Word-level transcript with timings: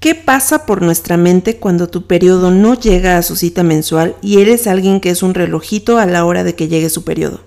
¿Qué 0.00 0.14
pasa 0.14 0.64
por 0.64 0.80
nuestra 0.80 1.16
mente 1.16 1.56
cuando 1.56 1.88
tu 1.88 2.06
periodo 2.06 2.52
no 2.52 2.78
llega 2.78 3.18
a 3.18 3.22
su 3.22 3.34
cita 3.34 3.64
mensual 3.64 4.14
y 4.22 4.40
eres 4.40 4.68
alguien 4.68 5.00
que 5.00 5.10
es 5.10 5.24
un 5.24 5.34
relojito 5.34 5.98
a 5.98 6.06
la 6.06 6.24
hora 6.24 6.44
de 6.44 6.54
que 6.54 6.68
llegue 6.68 6.88
su 6.88 7.02
periodo? 7.02 7.40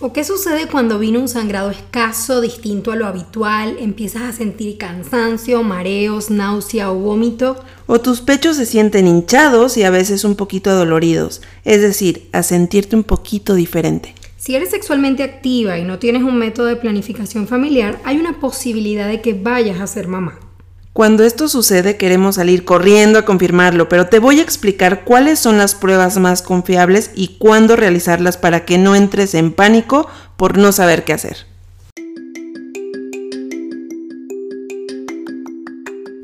¿O 0.00 0.14
qué 0.14 0.24
sucede 0.24 0.68
cuando 0.68 0.98
viene 0.98 1.18
un 1.18 1.28
sangrado 1.28 1.70
escaso, 1.70 2.40
distinto 2.40 2.92
a 2.92 2.96
lo 2.96 3.06
habitual, 3.06 3.76
empiezas 3.78 4.22
a 4.22 4.32
sentir 4.32 4.78
cansancio, 4.78 5.62
mareos, 5.62 6.30
náusea 6.30 6.90
o 6.90 6.94
vómito? 6.94 7.62
O 7.86 8.00
tus 8.00 8.22
pechos 8.22 8.56
se 8.56 8.64
sienten 8.64 9.06
hinchados 9.06 9.76
y 9.76 9.82
a 9.82 9.90
veces 9.90 10.24
un 10.24 10.34
poquito 10.34 10.74
doloridos, 10.74 11.42
es 11.66 11.82
decir, 11.82 12.30
a 12.32 12.42
sentirte 12.42 12.96
un 12.96 13.04
poquito 13.04 13.54
diferente. 13.54 14.14
Si 14.38 14.54
eres 14.54 14.70
sexualmente 14.70 15.24
activa 15.24 15.78
y 15.78 15.84
no 15.84 15.98
tienes 15.98 16.22
un 16.22 16.38
método 16.38 16.68
de 16.68 16.76
planificación 16.76 17.46
familiar, 17.46 18.00
hay 18.04 18.16
una 18.16 18.40
posibilidad 18.40 19.08
de 19.08 19.20
que 19.20 19.34
vayas 19.34 19.78
a 19.78 19.86
ser 19.86 20.08
mamá. 20.08 20.38
Cuando 20.92 21.22
esto 21.22 21.48
sucede 21.48 21.96
queremos 21.96 22.36
salir 22.36 22.64
corriendo 22.64 23.18
a 23.18 23.24
confirmarlo, 23.24 23.88
pero 23.88 24.08
te 24.08 24.18
voy 24.18 24.40
a 24.40 24.42
explicar 24.42 25.04
cuáles 25.04 25.38
son 25.38 25.58
las 25.58 25.74
pruebas 25.74 26.18
más 26.18 26.42
confiables 26.42 27.12
y 27.14 27.36
cuándo 27.38 27.76
realizarlas 27.76 28.36
para 28.36 28.64
que 28.64 28.78
no 28.78 28.96
entres 28.96 29.34
en 29.34 29.52
pánico 29.52 30.08
por 30.36 30.58
no 30.58 30.72
saber 30.72 31.04
qué 31.04 31.12
hacer. 31.12 31.46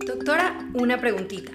Doctora, 0.06 0.68
una 0.74 1.00
preguntita. 1.00 1.52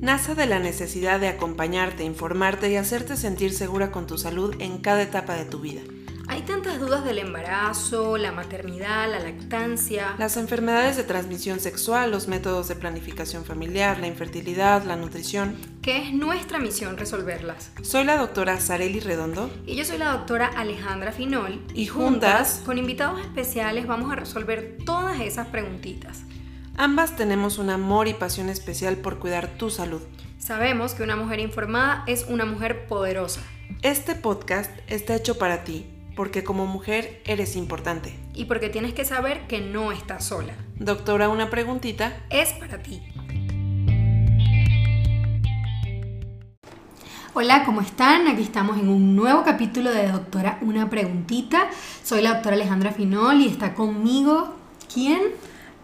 Nace 0.00 0.34
de 0.34 0.46
la 0.46 0.58
necesidad 0.58 1.20
de 1.20 1.28
acompañarte, 1.28 2.04
informarte 2.04 2.70
y 2.70 2.76
hacerte 2.76 3.16
sentir 3.16 3.52
segura 3.52 3.90
con 3.90 4.06
tu 4.06 4.18
salud 4.18 4.54
en 4.58 4.78
cada 4.78 5.02
etapa 5.02 5.34
de 5.34 5.44
tu 5.44 5.60
vida. 5.60 5.80
Hay 6.26 6.42
tantas 6.42 6.80
dudas 6.80 7.04
del 7.04 7.18
embarazo, 7.18 8.16
la 8.16 8.32
maternidad, 8.32 9.10
la 9.10 9.20
lactancia. 9.20 10.14
Las 10.18 10.36
enfermedades 10.36 10.96
de 10.96 11.04
transmisión 11.04 11.60
sexual, 11.60 12.10
los 12.10 12.28
métodos 12.28 12.68
de 12.68 12.76
planificación 12.76 13.44
familiar, 13.44 13.98
la 13.98 14.06
infertilidad, 14.06 14.84
la 14.84 14.96
nutrición. 14.96 15.56
Que 15.82 15.98
es 15.98 16.12
nuestra 16.14 16.58
misión 16.58 16.96
resolverlas. 16.96 17.70
Soy 17.82 18.04
la 18.04 18.16
doctora 18.16 18.58
Sareli 18.58 19.00
Redondo. 19.00 19.50
Y 19.66 19.76
yo 19.76 19.84
soy 19.84 19.98
la 19.98 20.12
doctora 20.12 20.46
Alejandra 20.46 21.12
Finol. 21.12 21.60
Y 21.74 21.86
juntas, 21.86 22.62
con 22.64 22.78
invitados 22.78 23.20
especiales, 23.20 23.86
vamos 23.86 24.10
a 24.10 24.16
resolver 24.16 24.78
todas 24.86 25.20
esas 25.20 25.48
preguntitas. 25.48 26.22
Ambas 26.76 27.16
tenemos 27.16 27.58
un 27.58 27.70
amor 27.70 28.08
y 28.08 28.14
pasión 28.14 28.48
especial 28.48 28.96
por 28.96 29.18
cuidar 29.18 29.48
tu 29.58 29.68
salud. 29.68 30.00
Sabemos 30.38 30.94
que 30.94 31.02
una 31.02 31.16
mujer 31.16 31.40
informada 31.40 32.02
es 32.06 32.24
una 32.28 32.44
mujer 32.44 32.86
poderosa. 32.86 33.42
Este 33.82 34.14
podcast 34.14 34.70
está 34.88 35.14
hecho 35.14 35.38
para 35.38 35.64
ti 35.64 35.93
porque 36.16 36.44
como 36.44 36.66
mujer 36.66 37.22
eres 37.24 37.56
importante. 37.56 38.14
Y 38.34 38.44
porque 38.44 38.68
tienes 38.68 38.94
que 38.94 39.04
saber 39.04 39.46
que 39.46 39.60
no 39.60 39.92
estás 39.92 40.24
sola. 40.24 40.54
Doctora, 40.76 41.28
una 41.28 41.50
preguntita. 41.50 42.16
Es 42.30 42.52
para 42.52 42.78
ti. 42.78 43.02
Hola, 47.36 47.64
¿cómo 47.64 47.80
están? 47.80 48.28
Aquí 48.28 48.42
estamos 48.42 48.78
en 48.78 48.88
un 48.88 49.16
nuevo 49.16 49.42
capítulo 49.42 49.90
de 49.90 50.06
Doctora 50.06 50.58
Una 50.60 50.88
Preguntita. 50.88 51.68
Soy 52.04 52.22
la 52.22 52.34
doctora 52.34 52.54
Alejandra 52.54 52.92
Finol 52.92 53.40
y 53.40 53.48
está 53.48 53.74
conmigo, 53.74 54.54
¿quién? 54.92 55.20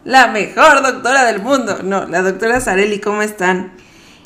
La 0.04 0.28
mejor 0.28 0.80
doctora 0.80 1.24
del 1.24 1.42
mundo. 1.42 1.82
No, 1.82 2.06
la 2.06 2.22
doctora 2.22 2.60
Sareli, 2.60 3.00
¿cómo 3.00 3.22
están? 3.22 3.72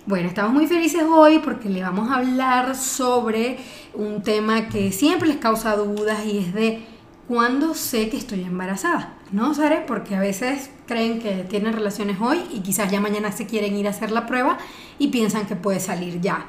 Bueno, 0.06 0.28
estamos 0.28 0.52
muy 0.52 0.66
felices 0.66 1.02
hoy 1.10 1.38
porque 1.38 1.70
le 1.70 1.80
vamos 1.80 2.10
a 2.10 2.16
hablar 2.16 2.76
sobre 2.76 3.56
un 3.94 4.22
tema 4.22 4.68
que 4.68 4.92
siempre 4.92 5.28
les 5.28 5.38
causa 5.38 5.76
dudas 5.76 6.26
y 6.26 6.40
es 6.40 6.52
de 6.52 6.84
cuándo 7.26 7.72
sé 7.72 8.10
que 8.10 8.18
estoy 8.18 8.42
embarazada, 8.42 9.14
¿no, 9.32 9.54
Sare? 9.54 9.82
Porque 9.86 10.14
a 10.14 10.20
veces 10.20 10.68
creen 10.86 11.20
que 11.20 11.46
tienen 11.48 11.72
relaciones 11.72 12.18
hoy 12.20 12.38
y 12.52 12.60
quizás 12.60 12.90
ya 12.90 13.00
mañana 13.00 13.32
se 13.32 13.46
quieren 13.46 13.76
ir 13.76 13.86
a 13.86 13.90
hacer 13.90 14.10
la 14.10 14.26
prueba 14.26 14.58
y 14.98 15.08
piensan 15.08 15.46
que 15.46 15.56
puede 15.56 15.80
salir 15.80 16.20
ya 16.20 16.44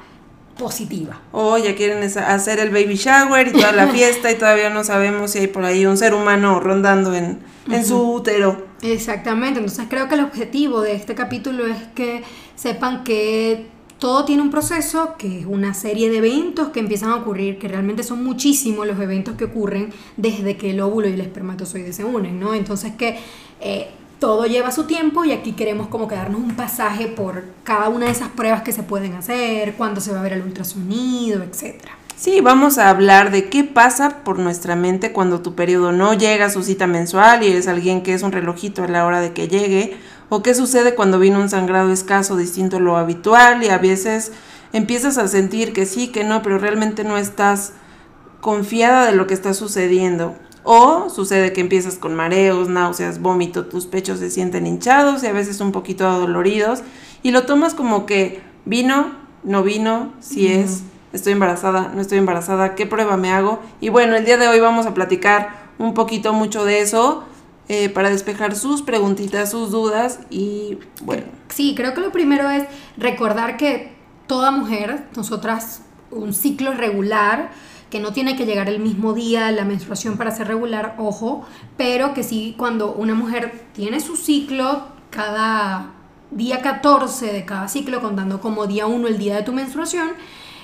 positiva. 0.58 1.22
O 1.32 1.56
ya 1.56 1.74
quieren 1.74 2.02
hacer 2.02 2.58
el 2.58 2.68
baby 2.68 2.96
shower 2.96 3.48
y 3.48 3.52
toda 3.52 3.72
la 3.72 3.86
fiesta 3.92 4.30
y 4.30 4.34
todavía 4.34 4.68
no 4.68 4.84
sabemos 4.84 5.30
si 5.30 5.38
hay 5.38 5.46
por 5.46 5.64
ahí 5.64 5.86
un 5.86 5.96
ser 5.96 6.12
humano 6.12 6.60
rondando 6.60 7.14
en, 7.14 7.38
en 7.70 7.86
su 7.86 8.12
útero. 8.12 8.66
Exactamente, 8.82 9.60
entonces 9.60 9.86
creo 9.88 10.08
que 10.08 10.14
el 10.14 10.20
objetivo 10.24 10.82
de 10.82 10.94
este 10.94 11.14
capítulo 11.14 11.66
es 11.66 11.78
que 11.94 12.22
sepan 12.56 13.04
que 13.04 13.66
todo 13.98 14.24
tiene 14.24 14.42
un 14.42 14.50
proceso, 14.50 15.14
que 15.16 15.40
es 15.40 15.46
una 15.46 15.72
serie 15.72 16.10
de 16.10 16.18
eventos 16.18 16.68
que 16.68 16.80
empiezan 16.80 17.10
a 17.10 17.16
ocurrir, 17.16 17.58
que 17.58 17.68
realmente 17.68 18.02
son 18.02 18.24
muchísimos 18.24 18.86
los 18.86 18.98
eventos 19.00 19.36
que 19.36 19.44
ocurren 19.44 19.92
desde 20.16 20.56
que 20.56 20.70
el 20.70 20.80
óvulo 20.80 21.08
y 21.08 21.12
el 21.12 21.20
espermatozoide 21.20 21.92
se 21.92 22.04
unen, 22.04 22.38
¿no? 22.38 22.52
Entonces 22.52 22.92
que 22.94 23.18
eh, 23.60 23.88
todo 24.18 24.46
lleva 24.46 24.70
su 24.70 24.84
tiempo 24.84 25.24
y 25.24 25.32
aquí 25.32 25.52
queremos 25.52 25.88
como 25.88 26.08
que 26.08 26.14
darnos 26.14 26.40
un 26.40 26.56
pasaje 26.56 27.06
por 27.06 27.44
cada 27.64 27.88
una 27.88 28.06
de 28.06 28.12
esas 28.12 28.28
pruebas 28.28 28.62
que 28.62 28.72
se 28.72 28.82
pueden 28.82 29.14
hacer, 29.14 29.74
cuándo 29.74 30.00
se 30.00 30.12
va 30.12 30.20
a 30.20 30.22
ver 30.22 30.34
el 30.34 30.42
ultrasonido, 30.42 31.42
etcétera. 31.42 31.92
Sí, 32.16 32.40
vamos 32.40 32.78
a 32.78 32.88
hablar 32.88 33.30
de 33.30 33.50
qué 33.50 33.62
pasa 33.62 34.24
por 34.24 34.38
nuestra 34.38 34.74
mente 34.74 35.12
cuando 35.12 35.42
tu 35.42 35.54
periodo 35.54 35.92
no 35.92 36.14
llega 36.14 36.46
a 36.46 36.50
su 36.50 36.62
cita 36.62 36.86
mensual 36.86 37.42
y 37.42 37.48
eres 37.48 37.68
alguien 37.68 38.02
que 38.02 38.14
es 38.14 38.22
un 38.22 38.32
relojito 38.32 38.82
a 38.82 38.88
la 38.88 39.04
hora 39.04 39.20
de 39.20 39.34
que 39.34 39.48
llegue, 39.48 39.98
o 40.28 40.42
qué 40.42 40.54
sucede 40.54 40.94
cuando 40.94 41.18
viene 41.18 41.38
un 41.38 41.48
sangrado 41.48 41.92
escaso 41.92 42.36
distinto 42.36 42.76
a 42.76 42.80
lo 42.80 42.96
habitual 42.96 43.62
y 43.62 43.68
a 43.68 43.78
veces 43.78 44.32
empiezas 44.72 45.18
a 45.18 45.28
sentir 45.28 45.72
que 45.72 45.86
sí, 45.86 46.08
que 46.08 46.24
no, 46.24 46.42
pero 46.42 46.58
realmente 46.58 47.04
no 47.04 47.16
estás 47.16 47.72
confiada 48.40 49.06
de 49.06 49.16
lo 49.16 49.26
que 49.26 49.34
está 49.34 49.54
sucediendo. 49.54 50.34
O 50.64 51.10
sucede 51.10 51.52
que 51.52 51.60
empiezas 51.60 51.94
con 51.94 52.16
mareos, 52.16 52.68
náuseas, 52.68 53.20
vómito, 53.20 53.66
tus 53.66 53.86
pechos 53.86 54.18
se 54.18 54.30
sienten 54.30 54.66
hinchados 54.66 55.22
y 55.22 55.28
a 55.28 55.32
veces 55.32 55.60
un 55.60 55.70
poquito 55.70 56.10
doloridos 56.18 56.82
y 57.22 57.30
lo 57.30 57.46
tomas 57.46 57.74
como 57.74 58.04
que 58.04 58.42
vino, 58.64 59.12
no 59.44 59.62
vino, 59.62 60.12
si 60.18 60.48
es 60.48 60.82
estoy 61.12 61.32
embarazada, 61.32 61.92
no 61.94 62.00
estoy 62.00 62.18
embarazada, 62.18 62.74
qué 62.74 62.86
prueba 62.86 63.16
me 63.16 63.30
hago. 63.30 63.60
Y 63.80 63.88
bueno, 63.88 64.16
el 64.16 64.24
día 64.24 64.36
de 64.36 64.48
hoy 64.48 64.60
vamos 64.60 64.86
a 64.86 64.94
platicar 64.94 65.66
un 65.78 65.94
poquito 65.94 66.32
mucho 66.32 66.64
de 66.64 66.80
eso. 66.80 67.24
Eh, 67.68 67.88
para 67.88 68.10
despejar 68.10 68.54
sus 68.54 68.82
preguntitas, 68.82 69.50
sus 69.50 69.72
dudas 69.72 70.20
y 70.30 70.78
bueno. 71.02 71.24
Sí, 71.48 71.74
creo 71.76 71.94
que 71.94 72.00
lo 72.00 72.12
primero 72.12 72.48
es 72.48 72.64
recordar 72.96 73.56
que 73.56 73.92
toda 74.28 74.52
mujer, 74.52 75.08
nosotras, 75.16 75.82
un 76.12 76.32
ciclo 76.32 76.74
regular, 76.74 77.50
que 77.90 77.98
no 77.98 78.12
tiene 78.12 78.36
que 78.36 78.46
llegar 78.46 78.68
el 78.68 78.78
mismo 78.78 79.14
día 79.14 79.50
la 79.50 79.64
menstruación 79.64 80.16
para 80.16 80.30
ser 80.30 80.46
regular, 80.46 80.94
ojo, 80.98 81.44
pero 81.76 82.14
que 82.14 82.22
sí 82.22 82.54
cuando 82.56 82.92
una 82.92 83.14
mujer 83.14 83.66
tiene 83.72 83.98
su 84.00 84.16
ciclo, 84.16 84.86
cada 85.10 85.92
día 86.30 86.60
14 86.60 87.32
de 87.32 87.44
cada 87.44 87.68
ciclo, 87.68 88.00
contando 88.00 88.40
como 88.40 88.66
día 88.66 88.86
1 88.86 89.08
el 89.08 89.18
día 89.18 89.36
de 89.36 89.42
tu 89.42 89.52
menstruación, 89.52 90.10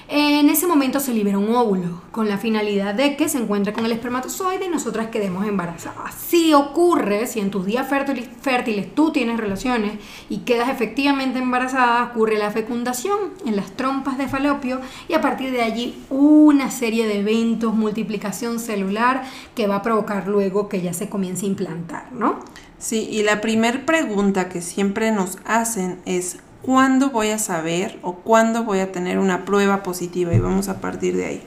en 0.09 0.49
ese 0.49 0.67
momento 0.67 1.01
se 1.01 1.15
libera 1.15 1.39
un 1.39 1.55
óvulo 1.55 2.03
con 2.11 2.29
la 2.29 2.39
finalidad 2.39 2.95
de 2.95 3.17
que 3.17 3.29
se 3.29 3.39
encuentre 3.39 3.73
con 3.73 3.87
el 3.87 3.93
espermatozoide 3.93 4.67
y 4.67 4.69
nosotras 4.69 5.09
quedemos 5.09 5.47
embarazadas. 5.47 6.15
Si 6.15 6.53
ocurre, 6.53 7.27
si 7.27 7.41
en 7.41 7.51
tus 7.51 7.65
días 7.65 7.89
fértiles, 7.89 8.29
fértiles 8.41 8.95
tú 8.95 9.13
tienes 9.13 9.39
relaciones 9.39 9.93
y 10.29 10.39
quedas 10.39 10.69
efectivamente 10.69 11.39
embarazada, 11.39 12.05
ocurre 12.05 12.39
la 12.39 12.51
fecundación 12.51 13.19
en 13.47 13.57
las 13.57 13.73
trompas 13.73 14.19
de 14.19 14.29
falopio 14.29 14.81
y 15.09 15.15
a 15.15 15.21
partir 15.21 15.51
de 15.53 15.63
allí 15.63 16.03
una 16.11 16.71
serie 16.71 17.07
de 17.07 17.21
eventos, 17.21 17.75
multiplicación 17.75 18.59
celular 18.59 19.25
que 19.55 19.67
va 19.67 19.77
a 19.77 19.83
provocar 19.83 20.29
luego 20.29 20.69
que 20.69 20.83
ya 20.83 20.93
se 20.93 21.09
comience 21.09 21.47
a 21.47 21.49
implantar, 21.49 22.13
¿no? 22.13 22.41
Sí, 22.79 23.09
y 23.11 23.23
la 23.23 23.41
primer 23.41 23.84
pregunta 23.84 24.49
que 24.49 24.61
siempre 24.61 25.13
nos 25.13 25.39
hacen 25.45 26.01
es 26.05 26.39
cuándo 26.62 27.11
voy 27.11 27.28
a 27.28 27.39
saber 27.39 27.99
o 28.03 28.17
cuándo 28.17 28.65
voy 28.65 28.78
a 28.78 28.93
tener 28.93 29.19
una 29.19 29.45
prueba 29.45 29.83
positiva 29.83 30.33
y 30.34 30.39
vamos 30.39 30.69
a 30.69 30.81
partir 30.81 31.17
de 31.17 31.27
ahí. 31.27 31.43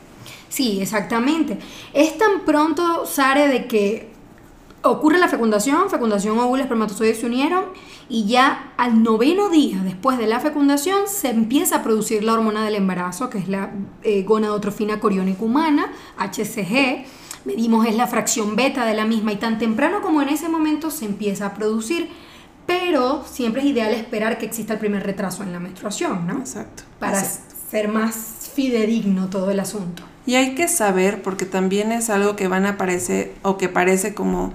Sí, 0.49 0.79
exactamente. 0.81 1.57
Es 1.93 2.17
tan 2.17 2.45
pronto, 2.45 3.05
Sare, 3.05 3.47
de 3.47 3.65
que 3.65 4.15
ocurre 4.83 5.17
la 5.17 5.27
fecundación, 5.27 5.89
fecundación 5.89 6.37
óvulo, 6.39 6.61
espermatozoides 6.61 7.19
se 7.19 7.25
unieron 7.25 7.65
y 8.07 8.25
ya 8.25 8.73
al 8.77 9.01
noveno 9.01 9.49
día 9.49 9.81
después 9.83 10.17
de 10.17 10.27
la 10.27 10.39
fecundación 10.39 11.07
se 11.07 11.29
empieza 11.29 11.77
a 11.77 11.83
producir 11.83 12.23
la 12.23 12.33
hormona 12.33 12.63
del 12.63 12.75
embarazo, 12.75 13.29
que 13.29 13.39
es 13.39 13.47
la 13.47 13.71
eh, 14.03 14.23
gonadotrofina 14.23 14.99
coriónica 14.99 15.43
humana, 15.43 15.91
HCG. 16.17 17.05
Medimos 17.45 17.85
es 17.87 17.95
la 17.95 18.07
fracción 18.07 18.55
beta 18.55 18.85
de 18.85 18.93
la 18.93 19.05
misma 19.05 19.31
y 19.33 19.37
tan 19.37 19.57
temprano 19.57 20.01
como 20.01 20.21
en 20.21 20.29
ese 20.29 20.49
momento 20.49 20.91
se 20.91 21.05
empieza 21.05 21.47
a 21.47 21.53
producir 21.53 22.09
pero 22.65 23.23
siempre 23.29 23.61
es 23.61 23.67
ideal 23.67 23.93
esperar 23.93 24.37
que 24.37 24.45
exista 24.45 24.73
el 24.73 24.79
primer 24.79 25.03
retraso 25.03 25.43
en 25.43 25.53
la 25.53 25.59
menstruación, 25.59 26.25
¿no? 26.27 26.39
Exacto. 26.39 26.83
Para 26.99 27.23
ser 27.23 27.87
más 27.87 28.49
fidedigno 28.53 29.29
todo 29.29 29.51
el 29.51 29.59
asunto. 29.59 30.03
Y 30.25 30.35
hay 30.35 30.55
que 30.55 30.67
saber, 30.67 31.21
porque 31.21 31.45
también 31.45 31.91
es 31.91 32.09
algo 32.09 32.35
que 32.35 32.47
van 32.47 32.65
a 32.65 32.71
aparecer 32.71 33.33
o 33.43 33.57
que 33.57 33.69
parece 33.69 34.15
como 34.15 34.53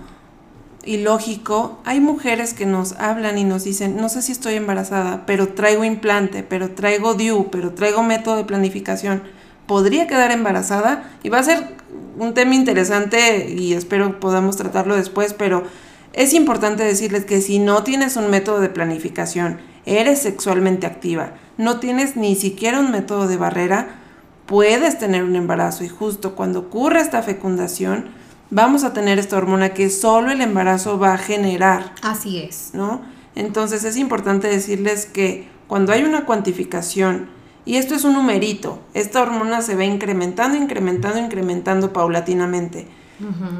ilógico, 0.85 1.79
hay 1.85 2.01
mujeres 2.01 2.55
que 2.55 2.67
nos 2.67 2.93
hablan 2.93 3.39
y 3.39 3.45
nos 3.45 3.65
dicen, 3.65 3.97
no 3.97 4.09
sé 4.09 4.23
si 4.23 4.33
estoy 4.33 4.55
embarazada, 4.55 5.27
pero 5.27 5.49
traigo 5.49 5.85
implante, 5.85 6.43
pero 6.43 6.71
traigo 6.71 7.15
DIU, 7.15 7.51
pero 7.51 7.73
traigo 7.75 8.03
método 8.03 8.37
de 8.37 8.45
planificación, 8.45 9.23
podría 9.67 10.07
quedar 10.07 10.33
embarazada 10.33 11.11
y 11.23 11.29
va 11.29 11.39
a 11.39 11.43
ser 11.43 11.77
un 12.19 12.35
tema 12.35 12.55
interesante 12.55 13.51
y 13.51 13.75
espero 13.75 14.19
podamos 14.21 14.57
tratarlo 14.57 14.97
después, 14.97 15.35
pero 15.35 15.65
es 16.13 16.35
importante 16.35 16.83
decirles 16.83 17.25
que 17.25 17.41
si 17.41 17.59
no 17.59 17.83
tienes 17.85 18.17
un 18.17 18.31
método 18.31 18.61
de 18.61 18.69
planificación 18.69 19.61
eres 19.87 20.21
sexualmente 20.21 20.87
activa, 20.87 21.35
no 21.57 21.79
tienes 21.79 22.17
ni 22.17 22.35
siquiera 22.35 22.81
un 22.81 22.91
método 22.91 23.29
de 23.29 23.37
barrera, 23.37 24.01
puedes 24.47 24.99
tener 24.99 25.23
un 25.23 25.37
embarazo 25.37 25.85
y 25.85 25.89
justo 25.89 26.35
cuando 26.35 26.61
ocurre 26.61 27.01
esta 27.01 27.23
fecundación, 27.23 28.07
vamos 28.51 28.83
a 28.83 28.93
tener 28.93 29.19
esta 29.19 29.37
hormona 29.37 29.71
que 29.75 29.91
solo 29.91 30.33
el 30.33 30.41
embarazo 30.41 30.99
va 30.99 31.15
a 31.15 31.19
generar. 31.19 31.95
Así 32.03 32.39
es. 32.39 32.71
¿No? 32.73 33.03
Entonces 33.37 33.85
es 33.85 33.97
importante 33.97 34.49
decirles 34.49 35.07
que 35.07 35.49
cuando 35.69 35.93
hay 35.93 36.03
una 36.03 36.27
cuantificación, 36.27 37.29
y 37.65 37.77
esto 37.77 37.95
es 37.95 38.05
un 38.05 38.15
numerito, 38.15 38.81
esta 38.95 39.23
hormona 39.23 39.63
se 39.63 39.77
va 39.77 39.85
incrementando, 39.85 40.57
incrementando, 40.57 41.21
incrementando 41.21 41.93
paulatinamente. 41.93 42.89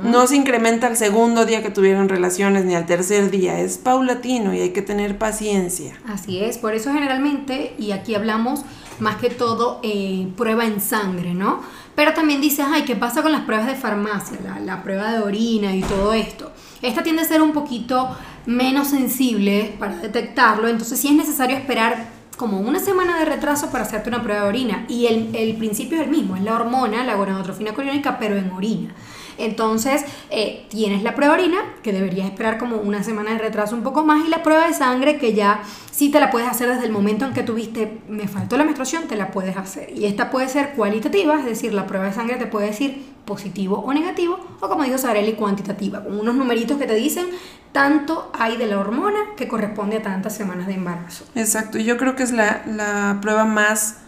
No 0.03 0.27
se 0.27 0.37
incrementa 0.37 0.87
al 0.87 0.97
segundo 0.97 1.45
día 1.45 1.63
que 1.63 1.71
tuvieron 1.71 2.09
relaciones 2.09 2.65
ni 2.65 2.75
al 2.75 2.87
tercer 2.87 3.31
día, 3.31 3.59
es 3.61 3.79
paulatino 3.79 4.55
y 4.55 4.61
hay 4.61 4.71
que 4.71 4.83
tener 4.83 5.19
paciencia. 5.19 5.95
Así 6.07 6.43
es, 6.43 6.59
por 6.59 6.75
eso 6.75 6.93
generalmente, 6.93 7.75
y 7.79 7.93
aquí 7.93 8.15
hablamos 8.15 8.65
más 8.99 9.17
que 9.17 9.31
todo 9.31 9.81
eh, 9.83 10.29
prueba 10.37 10.65
en 10.65 10.81
sangre, 10.81 11.35
¿no? 11.35 11.61
Pero 11.95 12.15
también 12.15 12.41
dices, 12.41 12.65
ay, 12.69 12.83
¿qué 12.83 12.97
pasa 12.97 13.23
con 13.23 13.33
las 13.33 13.43
pruebas 13.43 13.67
de 13.67 13.75
farmacia? 13.75 14.39
La, 14.43 14.61
la, 14.61 14.83
prueba 14.83 15.13
de 15.13 15.21
orina 15.21 15.75
y 15.75 15.81
todo 15.83 16.13
esto. 16.13 16.53
Esta 16.83 17.03
tiende 17.03 17.23
a 17.23 17.25
ser 17.25 17.43
un 17.43 17.53
poquito 17.53 18.17
menos 18.47 18.89
sensible 18.89 19.75
para 19.79 19.97
detectarlo, 19.97 20.69
entonces 20.69 20.99
sí 20.99 21.09
es 21.09 21.15
necesario 21.15 21.57
esperar 21.57 22.21
como 22.37 22.59
una 22.59 22.81
semana 22.81 23.19
de 23.19 23.27
retraso 23.27 23.71
para 23.71 23.85
hacerte 23.85 24.09
una 24.09 24.23
prueba 24.23 24.45
de 24.45 24.49
orina. 24.49 24.87
Y 24.89 25.07
el, 25.07 25.35
el 25.37 25.57
principio 25.57 25.99
es 25.99 26.05
el 26.05 26.11
mismo, 26.11 26.37
es 26.37 26.43
la 26.43 26.55
hormona, 26.55 27.05
la 27.05 27.15
gonadotrofina 27.17 27.75
coriónica, 27.75 28.19
pero 28.19 28.37
en 28.37 28.51
orina. 28.51 28.95
Entonces, 29.41 30.05
eh, 30.31 30.67
tienes 30.69 31.03
la 31.03 31.15
prueba 31.15 31.35
orina, 31.35 31.59
que 31.83 31.93
deberías 31.93 32.27
esperar 32.27 32.59
como 32.59 32.77
una 32.77 33.03
semana 33.03 33.33
de 33.33 33.39
retraso 33.39 33.75
un 33.75 33.83
poco 33.83 34.05
más, 34.05 34.27
y 34.27 34.29
la 34.29 34.43
prueba 34.43 34.67
de 34.67 34.75
sangre, 34.75 35.19
que 35.19 35.35
ya 35.35 35.63
sí 35.91 36.11
te 36.11 36.21
la 36.21 36.31
puedes 36.31 36.49
hacer 36.49 36.69
desde 36.69 36.87
el 36.87 36.93
momento 36.93 37.25
en 37.25 37.33
que 37.33 37.43
tuviste, 37.43 38.01
me 38.09 38.29
faltó 38.29 38.57
la 38.57 38.65
menstruación, 38.65 39.09
te 39.09 39.17
la 39.17 39.31
puedes 39.31 39.57
hacer. 39.57 39.91
Y 39.97 40.07
esta 40.07 40.31
puede 40.31 40.49
ser 40.49 40.71
cualitativa, 40.73 41.39
es 41.39 41.45
decir, 41.45 41.75
la 41.75 41.87
prueba 41.87 42.07
de 42.07 42.13
sangre 42.13 42.37
te 42.37 42.47
puede 42.47 42.69
decir 42.69 43.05
positivo 43.25 43.79
o 43.79 43.93
negativo, 43.93 44.39
o 44.61 44.69
como 44.69 44.85
dijo 44.85 44.99
Sarelli, 44.99 45.35
cuantitativa, 45.35 46.03
con 46.03 46.19
unos 46.19 46.35
numeritos 46.35 46.79
que 46.79 46.87
te 46.87 46.95
dicen 46.95 47.27
tanto 47.73 48.31
hay 48.37 48.57
de 48.57 48.67
la 48.67 48.79
hormona 48.79 49.19
que 49.37 49.47
corresponde 49.47 49.99
a 49.99 50.03
tantas 50.03 50.35
semanas 50.35 50.67
de 50.67 50.75
embarazo. 50.75 51.25
Exacto, 51.35 51.79
yo 51.79 51.97
creo 51.97 52.17
que 52.17 52.25
es 52.25 52.33
la, 52.33 52.63
la 52.67 53.19
prueba 53.21 53.45
más 53.45 53.99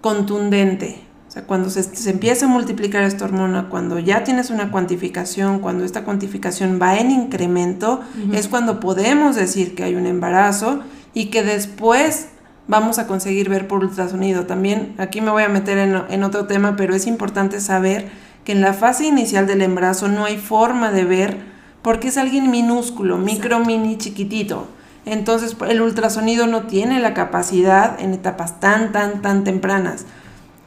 contundente 0.00 1.00
o 1.32 1.34
sea, 1.34 1.44
cuando 1.44 1.70
se, 1.70 1.82
se, 1.82 2.10
empieza 2.10 2.44
a 2.44 2.48
multiplicar 2.50 3.04
esta 3.04 3.24
hormona, 3.24 3.70
cuando 3.70 3.98
ya 3.98 4.22
tienes 4.22 4.50
una 4.50 4.70
cuantificación, 4.70 5.60
cuando 5.60 5.82
esta 5.82 6.04
cuantificación 6.04 6.78
va 6.78 6.98
en 6.98 7.10
incremento, 7.10 8.02
es 8.34 8.48
cuando 8.48 8.80
podemos 8.80 9.34
decir 9.34 9.74
que 9.74 9.82
hay 9.82 9.94
un 9.94 10.04
embarazo 10.04 10.80
y 11.14 11.30
que 11.30 11.42
después 11.42 12.28
vamos 12.68 12.98
a 12.98 13.06
conseguir 13.06 13.48
ver 13.48 13.66
por 13.66 13.82
ultrasonido. 13.82 14.44
También 14.44 14.94
aquí 14.98 15.22
me 15.22 15.30
voy 15.30 15.44
a 15.44 15.48
meter 15.48 15.78
en, 15.78 16.02
en 16.10 16.22
otro 16.22 16.44
tema, 16.46 16.76
pero 16.76 16.94
es 16.94 17.06
importante 17.06 17.62
saber 17.62 18.10
que 18.44 18.52
en 18.52 18.60
la 18.60 18.74
fase 18.74 19.06
inicial 19.06 19.46
del 19.46 19.62
embarazo 19.62 20.08
no 20.08 20.26
hay 20.26 20.36
forma 20.36 20.92
de 20.92 21.06
ver 21.06 21.38
porque 21.80 22.08
es 22.08 22.18
alguien 22.18 22.50
minúsculo, 22.50 23.16
micro, 23.16 23.58
mini, 23.60 23.96
chiquitito. 23.96 24.66
Entonces 25.06 25.56
el 25.66 25.80
ultrasonido 25.80 26.46
no 26.46 26.64
tiene 26.64 27.00
la 27.00 27.14
capacidad 27.14 27.98
en 27.98 28.12
etapas 28.12 28.60
tan, 28.60 28.92
tan, 28.92 29.22
tan 29.22 29.44
tempranas 29.44 30.04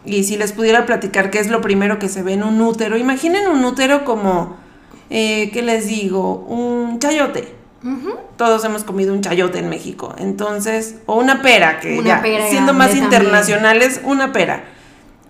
y 0.05 0.23
si 0.23 0.37
les 0.37 0.51
pudiera 0.51 0.85
platicar 0.85 1.31
qué 1.31 1.39
es 1.39 1.49
lo 1.49 1.61
primero 1.61 1.99
que 1.99 2.09
se 2.09 2.23
ve 2.23 2.33
en 2.33 2.43
un 2.43 2.61
útero, 2.61 2.97
imaginen 2.97 3.47
un 3.47 3.63
útero 3.65 4.05
como, 4.05 4.57
eh, 5.09 5.49
¿qué 5.51 5.61
les 5.61 5.87
digo? 5.87 6.45
Un 6.47 6.99
chayote. 6.99 7.55
Todos 8.35 8.65
hemos 8.65 8.83
comido 8.83 9.13
un 9.13 9.21
chayote 9.21 9.59
en 9.59 9.69
México, 9.69 10.15
entonces, 10.17 10.95
o 11.05 11.19
una 11.19 11.43
pera, 11.43 11.79
que 11.79 12.01
ya, 12.03 12.23
siendo 12.49 12.73
más 12.73 12.95
internacionales, 12.95 14.01
una 14.03 14.33
pera. 14.33 14.63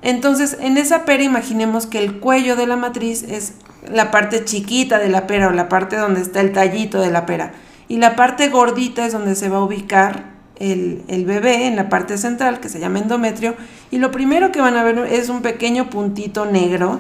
Entonces, 0.02 0.56
en 0.62 0.78
esa 0.78 1.04
pera 1.04 1.24
imaginemos 1.24 1.86
que 1.86 1.98
el 1.98 2.20
cuello 2.20 2.56
de 2.56 2.66
la 2.66 2.78
matriz 2.78 3.24
es 3.24 3.56
la 3.92 4.10
parte 4.10 4.46
chiquita 4.46 5.00
de 5.00 5.10
la 5.10 5.28
pera 5.28 5.50
o 5.50 5.52
la 5.52 5.68
parte 5.68 5.98
donde 5.98 6.22
está 6.22 6.40
el 6.40 6.54
tallito 6.54 7.02
de 7.02 7.12
la 7.12 7.26
pera. 7.26 7.52
Y 7.88 7.98
la 7.98 8.16
parte 8.16 8.48
gordita 8.50 9.06
es 9.06 9.12
donde 9.12 9.36
se 9.36 9.50
va 9.50 9.58
a 9.58 9.64
ubicar 9.64 10.35
el, 10.60 11.26
bebé 11.26 11.68
en 11.68 11.76
la 11.76 11.90
parte 11.90 12.18
central 12.18 12.60
que 12.60 12.70
se 12.70 12.80
llama 12.80 13.00
endometrio 13.00 13.56
y 13.92 13.98
lo 13.98 14.12
primero 14.12 14.52
que 14.52 14.62
van 14.62 14.78
a 14.78 14.84
ver 14.84 14.98
es 15.12 15.30
un 15.30 15.42
pequeño 15.42 15.90
puntito 15.90 16.46
negro 16.46 17.00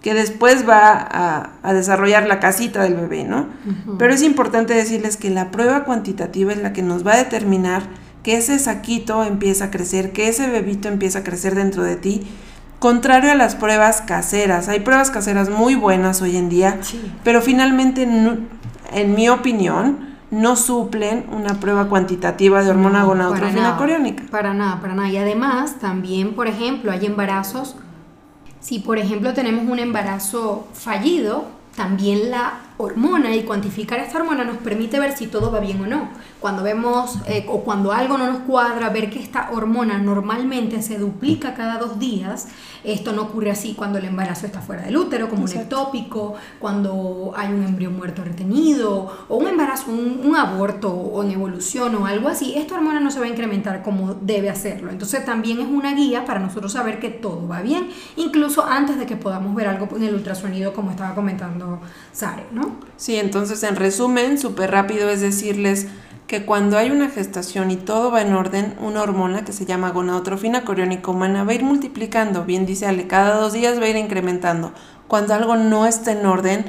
que 0.00 0.14
después 0.14 0.68
va 0.68 1.50
a, 1.62 1.72
desarrollar 1.72 2.26
la 2.26 2.40
casita 2.40 2.82
del 2.82 2.94
bebé, 2.94 3.22
¿no? 3.22 3.46
Pero 3.98 4.12
es 4.12 4.22
importante 4.22 4.74
decirles 4.74 5.16
que 5.16 5.30
la 5.30 5.52
prueba 5.52 5.84
cuantitativa 5.84 6.52
es 6.52 6.58
la 6.58 6.72
que 6.72 6.82
nos 6.82 7.06
va 7.06 7.12
a 7.12 7.18
determinar 7.18 7.84
que 8.24 8.36
ese 8.36 8.58
saquito 8.58 9.22
empieza 9.22 9.66
a 9.66 9.70
crecer, 9.70 10.12
que 10.12 10.28
ese 10.28 10.48
bebito 10.48 10.88
empieza 10.88 11.20
a 11.20 11.22
crecer 11.22 11.54
dentro 11.54 11.84
de 11.84 11.94
ti, 11.94 12.26
contrario 12.80 13.30
a 13.30 13.36
las 13.36 13.54
pruebas 13.54 14.00
caseras. 14.00 14.68
Hay 14.68 14.80
pruebas 14.80 15.12
caseras 15.12 15.50
muy 15.50 15.76
buenas 15.76 16.20
hoy 16.20 16.36
en 16.36 16.48
día, 16.48 16.80
pero 17.22 17.40
finalmente, 17.40 18.02
en 18.02 19.14
mi 19.14 19.28
opinión, 19.28 20.11
no 20.32 20.56
suplen 20.56 21.26
una 21.30 21.60
prueba 21.60 21.88
cuantitativa 21.88 22.64
de 22.64 22.70
hormona 22.70 23.02
no, 23.02 23.76
coriónica. 23.76 24.24
Para 24.30 24.54
nada, 24.54 24.80
para 24.80 24.94
nada. 24.94 25.08
Y 25.10 25.18
además, 25.18 25.78
también, 25.78 26.34
por 26.34 26.48
ejemplo, 26.48 26.90
hay 26.90 27.04
embarazos. 27.04 27.76
Si, 28.58 28.78
por 28.78 28.98
ejemplo, 28.98 29.34
tenemos 29.34 29.68
un 29.68 29.78
embarazo 29.78 30.66
fallido, 30.72 31.44
también 31.76 32.30
la 32.30 32.60
hormona 32.78 33.34
y 33.36 33.42
cuantificar 33.42 34.00
esta 34.00 34.18
hormona 34.18 34.44
nos 34.44 34.56
permite 34.56 34.98
ver 34.98 35.16
si 35.16 35.26
todo 35.26 35.50
va 35.50 35.60
bien 35.60 35.82
o 35.82 35.86
no. 35.86 36.08
Cuando 36.40 36.62
vemos 36.62 37.18
eh, 37.26 37.44
o 37.48 37.62
cuando 37.62 37.92
algo 37.92 38.16
no 38.16 38.30
nos 38.32 38.40
cuadra, 38.40 38.88
ver 38.88 39.10
que 39.10 39.22
esta 39.22 39.50
hormona 39.50 39.98
normalmente 39.98 40.80
se 40.80 40.96
duplica 40.98 41.52
cada 41.54 41.78
dos 41.78 41.98
días, 41.98 42.48
esto 42.84 43.12
no 43.12 43.22
ocurre 43.22 43.50
así 43.50 43.74
cuando 43.74 43.98
el 43.98 44.04
embarazo 44.04 44.46
está 44.46 44.60
fuera 44.60 44.82
del 44.82 44.96
útero, 44.96 45.28
como 45.28 45.44
un 45.44 45.50
ectópico, 45.50 46.34
cuando 46.58 47.32
hay 47.36 47.52
un 47.52 47.62
embrión 47.62 47.96
muerto 47.96 48.24
retenido, 48.24 49.26
o 49.28 49.36
un 49.36 49.48
embarazo, 49.48 49.90
un, 49.90 50.32
aborto 50.36 50.90
o 50.90 51.22
en 51.22 51.30
evolución 51.30 51.94
o 51.94 52.06
algo 52.06 52.28
así, 52.28 52.54
esta 52.56 52.74
hormona 52.76 52.98
no 52.98 53.10
se 53.10 53.20
va 53.20 53.26
a 53.26 53.28
incrementar 53.28 53.82
como 53.82 54.14
debe 54.14 54.48
hacerlo. 54.48 54.90
Entonces 54.90 55.24
también 55.24 55.60
es 55.60 55.68
una 55.68 55.94
guía 55.94 56.24
para 56.24 56.40
nosotros 56.40 56.72
saber 56.72 56.98
que 56.98 57.10
todo 57.10 57.46
va 57.46 57.60
bien, 57.60 57.88
incluso 58.16 58.64
antes 58.64 58.98
de 58.98 59.06
que 59.06 59.16
podamos 59.16 59.54
ver 59.54 59.68
algo 59.68 59.88
en 59.96 60.04
el 60.04 60.14
ultrasonido, 60.14 60.72
como 60.72 60.90
estaba 60.90 61.14
comentando 61.14 61.80
Sare, 62.12 62.46
¿no? 62.50 62.76
Sí, 62.96 63.16
entonces 63.16 63.62
en 63.62 63.76
resumen, 63.76 64.38
súper 64.38 64.70
rápido 64.70 65.10
es 65.10 65.20
decirles 65.20 65.88
que 66.32 66.46
cuando 66.46 66.78
hay 66.78 66.90
una 66.90 67.10
gestación 67.10 67.70
y 67.70 67.76
todo 67.76 68.10
va 68.10 68.22
en 68.22 68.32
orden, 68.32 68.74
una 68.80 69.02
hormona 69.02 69.44
que 69.44 69.52
se 69.52 69.66
llama 69.66 69.90
gonadotrofina 69.90 70.64
coriónica 70.64 71.10
humana 71.10 71.44
va 71.44 71.52
a 71.52 71.56
ir 71.56 71.62
multiplicando, 71.62 72.46
bien 72.46 72.64
dice 72.64 72.86
Ale, 72.86 73.06
cada 73.06 73.36
dos 73.36 73.52
días 73.52 73.78
va 73.78 73.84
a 73.84 73.88
ir 73.90 73.96
incrementando. 73.96 74.72
Cuando 75.08 75.34
algo 75.34 75.56
no 75.56 75.84
está 75.84 76.12
en 76.12 76.24
orden, 76.24 76.64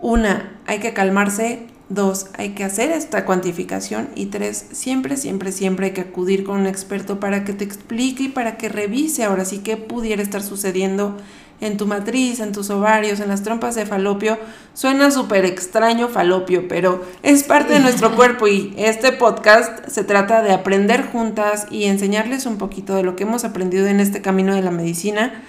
una, 0.00 0.60
hay 0.66 0.80
que 0.80 0.92
calmarse, 0.92 1.66
dos, 1.88 2.26
hay 2.36 2.50
que 2.50 2.62
hacer 2.62 2.90
esta 2.90 3.24
cuantificación. 3.24 4.10
Y 4.16 4.26
tres, 4.26 4.66
siempre, 4.72 5.16
siempre, 5.16 5.50
siempre 5.50 5.86
hay 5.86 5.92
que 5.92 6.02
acudir 6.02 6.44
con 6.44 6.60
un 6.60 6.66
experto 6.66 7.20
para 7.20 7.42
que 7.42 7.54
te 7.54 7.64
explique 7.64 8.24
y 8.24 8.28
para 8.28 8.58
que 8.58 8.68
revise 8.68 9.24
ahora 9.24 9.46
sí 9.46 9.60
qué 9.60 9.78
pudiera 9.78 10.20
estar 10.22 10.42
sucediendo 10.42 11.16
en 11.60 11.76
tu 11.76 11.86
matriz, 11.86 12.40
en 12.40 12.52
tus 12.52 12.70
ovarios, 12.70 13.20
en 13.20 13.28
las 13.28 13.42
trompas 13.42 13.74
de 13.74 13.86
falopio. 13.86 14.38
Suena 14.74 15.10
súper 15.10 15.44
extraño 15.44 16.08
falopio, 16.08 16.68
pero 16.68 17.04
es 17.22 17.44
parte 17.44 17.74
de 17.74 17.80
nuestro 17.80 18.16
cuerpo 18.16 18.48
y 18.48 18.74
este 18.76 19.12
podcast 19.12 19.88
se 19.88 20.04
trata 20.04 20.42
de 20.42 20.52
aprender 20.52 21.06
juntas 21.06 21.66
y 21.70 21.84
enseñarles 21.84 22.46
un 22.46 22.58
poquito 22.58 22.94
de 22.94 23.02
lo 23.02 23.16
que 23.16 23.24
hemos 23.24 23.44
aprendido 23.44 23.86
en 23.86 24.00
este 24.00 24.22
camino 24.22 24.54
de 24.54 24.62
la 24.62 24.70
medicina 24.70 25.42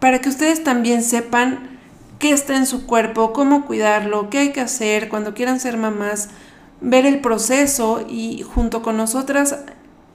para 0.00 0.20
que 0.20 0.30
ustedes 0.30 0.64
también 0.64 1.02
sepan 1.02 1.78
qué 2.18 2.32
está 2.32 2.56
en 2.56 2.66
su 2.66 2.86
cuerpo, 2.86 3.32
cómo 3.32 3.66
cuidarlo, 3.66 4.30
qué 4.30 4.38
hay 4.38 4.52
que 4.52 4.60
hacer 4.60 5.08
cuando 5.08 5.34
quieran 5.34 5.60
ser 5.60 5.76
mamás, 5.76 6.30
ver 6.80 7.06
el 7.06 7.20
proceso 7.20 8.04
y 8.08 8.42
junto 8.42 8.82
con 8.82 8.96
nosotras, 8.96 9.58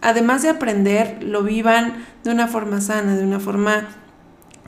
además 0.02 0.42
de 0.42 0.50
aprender, 0.50 1.24
lo 1.24 1.44
vivan 1.44 2.06
de 2.24 2.32
una 2.32 2.48
forma 2.48 2.82
sana, 2.82 3.16
de 3.16 3.24
una 3.24 3.40
forma 3.40 3.88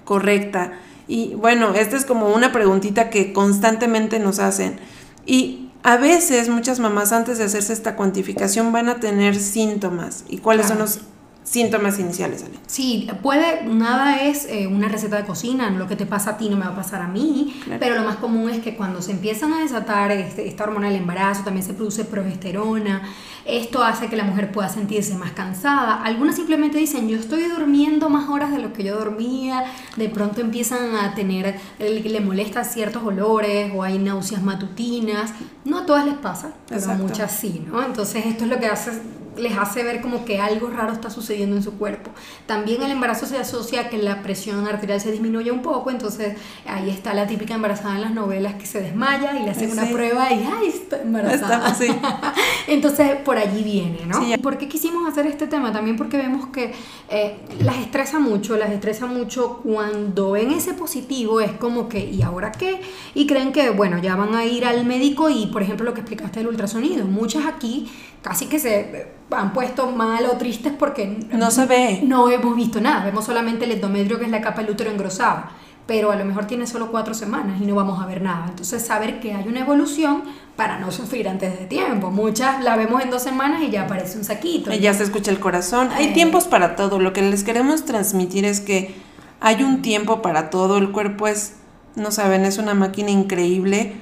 correcta? 0.08 0.72
Y 1.08 1.36
bueno, 1.36 1.76
esta 1.76 1.98
es 1.98 2.06
como 2.06 2.34
una 2.34 2.52
preguntita 2.52 3.10
que 3.10 3.34
constantemente 3.34 4.20
nos 4.20 4.40
hacen. 4.40 4.80
Y 5.26 5.70
a 5.84 5.98
veces 5.98 6.50
muchas 6.50 6.80
mamás 6.80 7.12
antes 7.12 7.38
de 7.38 7.44
hacerse 7.44 7.74
esta 7.74 7.96
cuantificación 7.96 8.72
van 8.72 8.88
a 8.90 9.00
tener 9.00 9.36
síntomas. 9.36 10.24
¿Y 10.30 10.38
cuáles 10.38 10.68
son 10.68 10.80
los 10.80 11.02
síntomas 11.50 11.98
iniciales, 11.98 12.44
Ale. 12.44 12.56
Sí, 12.68 13.10
puede, 13.24 13.64
nada 13.64 14.24
es 14.24 14.46
eh, 14.50 14.68
una 14.68 14.90
receta 14.90 15.16
de 15.16 15.26
cocina, 15.26 15.70
lo 15.70 15.88
que 15.88 15.96
te 15.96 16.06
pasa 16.06 16.32
a 16.32 16.38
ti 16.38 16.50
no 16.50 16.58
me 16.58 16.66
va 16.66 16.72
a 16.72 16.76
pasar 16.76 17.02
a 17.02 17.08
mí, 17.08 17.62
pero 17.80 17.96
lo 17.96 18.04
más 18.04 18.18
común 18.18 18.50
es 18.50 18.62
que 18.62 18.76
cuando 18.76 19.02
se 19.02 19.12
empiezan 19.12 19.54
a 19.54 19.62
desatar 19.62 20.12
este, 20.12 20.48
esta 20.48 20.66
hormona 20.66 20.88
del 20.88 20.98
embarazo, 20.98 21.44
también 21.44 21.66
se 21.66 21.74
produce 21.74 22.04
progesterona, 22.04 23.02
esto 23.46 23.82
hace 23.82 24.10
que 24.10 24.18
la 24.18 24.26
mujer 24.26 24.52
pueda 24.52 24.68
sentirse 24.68 25.16
más 25.16 25.32
cansada. 25.32 26.04
Algunas 26.04 26.36
simplemente 26.36 26.78
dicen, 26.80 27.08
yo 27.08 27.18
estoy 27.18 27.44
durmiendo 27.44 28.10
más 28.10 28.28
horas 28.28 28.52
de 28.52 28.60
lo 28.60 28.74
que 28.74 28.84
yo 28.84 28.98
dormía, 28.98 29.64
de 29.96 30.10
pronto 30.10 30.42
empiezan 30.42 30.96
a 30.98 31.16
tener, 31.16 31.58
le 31.80 32.20
molesta 32.20 32.66
ciertos 32.66 33.04
olores 33.04 33.72
o 33.74 33.84
hay 33.84 34.00
náuseas 34.00 34.44
matutinas. 34.44 35.32
No 35.64 35.80
a 35.80 35.86
todas 35.86 36.06
les 36.06 36.16
pasa, 36.16 36.52
pero 36.68 36.92
a 36.92 36.96
muchas 36.96 37.32
sí, 37.32 37.64
¿no? 37.66 37.82
Entonces 37.82 38.26
esto 38.26 38.44
es 38.44 38.50
lo 38.50 38.60
que 38.60 38.68
hace 38.68 38.92
les 39.38 39.58
hace 39.58 39.84
ver 39.84 40.02
como 40.02 40.26
que 40.26 40.40
algo 40.40 40.70
raro 40.70 40.94
está 40.94 41.10
sucediendo 41.10 41.56
en 41.56 41.64
su 41.64 41.78
cuerpo. 41.78 42.12
También 42.46 42.82
el 42.84 42.92
embarazo 42.92 43.26
se 43.26 43.38
asocia 43.38 43.82
a 43.82 43.90
que 43.90 43.98
la 43.98 44.22
presión 44.24 44.68
arterial 44.68 45.00
se 45.00 45.12
disminuye 45.12 45.52
un 45.52 45.62
poco, 45.62 45.92
entonces 45.92 46.38
ahí 46.66 46.90
está 46.90 47.14
la 47.14 47.28
típica 47.28 47.54
embarazada 47.54 47.96
en 47.96 48.02
las 48.02 48.12
novelas 48.12 48.56
que 48.56 48.66
se 48.66 48.82
desmaya 48.82 49.40
y 49.40 49.44
le 49.44 49.52
hacen 49.52 49.72
una 49.72 49.86
prueba 49.86 50.32
y 50.32 50.48
¡ay, 50.60 50.68
está 50.68 51.02
embarazada! 51.02 51.76
entonces 52.68 53.18
por 53.24 53.38
allí 53.38 53.64
viene, 53.64 54.06
¿no? 54.06 54.20
¿Por 54.42 54.58
qué 54.58 54.68
quisimos 54.68 55.08
hacer 55.08 55.28
este 55.28 55.48
tema? 55.48 55.72
También 55.72 55.98
porque 55.98 56.18
vemos 56.18 56.48
que 56.48 56.74
eh, 57.10 57.38
las 57.60 57.78
estresa 57.78 58.20
mucho, 58.20 58.58
las 58.58 58.72
estresa 58.72 59.06
mucho 59.06 59.62
cuando 59.64 60.32
ven 60.32 60.52
ese 60.52 60.74
positivo, 60.74 61.42
es 61.42 61.52
como 61.54 61.90
que 61.90 62.08
¿y 62.12 62.22
ahora 62.22 62.52
qué? 62.52 62.82
Y 63.14 63.28
creen 63.28 63.52
que, 63.52 63.70
bueno, 63.70 63.98
ya 64.00 64.16
van 64.16 64.36
a 64.36 64.46
ir 64.46 64.66
al 64.66 64.86
médico 64.86 65.30
y, 65.30 65.48
por 65.48 65.62
ejemplo, 65.62 65.86
lo 65.86 65.94
que 65.94 66.02
explicaste 66.02 66.40
del 66.40 66.48
ultrasonido. 66.48 67.06
Muchas 67.06 67.46
aquí 67.46 67.90
casi 68.28 68.48
que 68.48 68.60
se 68.60 69.08
han 69.32 69.54
puesto 69.54 69.90
mal 69.92 70.26
o 70.26 70.38
tristes 70.38 70.74
porque 70.78 71.18
no 71.32 71.50
se 71.50 71.66
ve. 71.66 72.02
No 72.04 72.30
hemos 72.30 72.56
visto 72.56 72.82
nada, 72.82 73.06
vemos 73.06 73.26
solamente 73.26 73.66
el 73.66 73.72
endometrio 73.72 74.20
que 74.20 74.26
es 74.26 74.32
la 74.32 74.42
capa 74.42 74.62
del 74.62 74.72
útero 74.72 74.92
engrosada, 74.92 75.52
pero 75.86 76.12
a 76.12 76.16
lo 76.18 76.26
mejor 76.26 76.46
tiene 76.46 76.68
solo 76.68 76.92
cuatro 76.92 77.14
semanas 77.14 77.62
y 77.62 77.66
no 77.66 77.76
vamos 77.76 78.02
a 78.02 78.06
ver 78.06 78.22
nada. 78.22 78.48
Entonces 78.50 78.86
saber 78.86 79.22
que 79.22 79.34
hay 79.34 79.48
una 79.48 79.62
evolución 79.62 80.24
para 80.58 80.78
no 80.78 80.92
sufrir 80.92 81.30
antes 81.30 81.58
de 81.58 81.68
tiempo. 81.68 82.12
Muchas 82.12 82.62
la 82.64 82.76
vemos 82.76 83.02
en 83.02 83.10
dos 83.10 83.22
semanas 83.22 83.62
y 83.64 83.70
ya 83.70 83.84
aparece 83.84 84.18
un 84.18 84.26
saquito. 84.26 84.74
Y 84.74 84.80
ya 84.80 84.94
se 84.94 85.04
escucha 85.04 85.32
el 85.32 85.40
corazón. 85.40 85.90
Hay 85.94 86.08
eh. 86.08 86.14
tiempos 86.14 86.46
para 86.46 86.76
todo. 86.76 87.00
Lo 87.00 87.14
que 87.14 87.22
les 87.22 87.46
queremos 87.46 87.86
transmitir 87.86 88.44
es 88.44 88.60
que 88.60 88.94
hay 89.40 89.64
un 89.64 89.82
tiempo 89.82 90.22
para 90.22 90.50
todo. 90.50 90.78
El 90.78 90.92
cuerpo 90.92 91.28
es, 91.28 91.54
no 91.96 92.12
saben, 92.12 92.44
es 92.44 92.58
una 92.58 92.74
máquina 92.74 93.10
increíble 93.10 93.96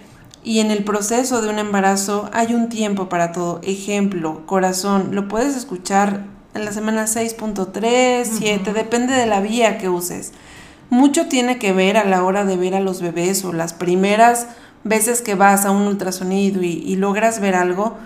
y 0.45 0.59
en 0.59 0.69
el 0.69 0.83
proceso 0.83 1.41
de 1.41 1.49
un 1.49 1.57
embarazo 1.57 2.29
hay 2.31 2.53
un 2.53 2.69
tiempo 2.69 3.09
para 3.09 3.31
todo. 3.31 3.59
Ejemplo, 3.63 4.45
corazón, 4.45 5.09
lo 5.11 5.27
puedes 5.27 5.57
escuchar 5.57 6.27
en 6.53 6.63
la 6.63 6.71
semana 6.71 7.05
6.3, 7.05 8.25
7, 8.25 8.71
depende 8.71 9.13
de 9.15 9.25
la 9.25 9.41
vía 9.41 9.79
que 9.79 9.89
uses. 9.89 10.33
Mucho 10.91 11.27
tiene 11.27 11.57
que 11.57 11.73
ver 11.73 11.97
a 11.97 12.05
la 12.05 12.23
hora 12.23 12.45
de 12.45 12.57
ver 12.57 12.75
a 12.75 12.79
los 12.79 13.01
bebés 13.01 13.43
o 13.43 13.53
las 13.53 13.73
primeras 13.73 14.47
veces 14.83 15.23
que 15.23 15.33
vas 15.33 15.65
a 15.65 15.71
un 15.71 15.87
ultrasonido 15.87 16.61
y, 16.61 16.73
y 16.85 16.95
logras 16.95 17.41
ver 17.41 17.55
algo. 17.55 17.97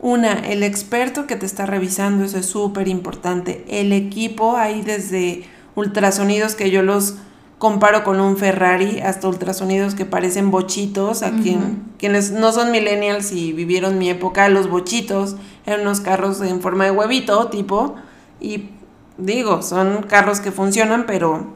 Una, 0.00 0.32
el 0.40 0.64
experto 0.64 1.28
que 1.28 1.36
te 1.36 1.46
está 1.46 1.66
revisando, 1.66 2.24
eso 2.24 2.36
es 2.36 2.46
súper 2.46 2.88
importante. 2.88 3.64
El 3.68 3.92
equipo, 3.92 4.56
hay 4.56 4.82
desde 4.82 5.44
ultrasonidos 5.76 6.56
que 6.56 6.72
yo 6.72 6.82
los 6.82 7.14
comparo 7.58 8.04
con 8.04 8.20
un 8.20 8.36
Ferrari, 8.36 9.00
hasta 9.00 9.28
ultrasonidos 9.28 9.94
que 9.94 10.04
parecen 10.04 10.50
bochitos, 10.50 11.22
a 11.22 11.30
quien, 11.30 11.84
quienes 11.98 12.30
no 12.30 12.52
son 12.52 12.70
millennials 12.70 13.32
y 13.32 13.52
vivieron 13.52 13.98
mi 13.98 14.10
época, 14.10 14.48
los 14.48 14.68
bochitos 14.68 15.36
eran 15.64 15.80
unos 15.80 16.00
carros 16.00 16.40
en 16.42 16.60
forma 16.60 16.84
de 16.84 16.90
huevito, 16.90 17.48
tipo, 17.48 17.94
y 18.40 18.70
digo, 19.16 19.62
son 19.62 20.02
carros 20.02 20.40
que 20.40 20.52
funcionan, 20.52 21.06
pero 21.06 21.54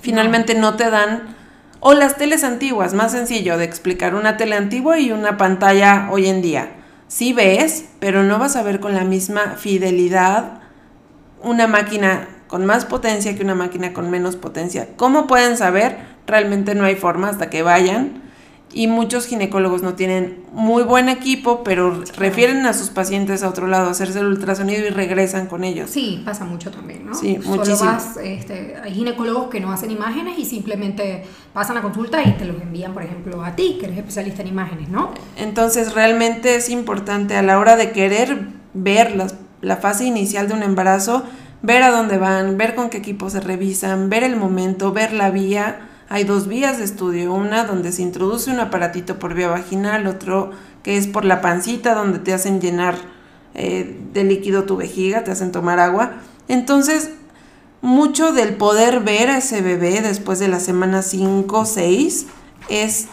finalmente 0.00 0.54
no 0.54 0.74
te 0.74 0.90
dan, 0.90 1.34
o 1.80 1.94
las 1.94 2.16
teles 2.16 2.44
antiguas, 2.44 2.92
más 2.92 3.12
sencillo 3.12 3.56
de 3.56 3.64
explicar, 3.64 4.14
una 4.14 4.36
tele 4.36 4.56
antigua 4.56 4.98
y 4.98 5.10
una 5.10 5.38
pantalla 5.38 6.08
hoy 6.10 6.28
en 6.28 6.42
día. 6.42 6.76
Sí 7.08 7.32
ves, 7.32 7.86
pero 7.98 8.24
no 8.24 8.38
vas 8.38 8.56
a 8.56 8.62
ver 8.62 8.80
con 8.80 8.94
la 8.94 9.04
misma 9.04 9.54
fidelidad 9.56 10.60
una 11.42 11.66
máquina 11.66 12.28
con 12.54 12.66
más 12.66 12.84
potencia 12.84 13.34
que 13.34 13.42
una 13.42 13.56
máquina 13.56 13.92
con 13.92 14.12
menos 14.12 14.36
potencia. 14.36 14.90
¿Cómo 14.94 15.26
pueden 15.26 15.56
saber? 15.56 15.98
Realmente 16.24 16.76
no 16.76 16.84
hay 16.84 16.94
forma 16.94 17.28
hasta 17.28 17.50
que 17.50 17.64
vayan. 17.64 18.22
Y 18.72 18.86
muchos 18.86 19.26
ginecólogos 19.26 19.82
no 19.82 19.94
tienen 19.94 20.44
muy 20.52 20.84
buen 20.84 21.08
equipo, 21.08 21.64
pero 21.64 22.04
refieren 22.16 22.64
a 22.66 22.72
sus 22.72 22.90
pacientes 22.90 23.42
a 23.42 23.48
otro 23.48 23.66
lado 23.66 23.88
a 23.88 23.90
hacerse 23.90 24.20
el 24.20 24.26
ultrasonido 24.26 24.86
y 24.86 24.90
regresan 24.90 25.48
con 25.48 25.64
ellos. 25.64 25.90
Sí, 25.90 26.22
pasa 26.24 26.44
mucho 26.44 26.70
también, 26.70 27.06
¿no? 27.06 27.14
Sí, 27.16 27.40
muchísimo. 27.44 27.90
Este, 28.22 28.76
hay 28.80 28.94
ginecólogos 28.94 29.50
que 29.50 29.58
no 29.58 29.72
hacen 29.72 29.90
imágenes 29.90 30.38
y 30.38 30.44
simplemente 30.44 31.24
pasan 31.52 31.76
a 31.78 31.82
consulta 31.82 32.22
y 32.22 32.34
te 32.34 32.44
los 32.44 32.62
envían, 32.62 32.94
por 32.94 33.02
ejemplo, 33.02 33.44
a 33.44 33.56
ti, 33.56 33.78
que 33.80 33.86
eres 33.86 33.98
especialista 33.98 34.42
en 34.42 34.48
imágenes, 34.48 34.88
¿no? 34.90 35.12
Entonces, 35.36 35.92
realmente 35.92 36.54
es 36.54 36.70
importante 36.70 37.36
a 37.36 37.42
la 37.42 37.58
hora 37.58 37.74
de 37.74 37.90
querer 37.90 38.46
ver 38.74 39.16
la 39.60 39.76
fase 39.78 40.04
inicial 40.04 40.46
de 40.46 40.54
un 40.54 40.62
embarazo, 40.62 41.24
ver 41.64 41.82
a 41.82 41.90
dónde 41.90 42.18
van, 42.18 42.58
ver 42.58 42.74
con 42.74 42.90
qué 42.90 42.98
equipo 42.98 43.30
se 43.30 43.40
revisan, 43.40 44.10
ver 44.10 44.22
el 44.22 44.36
momento, 44.36 44.92
ver 44.92 45.14
la 45.14 45.30
vía. 45.30 45.88
Hay 46.10 46.24
dos 46.24 46.46
vías 46.46 46.76
de 46.76 46.84
estudio, 46.84 47.32
una 47.32 47.64
donde 47.64 47.90
se 47.90 48.02
introduce 48.02 48.50
un 48.50 48.60
aparatito 48.60 49.18
por 49.18 49.32
vía 49.32 49.48
vaginal, 49.48 50.06
otro 50.06 50.50
que 50.82 50.98
es 50.98 51.06
por 51.06 51.24
la 51.24 51.40
pancita, 51.40 51.94
donde 51.94 52.18
te 52.18 52.34
hacen 52.34 52.60
llenar 52.60 52.96
eh, 53.54 53.98
de 54.12 54.24
líquido 54.24 54.64
tu 54.64 54.76
vejiga, 54.76 55.24
te 55.24 55.30
hacen 55.30 55.52
tomar 55.52 55.80
agua. 55.80 56.12
Entonces, 56.48 57.12
mucho 57.80 58.32
del 58.32 58.56
poder 58.56 59.00
ver 59.00 59.30
a 59.30 59.38
ese 59.38 59.62
bebé 59.62 60.02
después 60.02 60.38
de 60.38 60.48
la 60.48 60.60
semana 60.60 61.00
5 61.00 61.58
o 61.58 61.64
6 61.64 62.26
es, 62.68 63.06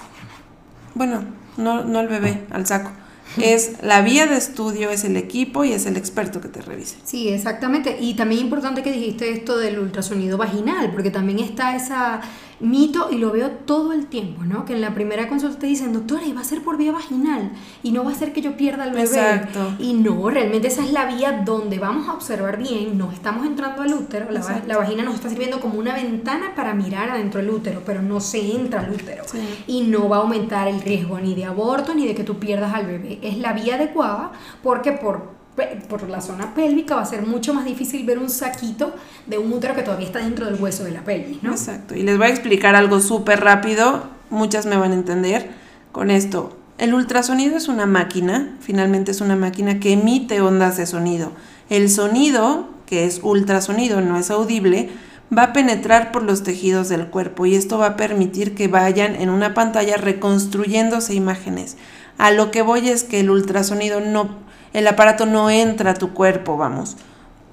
bueno, 0.94 1.24
no, 1.56 1.86
no 1.86 2.00
al 2.00 2.10
bebé, 2.10 2.46
al 2.52 2.68
saco 2.68 2.92
es 3.42 3.82
la 3.82 4.02
vía 4.02 4.28
de 4.28 4.38
estudio, 4.38 4.90
es 4.90 5.04
el 5.04 5.18
equipo 5.18 5.64
y 5.64 5.74
es 5.74 5.86
el 5.86 5.98
experto 5.98 6.42
que 6.42 6.50
te 6.50 6.62
revise. 6.62 6.98
Sí, 7.04 7.30
exactamente. 7.30 7.98
Y 8.00 8.16
también 8.16 8.42
importante 8.42 8.84
que 8.84 8.92
dijiste 8.92 9.30
esto 9.32 9.58
del 9.58 9.80
ultrasonido 9.80 10.38
vaginal, 10.38 10.92
porque 10.92 11.12
también 11.12 11.40
está 11.40 11.76
esa 11.76 12.22
mito 12.62 13.10
y 13.12 13.18
lo 13.18 13.32
veo 13.32 13.50
todo 13.50 13.94
el 13.94 14.08
tiempo, 14.08 14.44
¿no? 14.44 14.66
Que 14.66 14.74
en 14.74 14.82
la 14.82 14.94
primera 14.94 15.28
consulta 15.28 15.60
te 15.60 15.68
dicen, 15.68 15.94
doctora, 15.94 16.26
y 16.26 16.34
va 16.34 16.42
a 16.42 16.44
ser 16.44 16.62
por 16.62 16.78
vía 16.78 16.92
vaginal 16.92 17.52
y 17.84 17.92
no 17.92 18.04
va 18.04 18.12
a 18.12 18.16
ser 18.16 18.34
que 18.34 18.42
yo 18.42 18.56
pierda 18.56 18.86
el 18.86 18.92
bebé. 18.92 19.04
Exacto. 19.04 19.74
Y 19.80 19.94
no, 19.94 20.30
realmente 20.30 20.68
esa 20.68 20.84
es 20.84 20.92
la 20.92 21.06
vía 21.06 21.44
donde 21.46 21.80
vamos 21.80 22.08
a 22.08 22.14
observar 22.14 22.58
bien, 22.58 22.98
no 22.98 23.12
estamos 23.12 23.46
entrando 23.46 23.82
al 23.82 23.94
útero, 23.94 24.32
la, 24.32 24.64
la, 24.68 24.78
vagina 24.78 25.04
nos 25.04 25.16
está 25.16 25.30
sirviendo 25.30 25.60
como 25.60 25.80
una 25.80 25.94
ventana 25.94 26.54
para 26.56 26.74
mirar 26.74 27.10
adentro 27.10 27.42
del 27.42 27.50
útero, 27.50 27.82
pero 27.86 28.02
no 28.02 28.20
se 28.20 28.56
entra 28.56 28.82
al 28.82 28.92
útero. 28.92 29.24
Y 29.68 29.82
no 29.82 30.10
va 30.10 30.18
a 30.18 30.20
aumentar 30.22 30.68
el 30.68 30.82
riesgo 30.82 31.20
ni 31.20 31.36
de 31.36 31.46
aborto 31.46 31.94
ni 31.94 32.08
de 32.08 32.16
que 32.16 32.24
tú 32.24 32.40
pierdas 32.40 32.74
al 32.74 32.86
bebé. 32.86 33.20
Es 33.22 33.38
la 33.38 33.54
vía 33.54 33.76
adecuada 33.76 34.32
porque 34.64 34.92
por 34.92 35.41
por 35.90 36.08
la 36.10 36.22
zona 36.22 36.54
pélvica 36.54 36.96
va 36.96 37.02
a 37.02 37.06
ser 37.06 37.26
mucho 37.26 37.54
más 37.54 37.66
difícil 37.66 38.06
ver 38.06 38.18
un 38.20 38.30
saquito 38.30 38.94
de 39.28 39.38
un 39.38 39.52
útero 39.52 39.76
que 39.76 39.84
todavía 39.84 40.08
está 40.08 40.20
dentro 40.20 40.46
del 40.46 40.56
hueso 40.56 40.84
de 40.84 40.92
la 40.92 41.04
pelvis, 41.04 41.44
¿no? 41.44 41.52
Exacto. 41.52 41.96
Y 41.96 42.04
les 42.04 42.18
voy 42.18 42.28
a 42.28 42.30
explicar 42.30 42.76
algo 42.76 43.00
súper 43.00 43.42
rápido, 43.42 44.06
muchas 44.30 44.66
me 44.66 44.78
van 44.78 44.92
a 44.92 44.96
entender 44.96 45.52
con 45.92 46.10
esto. 46.10 46.58
El 46.78 46.94
ultrasonido 46.94 47.58
es 47.58 47.68
una 47.68 47.86
máquina, 47.86 48.56
finalmente 48.62 49.12
es 49.12 49.22
una 49.22 49.36
máquina 49.36 49.80
que 49.80 49.94
emite 49.94 50.42
ondas 50.42 50.78
de 50.78 50.86
sonido. 50.86 51.32
El 51.70 51.90
sonido, 51.90 52.70
que 52.86 53.06
es 53.06 53.20
ultrasonido, 53.22 54.02
no 54.02 54.18
es 54.18 54.32
audible, 54.32 54.90
va 55.38 55.44
a 55.44 55.54
penetrar 55.54 56.12
por 56.12 56.24
los 56.24 56.44
tejidos 56.44 56.90
del 56.90 57.08
cuerpo 57.08 57.46
y 57.46 57.56
esto 57.56 57.78
va 57.78 57.88
a 57.88 57.98
permitir 57.98 58.56
que 58.56 58.68
vayan 58.68 59.16
en 59.16 59.30
una 59.30 59.54
pantalla 59.54 59.98
reconstruyéndose 59.98 61.14
imágenes. 61.14 61.78
A 62.18 62.32
lo 62.32 62.52
que 62.52 62.62
voy 62.62 62.90
es 62.90 63.04
que 63.04 63.20
el 63.20 63.30
ultrasonido 63.30 64.02
no 64.02 64.51
el 64.74 64.88
aparato 64.88 65.26
no 65.26 65.50
entra 65.50 65.92
a 65.92 65.94
tu 65.96 66.14
cuerpo, 66.14 66.58
vamos. 66.58 66.98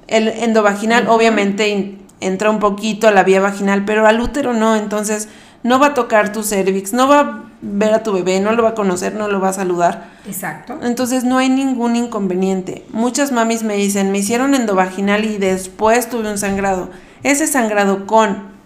El 0.07 0.29
endovaginal 0.29 1.09
obviamente 1.09 1.99
entra 2.21 2.51
un 2.51 2.59
poquito 2.59 3.09
a 3.09 3.11
la 3.11 3.25
vía 3.25 3.41
vaginal, 3.41 3.85
pero 3.85 4.07
al 4.07 4.21
útero 4.21 4.53
no, 4.53 4.77
entonces 4.77 5.29
no 5.63 5.79
va 5.79 5.89
a 5.89 5.95
tocar 5.95 6.33
tu 6.33 6.43
cervix, 6.43 6.93
no 6.93 7.09
va 7.09 7.21
a 7.21 7.43
ver 7.61 7.93
a 7.93 8.03
tu 8.03 8.13
bebé, 8.13 8.41
no 8.41 8.53
lo 8.53 8.63
va 8.63 8.71
a 8.71 8.75
conocer, 8.75 9.15
no 9.15 9.29
lo 9.29 9.41
va 9.41 9.49
a 9.49 9.53
saludar. 9.53 10.11
Exacto. 10.27 10.79
Entonces 10.83 11.25
no 11.25 11.39
hay 11.39 11.49
ningún 11.49 11.97
inconveniente. 11.97 12.85
Muchas 12.91 13.33
mamis 13.33 13.63
me 13.63 13.75
dicen, 13.75 14.13
me 14.13 14.19
hicieron 14.19 14.55
endovaginal 14.55 15.25
y 15.25 15.39
después 15.39 16.09
tuve 16.09 16.31
un 16.31 16.39
sangrado. 16.39 16.91
Ese 17.23 17.47
sangrado 17.47 18.07
con 18.07 18.59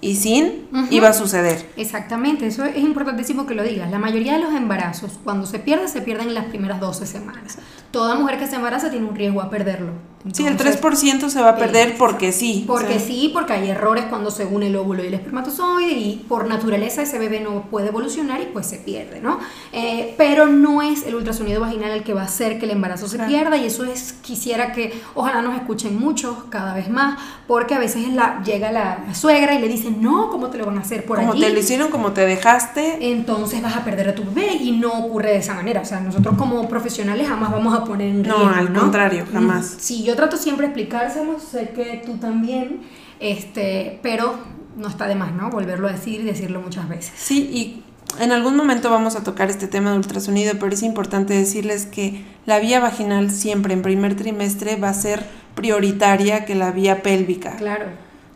y 0.00 0.14
sin 0.16 0.68
iba 0.90 1.08
a 1.08 1.12
suceder. 1.12 1.66
Exactamente, 1.76 2.46
eso 2.46 2.64
es 2.64 2.76
importantísimo 2.76 3.46
que 3.46 3.54
lo 3.54 3.62
digas. 3.62 3.90
La 3.90 3.98
mayoría 3.98 4.34
de 4.34 4.40
los 4.40 4.54
embarazos, 4.54 5.18
cuando 5.24 5.46
se 5.46 5.58
pierde, 5.58 5.88
se 5.88 6.00
pierden 6.00 6.28
en 6.28 6.34
las 6.34 6.44
primeras 6.46 6.80
12 6.80 7.06
semanas. 7.06 7.58
Toda 7.90 8.14
mujer 8.14 8.38
que 8.38 8.46
se 8.46 8.56
embaraza 8.56 8.90
tiene 8.90 9.06
un 9.06 9.14
riesgo 9.14 9.40
a 9.40 9.50
perderlo. 9.50 9.92
Sí, 10.32 10.46
el 10.46 10.56
3% 10.56 11.28
se 11.28 11.40
va 11.40 11.50
a 11.50 11.56
perder 11.56 11.96
porque 11.96 12.32
sí. 12.32 12.64
Porque 12.66 12.98
sí, 12.98 13.30
porque 13.32 13.52
hay 13.52 13.70
errores 13.70 14.04
cuando 14.08 14.30
se 14.30 14.44
une 14.44 14.68
el 14.68 14.76
óvulo 14.76 15.04
y 15.04 15.08
el 15.08 15.14
espermatozoide 15.14 15.92
y 15.92 16.24
por 16.28 16.46
naturaleza 16.46 17.02
ese 17.02 17.18
bebé 17.18 17.40
no 17.40 17.62
puede 17.70 17.88
evolucionar 17.88 18.40
y 18.40 18.46
pues 18.46 18.66
se 18.66 18.78
pierde, 18.78 19.20
¿no? 19.20 19.38
Eh, 19.72 20.14
pero 20.16 20.46
no 20.46 20.82
es 20.82 21.06
el 21.06 21.14
ultrasonido 21.14 21.60
vaginal 21.60 21.90
el 21.90 22.02
que 22.02 22.14
va 22.14 22.22
a 22.22 22.26
hacer 22.26 22.58
que 22.58 22.64
el 22.64 22.72
embarazo 22.72 23.08
se 23.08 23.18
pierda 23.18 23.56
y 23.56 23.66
eso 23.66 23.84
es, 23.84 24.14
quisiera 24.22 24.72
que 24.72 25.00
ojalá 25.14 25.42
nos 25.42 25.54
escuchen 25.54 25.98
muchos 25.98 26.36
cada 26.50 26.74
vez 26.74 26.90
más, 26.90 27.18
porque 27.46 27.74
a 27.74 27.78
veces 27.78 28.08
la, 28.08 28.42
llega 28.42 28.72
la, 28.72 29.14
suegra 29.14 29.54
y 29.54 29.60
le 29.60 29.68
dice, 29.68 29.90
no, 29.90 30.30
¿cómo 30.30 30.48
te 30.48 30.58
lo 30.58 30.66
van 30.66 30.78
a 30.78 30.80
hacer 30.80 31.04
por 31.04 31.18
como 31.18 31.32
allí? 31.32 31.40
Como 31.40 31.48
te 31.48 31.54
lo 31.54 31.60
hicieron, 31.60 31.90
como 31.90 32.12
te 32.12 32.26
dejaste. 32.26 33.10
Entonces 33.12 33.62
vas 33.62 33.76
a 33.76 33.84
perder 33.84 34.08
a 34.08 34.14
tu 34.14 34.24
bebé 34.24 34.54
y 34.54 34.72
no 34.72 34.92
ocurre 34.92 35.30
de 35.30 35.38
esa 35.38 35.54
manera. 35.54 35.80
O 35.80 35.84
sea, 35.84 36.00
nosotros 36.00 36.36
como 36.36 36.68
profesionales 36.68 37.28
jamás 37.28 37.52
vamos 37.52 37.74
a 37.74 37.84
poner 37.84 38.08
en 38.08 38.24
riesgo. 38.24 38.44
No, 38.44 38.54
al 38.54 38.72
contrario, 38.72 39.24
jamás. 39.32 39.76
Sí, 39.78 40.02
yo 40.02 40.15
trato 40.16 40.36
siempre 40.36 40.66
de 40.66 40.72
explicárselo, 40.72 41.38
sé 41.38 41.70
que 41.70 42.02
tú 42.04 42.16
también, 42.16 42.80
este, 43.20 44.00
pero 44.02 44.34
no 44.76 44.88
está 44.88 45.06
de 45.06 45.14
más, 45.14 45.32
¿no? 45.32 45.50
Volverlo 45.50 45.88
a 45.88 45.92
decir 45.92 46.20
y 46.20 46.24
decirlo 46.24 46.60
muchas 46.60 46.88
veces. 46.88 47.12
Sí, 47.16 47.48
y 47.52 47.82
en 48.22 48.32
algún 48.32 48.56
momento 48.56 48.90
vamos 48.90 49.16
a 49.16 49.24
tocar 49.24 49.50
este 49.50 49.68
tema 49.68 49.92
de 49.92 49.98
ultrasonido, 49.98 50.54
pero 50.58 50.72
es 50.72 50.82
importante 50.82 51.34
decirles 51.34 51.86
que 51.86 52.24
la 52.46 52.58
vía 52.58 52.80
vaginal 52.80 53.30
siempre 53.30 53.74
en 53.74 53.82
primer 53.82 54.16
trimestre 54.16 54.76
va 54.76 54.90
a 54.90 54.94
ser 54.94 55.24
prioritaria 55.54 56.44
que 56.44 56.54
la 56.54 56.70
vía 56.70 57.02
pélvica. 57.02 57.56
Claro. 57.56 57.86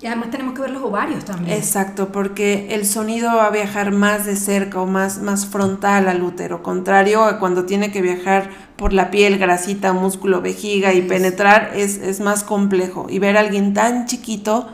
Y 0.02 0.06
además 0.06 0.30
tenemos 0.30 0.54
que 0.54 0.62
ver 0.62 0.70
los 0.70 0.82
ovarios 0.82 1.26
también. 1.26 1.54
Exacto, 1.54 2.10
porque 2.10 2.68
el 2.70 2.86
sonido 2.86 3.36
va 3.36 3.46
a 3.46 3.50
viajar 3.50 3.92
más 3.92 4.24
de 4.24 4.34
cerca 4.34 4.80
o 4.80 4.86
más, 4.86 5.20
más 5.20 5.46
frontal 5.46 6.08
al 6.08 6.22
útero, 6.22 6.62
contrario 6.62 7.22
a 7.24 7.38
cuando 7.38 7.66
tiene 7.66 7.92
que 7.92 8.00
viajar 8.00 8.48
por 8.76 8.94
la 8.94 9.10
piel, 9.10 9.36
grasita, 9.36 9.92
músculo, 9.92 10.40
vejiga 10.40 10.94
y 10.94 11.02
penetrar, 11.02 11.72
es, 11.74 11.98
es, 11.98 12.20
más 12.20 12.44
complejo. 12.44 13.08
Y 13.10 13.18
ver 13.18 13.36
a 13.36 13.40
alguien 13.40 13.74
tan 13.74 14.06
chiquito, 14.06 14.68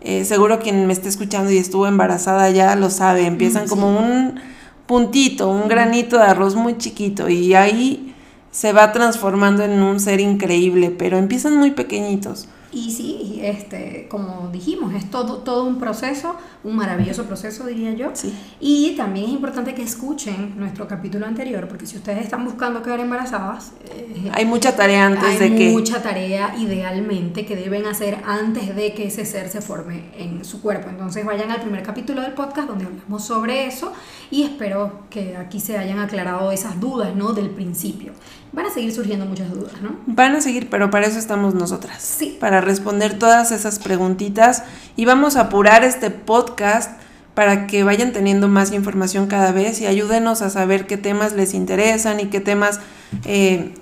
eh, 0.00 0.24
seguro 0.24 0.58
quien 0.58 0.84
me 0.88 0.92
esté 0.92 1.08
escuchando 1.08 1.52
y 1.52 1.58
estuvo 1.58 1.86
embarazada 1.86 2.50
ya 2.50 2.74
lo 2.74 2.90
sabe, 2.90 3.26
empiezan 3.26 3.68
como 3.68 3.96
un 3.96 4.40
puntito, 4.86 5.48
un 5.48 5.68
granito 5.68 6.18
de 6.18 6.24
arroz 6.24 6.56
muy 6.56 6.76
chiquito 6.76 7.28
y 7.28 7.54
ahí 7.54 8.16
se 8.50 8.72
va 8.72 8.90
transformando 8.90 9.62
en 9.62 9.80
un 9.80 10.00
ser 10.00 10.18
increíble, 10.18 10.90
pero 10.90 11.18
empiezan 11.18 11.56
muy 11.56 11.70
pequeñitos. 11.70 12.48
Y 12.72 12.90
sí, 12.90 13.40
este, 13.42 14.06
como 14.08 14.48
dijimos, 14.50 14.94
es 14.94 15.10
todo, 15.10 15.38
todo 15.38 15.64
un 15.64 15.78
proceso, 15.78 16.36
un 16.64 16.74
maravilloso 16.74 17.24
proceso, 17.24 17.66
diría 17.66 17.92
yo. 17.92 18.10
Sí. 18.14 18.32
Y 18.60 18.94
también 18.96 19.26
es 19.26 19.32
importante 19.32 19.74
que 19.74 19.82
escuchen 19.82 20.54
nuestro 20.58 20.88
capítulo 20.88 21.26
anterior, 21.26 21.68
porque 21.68 21.86
si 21.86 21.98
ustedes 21.98 22.24
están 22.24 22.46
buscando 22.46 22.82
quedar 22.82 23.00
embarazadas, 23.00 23.72
eh, 23.94 24.30
hay 24.32 24.46
mucha 24.46 24.74
tarea 24.74 25.06
antes 25.06 25.38
de 25.38 25.54
que... 25.54 25.68
Hay 25.68 25.72
mucha 25.72 26.02
tarea 26.02 26.54
idealmente 26.56 27.44
que 27.44 27.56
deben 27.56 27.84
hacer 27.84 28.18
antes 28.24 28.74
de 28.74 28.94
que 28.94 29.08
ese 29.08 29.26
ser 29.26 29.50
se 29.50 29.60
forme 29.60 30.04
en 30.16 30.42
su 30.42 30.62
cuerpo. 30.62 30.88
Entonces 30.88 31.26
vayan 31.26 31.50
al 31.50 31.60
primer 31.60 31.82
capítulo 31.82 32.22
del 32.22 32.32
podcast 32.32 32.68
donde 32.68 32.86
hablamos 32.86 33.22
sobre 33.22 33.66
eso 33.66 33.92
y 34.30 34.44
espero 34.44 35.02
que 35.10 35.36
aquí 35.36 35.60
se 35.60 35.76
hayan 35.76 35.98
aclarado 35.98 36.50
esas 36.52 36.80
dudas, 36.80 37.14
¿no? 37.14 37.34
Del 37.34 37.50
principio. 37.50 38.14
Van 38.52 38.66
a 38.66 38.70
seguir 38.70 38.92
surgiendo 38.92 39.26
muchas 39.26 39.50
dudas, 39.50 39.72
¿no? 39.82 39.96
Van 40.06 40.34
a 40.36 40.40
seguir, 40.40 40.68
pero 40.70 40.90
para 40.90 41.06
eso 41.06 41.18
estamos 41.18 41.54
nosotras. 41.54 42.02
Sí. 42.02 42.36
Para 42.38 42.61
responder 42.62 43.18
todas 43.18 43.52
esas 43.52 43.78
preguntitas 43.78 44.62
y 44.96 45.04
vamos 45.04 45.36
a 45.36 45.42
apurar 45.42 45.84
este 45.84 46.10
podcast 46.10 46.90
para 47.34 47.66
que 47.66 47.82
vayan 47.82 48.12
teniendo 48.12 48.48
más 48.48 48.72
información 48.72 49.26
cada 49.26 49.52
vez 49.52 49.80
y 49.80 49.86
ayúdenos 49.86 50.42
a 50.42 50.50
saber 50.50 50.86
qué 50.86 50.96
temas 50.96 51.32
les 51.32 51.54
interesan 51.54 52.20
y 52.20 52.26
qué 52.26 52.40
temas 52.40 52.80
eh, 53.24 53.74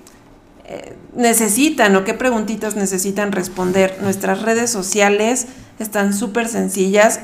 eh, 0.65 0.95
necesitan 1.15 1.95
o 1.95 2.03
qué 2.03 2.13
preguntitas 2.13 2.75
necesitan 2.75 3.31
responder. 3.31 3.97
Nuestras 4.01 4.41
redes 4.41 4.69
sociales 4.69 5.47
están 5.79 6.13
súper 6.13 6.47
sencillas. 6.47 7.21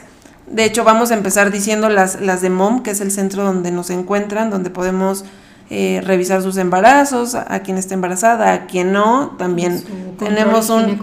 De 0.48 0.66
hecho, 0.66 0.84
vamos 0.84 1.12
a 1.12 1.14
empezar 1.14 1.52
diciendo 1.52 1.90
las, 1.90 2.20
las 2.20 2.42
de 2.42 2.50
MOM, 2.50 2.84
que 2.84 2.92
es 2.92 3.02
el 3.02 3.12
centro 3.12 3.44
donde 3.44 3.72
nos 3.72 3.90
encuentran, 3.90 4.50
donde 4.50 4.70
podemos 4.70 5.24
eh, 5.70 6.02
revisar 6.02 6.42
sus 6.42 6.56
embarazos, 6.56 7.36
a 7.36 7.60
quien 7.60 7.78
esté 7.78 7.94
embarazada, 7.94 8.54
a 8.54 8.66
quien 8.68 8.94
no, 8.94 9.36
también 9.38 9.84
tenemos 10.18 10.70
un 10.70 10.98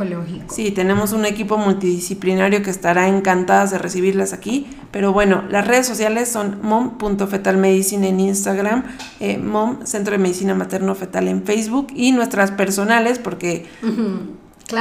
sí, 0.49 0.71
tenemos 0.71 1.13
un 1.13 1.27
equipo 1.27 1.59
multidisciplinario 1.59 2.63
que 2.63 2.71
estará 2.71 3.09
encantadas 3.09 3.73
de 3.73 3.79
recibirlas 3.79 4.33
aquí, 4.33 4.67
pero 4.91 5.13
bueno, 5.13 5.45
las 5.51 5.67
redes 5.67 5.87
sociales 5.87 6.31
son 6.31 6.61
mom.fetalmedicine 6.63 8.09
en 8.09 8.21
Instagram, 8.21 8.85
eh, 9.21 9.37
mom 9.37 9.85
Centro 9.85 10.13
de 10.13 10.19
Medicina 10.19 10.55
Materno 10.55 10.95
Fetal 10.95 11.29
en 11.29 11.45
Facebook 11.45 11.89
y 11.95 12.13
nuestras 12.13 12.51
personales 12.51 13.19
porque 13.19 13.67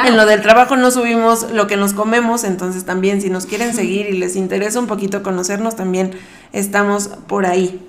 En 0.06 0.16
lo 0.16 0.26
del 0.26 0.42
trabajo 0.42 0.78
no 0.78 0.92
subimos 0.92 1.52
lo 1.52 1.68
que 1.68 1.76
nos 1.76 1.92
comemos, 1.92 2.46
entonces 2.46 2.86
también 2.86 3.22
si 3.22 3.30
nos 3.30 3.46
quieren 3.46 3.74
seguir 3.76 4.08
y 4.08 4.18
les 4.18 4.38
interesa 4.38 4.80
un 4.80 4.88
poquito 4.88 5.24
conocernos, 5.24 5.76
también 5.76 6.12
estamos 6.54 7.10
por 7.28 7.46
ahí 7.46 7.82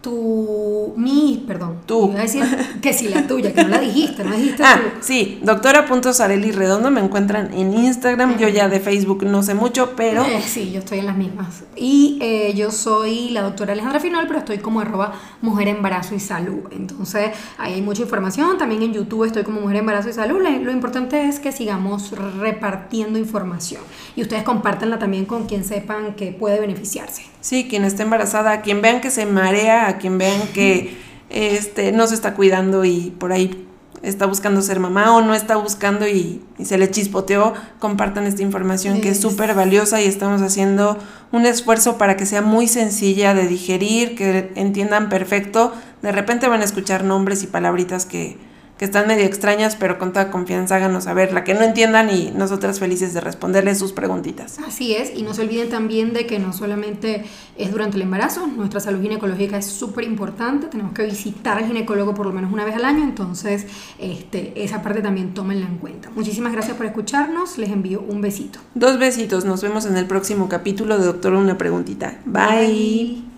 tu, 0.00 0.94
mi, 0.96 1.44
perdón, 1.46 1.78
tú. 1.86 2.10
Iba 2.10 2.20
a 2.20 2.22
decir 2.22 2.44
que 2.82 2.92
si 2.92 3.08
la 3.08 3.26
tuya, 3.26 3.52
que 3.52 3.62
no 3.62 3.68
la 3.68 3.80
dijiste, 3.80 4.24
no 4.24 4.36
dijiste 4.36 4.62
ah, 4.62 4.80
Sí, 5.00 5.40
doctora.sareli 5.42 6.52
Redondo, 6.52 6.90
me 6.90 7.00
encuentran 7.00 7.52
en 7.52 7.74
Instagram, 7.74 8.38
yo 8.38 8.48
ya 8.48 8.68
de 8.68 8.80
Facebook 8.80 9.24
no 9.24 9.42
sé 9.42 9.54
mucho, 9.54 9.94
pero... 9.96 10.24
Eh, 10.24 10.42
sí, 10.46 10.70
yo 10.70 10.80
estoy 10.80 11.00
en 11.00 11.06
las 11.06 11.16
mismas. 11.16 11.64
Y 11.76 12.18
eh, 12.20 12.54
yo 12.54 12.70
soy 12.70 13.30
la 13.30 13.42
doctora 13.42 13.72
Alejandra 13.72 14.00
Finol, 14.00 14.26
pero 14.26 14.40
estoy 14.40 14.58
como 14.58 14.80
arroba 14.80 15.14
mujer 15.42 15.68
embarazo 15.68 16.14
y 16.14 16.20
salud. 16.20 16.60
Entonces, 16.70 17.30
ahí 17.58 17.74
hay 17.74 17.82
mucha 17.82 18.02
información, 18.02 18.58
también 18.58 18.82
en 18.82 18.92
YouTube 18.92 19.24
estoy 19.24 19.42
como 19.42 19.60
mujer 19.60 19.76
embarazo 19.76 20.08
y 20.08 20.12
salud. 20.12 20.40
Lo 20.40 20.70
importante 20.70 21.28
es 21.28 21.40
que 21.40 21.52
sigamos 21.52 22.12
repartiendo 22.38 23.18
información 23.18 23.82
y 24.16 24.22
ustedes 24.22 24.42
compártanla 24.42 24.98
también 24.98 25.24
con 25.24 25.46
quien 25.46 25.64
sepan 25.64 26.14
que 26.14 26.32
puede 26.32 26.60
beneficiarse. 26.60 27.22
Sí, 27.40 27.66
quien 27.68 27.84
esté 27.84 28.02
embarazada, 28.02 28.62
quien 28.62 28.82
vean 28.82 29.00
que 29.00 29.10
se 29.10 29.24
marea, 29.24 29.87
a 29.88 29.98
quien 29.98 30.18
vean 30.18 30.48
que 30.54 30.96
este, 31.30 31.92
no 31.92 32.06
se 32.06 32.14
está 32.14 32.34
cuidando 32.34 32.84
y 32.84 33.12
por 33.18 33.32
ahí 33.32 33.66
está 34.02 34.26
buscando 34.26 34.62
ser 34.62 34.80
mamá 34.80 35.16
o 35.16 35.20
no 35.20 35.34
está 35.34 35.56
buscando 35.56 36.06
y, 36.06 36.42
se 36.62 36.78
le 36.78 36.90
chispoteó, 36.90 37.54
compartan 37.78 38.26
esta 38.26 38.42
información 38.42 39.00
que 39.00 39.10
es 39.10 39.20
súper 39.20 39.54
valiosa 39.54 40.00
y 40.00 40.06
estamos 40.06 40.42
haciendo 40.42 40.98
un 41.32 41.46
esfuerzo 41.46 41.98
para 41.98 42.16
que 42.16 42.26
sea 42.26 42.42
muy 42.42 42.68
sencilla 42.68 43.34
de 43.34 43.46
digerir, 43.46 44.14
que 44.16 44.52
entiendan 44.54 45.08
perfecto. 45.08 45.72
De 46.02 46.12
repente 46.12 46.48
van 46.48 46.60
a 46.60 46.64
escuchar 46.64 47.04
nombres 47.04 47.42
y 47.42 47.46
palabritas 47.46 48.06
que, 48.06 48.38
que 48.78 48.84
están 48.84 49.08
medio 49.08 49.24
extrañas, 49.24 49.76
pero 49.76 49.98
con 49.98 50.12
toda 50.12 50.30
confianza 50.30 50.76
háganos 50.76 51.04
saber 51.04 51.32
la 51.32 51.44
que 51.44 51.54
no 51.54 51.62
entiendan 51.62 52.10
y 52.10 52.30
nosotras 52.30 52.78
felices 52.78 53.12
de 53.12 53.20
responderles 53.20 53.78
sus 53.78 53.92
preguntitas. 53.92 54.58
Así 54.60 54.94
es, 54.94 55.12
y 55.14 55.22
no 55.22 55.34
se 55.34 55.42
olviden 55.42 55.68
también 55.68 56.12
de 56.12 56.26
que 56.26 56.38
no 56.38 56.52
solamente 56.52 57.24
es 57.56 57.72
durante 57.72 57.96
el 57.96 58.02
embarazo, 58.02 58.46
nuestra 58.46 58.80
salud 58.80 59.02
ginecológica 59.02 59.58
es 59.58 59.66
súper 59.66 60.04
importante, 60.04 60.68
tenemos 60.68 60.92
que 60.92 61.04
visitar 61.04 61.58
al 61.58 61.66
ginecólogo 61.66 62.14
por 62.14 62.26
lo 62.26 62.32
menos 62.32 62.52
una 62.52 62.64
vez 62.64 62.76
al 62.76 62.84
año, 62.84 63.02
entonces 63.02 63.66
este, 63.98 64.52
esa 64.62 64.82
parte 64.82 65.02
también 65.02 65.34
tómenla 65.34 65.66
en 65.66 65.78
cuenta. 65.78 66.10
Muchísimas 66.14 66.52
gracias 66.52 66.76
por 66.76 66.86
escucharnos, 66.86 67.58
les 67.58 67.70
envío 67.70 68.00
un 68.00 68.20
besito. 68.20 68.60
Dos 68.74 68.98
besitos, 68.98 69.44
nos 69.44 69.60
vemos 69.62 69.86
en 69.86 69.96
el 69.96 70.06
próximo 70.06 70.48
capítulo 70.48 70.98
de 70.98 71.06
Doctor 71.06 71.34
Una 71.34 71.58
Preguntita. 71.58 72.20
Bye. 72.24 73.37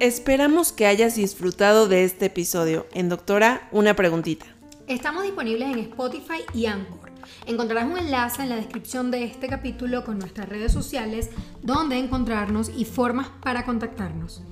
Esperamos 0.00 0.72
que 0.72 0.86
hayas 0.86 1.16
disfrutado 1.16 1.86
de 1.86 2.04
este 2.04 2.24
episodio. 2.24 2.86
En 2.94 3.10
Doctora, 3.10 3.68
una 3.70 3.94
preguntita. 3.94 4.46
Estamos 4.86 5.24
disponibles 5.24 5.68
en 5.68 5.78
Spotify 5.80 6.40
y 6.54 6.64
Anchor. 6.64 7.12
Encontrarás 7.44 7.84
un 7.84 7.98
enlace 7.98 8.40
en 8.40 8.48
la 8.48 8.56
descripción 8.56 9.10
de 9.10 9.24
este 9.24 9.46
capítulo 9.46 10.02
con 10.02 10.18
nuestras 10.18 10.48
redes 10.48 10.72
sociales, 10.72 11.28
donde 11.60 11.98
encontrarnos 11.98 12.70
y 12.74 12.86
formas 12.86 13.28
para 13.42 13.66
contactarnos. 13.66 14.42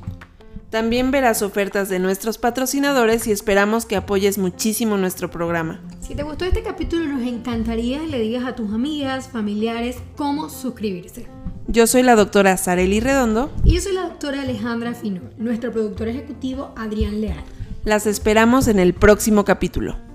También 0.68 1.10
verás 1.10 1.40
ofertas 1.40 1.88
de 1.88 1.98
nuestros 1.98 2.36
patrocinadores 2.36 3.26
y 3.26 3.32
esperamos 3.32 3.86
que 3.86 3.96
apoyes 3.96 4.36
muchísimo 4.36 4.98
nuestro 4.98 5.30
programa. 5.30 5.80
Si 6.02 6.14
te 6.14 6.24
gustó 6.24 6.44
este 6.44 6.62
capítulo, 6.62 7.06
nos 7.06 7.26
encantaría 7.26 8.00
que 8.00 8.08
le 8.08 8.18
digas 8.20 8.44
a 8.44 8.54
tus 8.54 8.70
amigas, 8.70 9.30
familiares 9.30 9.96
cómo 10.14 10.50
suscribirse. 10.50 11.26
Yo 11.70 11.86
soy 11.86 12.02
la 12.02 12.16
doctora 12.16 12.56
Sareli 12.56 12.98
Redondo. 12.98 13.52
Y 13.62 13.74
yo 13.74 13.82
soy 13.82 13.92
la 13.92 14.04
doctora 14.04 14.40
Alejandra 14.40 14.94
Fino, 14.94 15.20
nuestro 15.36 15.70
productor 15.70 16.08
ejecutivo 16.08 16.72
Adrián 16.78 17.20
Leal. 17.20 17.44
Las 17.84 18.06
esperamos 18.06 18.68
en 18.68 18.78
el 18.78 18.94
próximo 18.94 19.44
capítulo. 19.44 20.07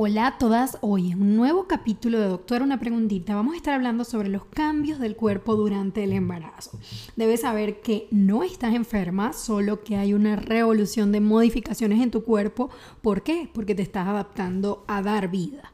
Hola 0.00 0.28
a 0.28 0.38
todas, 0.38 0.78
hoy 0.80 1.10
en 1.10 1.20
un 1.20 1.34
nuevo 1.34 1.66
capítulo 1.66 2.20
de 2.20 2.28
Doctora 2.28 2.62
Una 2.62 2.78
Preguntita 2.78 3.34
vamos 3.34 3.54
a 3.54 3.56
estar 3.56 3.74
hablando 3.74 4.04
sobre 4.04 4.28
los 4.28 4.44
cambios 4.44 5.00
del 5.00 5.16
cuerpo 5.16 5.56
durante 5.56 6.04
el 6.04 6.12
embarazo. 6.12 6.78
Debes 7.16 7.40
saber 7.40 7.80
que 7.80 8.06
no 8.12 8.44
estás 8.44 8.76
enferma, 8.76 9.32
solo 9.32 9.82
que 9.82 9.96
hay 9.96 10.14
una 10.14 10.36
revolución 10.36 11.10
de 11.10 11.18
modificaciones 11.18 12.00
en 12.00 12.12
tu 12.12 12.22
cuerpo. 12.22 12.70
¿Por 13.02 13.24
qué? 13.24 13.50
Porque 13.52 13.74
te 13.74 13.82
estás 13.82 14.06
adaptando 14.06 14.84
a 14.86 15.02
dar 15.02 15.32
vida. 15.32 15.72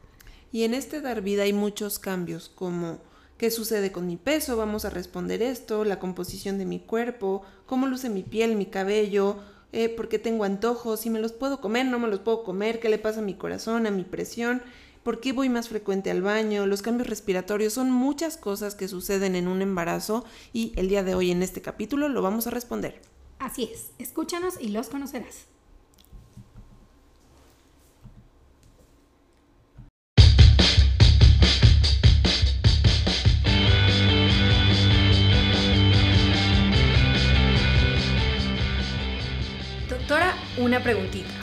Y 0.51 0.63
en 0.63 0.73
este 0.73 1.01
dar 1.01 1.21
vida 1.21 1.43
hay 1.43 1.53
muchos 1.53 1.99
cambios 1.99 2.49
como 2.49 2.97
qué 3.37 3.51
sucede 3.51 3.91
con 3.91 4.07
mi 4.07 4.17
peso, 4.17 4.57
vamos 4.57 4.85
a 4.85 4.89
responder 4.89 5.43
esto, 5.43 5.85
la 5.85 5.99
composición 5.99 6.57
de 6.57 6.65
mi 6.65 6.79
cuerpo, 6.79 7.43
cómo 7.67 7.85
luce 7.85 8.09
mi 8.09 8.23
piel, 8.23 8.55
mi 8.55 8.65
cabello, 8.65 9.37
eh, 9.75 9.89
porque 9.89 10.19
tengo 10.19 10.45
antojos, 10.45 11.01
si 11.01 11.09
me 11.09 11.19
los 11.19 11.33
puedo 11.33 11.59
comer, 11.59 11.85
no 11.85 11.99
me 11.99 12.07
los 12.07 12.19
puedo 12.19 12.45
comer, 12.45 12.79
qué 12.79 12.87
le 12.87 12.97
pasa 12.97 13.19
a 13.19 13.23
mi 13.23 13.33
corazón, 13.33 13.85
a 13.85 13.91
mi 13.91 14.05
presión, 14.05 14.61
por 15.03 15.19
qué 15.19 15.33
voy 15.33 15.49
más 15.49 15.67
frecuente 15.67 16.09
al 16.09 16.21
baño, 16.21 16.65
los 16.65 16.81
cambios 16.81 17.09
respiratorios, 17.09 17.73
son 17.73 17.91
muchas 17.91 18.37
cosas 18.37 18.73
que 18.73 18.87
suceden 18.87 19.35
en 19.35 19.49
un 19.49 19.61
embarazo 19.61 20.23
y 20.53 20.71
el 20.77 20.87
día 20.87 21.03
de 21.03 21.13
hoy 21.13 21.29
en 21.29 21.43
este 21.43 21.61
capítulo 21.61 22.07
lo 22.07 22.21
vamos 22.21 22.47
a 22.47 22.51
responder. 22.51 23.01
Así 23.37 23.65
es, 23.65 23.91
escúchanos 23.99 24.55
y 24.61 24.69
los 24.69 24.87
conocerás. 24.87 25.47
Una 40.57 40.81
preguntita. 40.81 41.33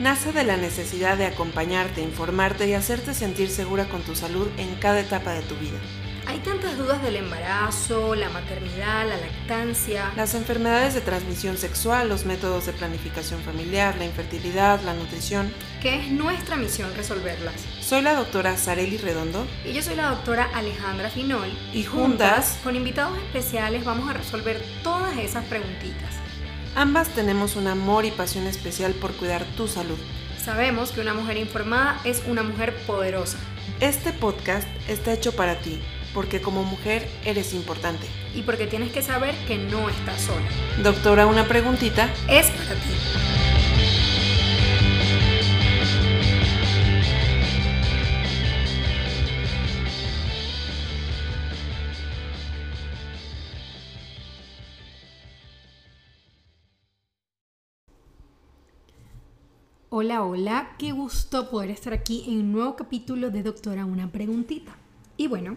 Nace 0.00 0.32
de 0.32 0.44
la 0.44 0.56
necesidad 0.56 1.18
de 1.18 1.26
acompañarte, 1.26 2.00
informarte 2.00 2.68
y 2.68 2.74
hacerte 2.74 3.14
sentir 3.14 3.50
segura 3.50 3.86
con 3.86 4.02
tu 4.02 4.14
salud 4.14 4.48
en 4.56 4.74
cada 4.76 5.00
etapa 5.00 5.32
de 5.32 5.42
tu 5.42 5.54
vida. 5.56 5.78
Hay 6.26 6.38
tantas 6.38 6.78
dudas 6.78 7.02
del 7.02 7.16
embarazo, 7.16 8.14
la 8.14 8.28
maternidad, 8.28 9.08
la 9.08 9.16
lactancia. 9.16 10.12
Las 10.16 10.34
enfermedades 10.34 10.94
de 10.94 11.00
transmisión 11.00 11.58
sexual, 11.58 12.08
los 12.08 12.24
métodos 12.24 12.66
de 12.66 12.72
planificación 12.72 13.40
familiar, 13.40 13.96
la 13.96 14.04
infertilidad, 14.04 14.80
la 14.82 14.94
nutrición. 14.94 15.52
Que 15.82 15.96
es 15.96 16.12
nuestra 16.12 16.56
misión 16.56 16.94
resolverlas. 16.94 17.54
Soy 17.80 18.02
la 18.02 18.14
doctora 18.14 18.56
Sareli 18.56 18.98
Redondo. 18.98 19.44
Y 19.64 19.72
yo 19.72 19.82
soy 19.82 19.96
la 19.96 20.10
doctora 20.10 20.48
Alejandra 20.54 21.10
Finol. 21.10 21.50
Y 21.72 21.82
juntas, 21.84 22.58
con 22.62 22.76
invitados 22.76 23.18
especiales, 23.18 23.84
vamos 23.84 24.08
a 24.08 24.12
resolver 24.12 24.62
todas 24.84 25.18
esas 25.18 25.44
preguntitas. 25.46 26.19
Ambas 26.74 27.08
tenemos 27.08 27.56
un 27.56 27.66
amor 27.66 28.04
y 28.04 28.10
pasión 28.10 28.46
especial 28.46 28.92
por 28.92 29.12
cuidar 29.12 29.44
tu 29.56 29.66
salud. 29.68 29.98
Sabemos 30.42 30.92
que 30.92 31.00
una 31.00 31.14
mujer 31.14 31.36
informada 31.36 32.00
es 32.04 32.22
una 32.26 32.42
mujer 32.42 32.74
poderosa. 32.86 33.38
Este 33.80 34.12
podcast 34.12 34.68
está 34.88 35.12
hecho 35.12 35.32
para 35.32 35.58
ti 35.58 35.80
porque 36.14 36.40
como 36.40 36.64
mujer 36.64 37.08
eres 37.24 37.54
importante. 37.54 38.06
Y 38.34 38.42
porque 38.42 38.66
tienes 38.66 38.92
que 38.92 39.02
saber 39.02 39.34
que 39.46 39.58
no 39.58 39.88
estás 39.88 40.22
sola. 40.22 40.48
Doctora, 40.82 41.26
una 41.26 41.46
preguntita. 41.46 42.08
Es 42.28 42.46
para 42.50 42.74
ti. 42.74 43.69
Hola, 59.92 60.22
hola, 60.22 60.76
qué 60.78 60.92
gusto 60.92 61.50
poder 61.50 61.70
estar 61.70 61.92
aquí 61.92 62.22
en 62.28 62.38
un 62.38 62.52
nuevo 62.52 62.76
capítulo 62.76 63.30
de 63.30 63.42
Doctora 63.42 63.84
Una 63.84 64.12
Preguntita. 64.12 64.76
Y 65.16 65.26
bueno, 65.26 65.56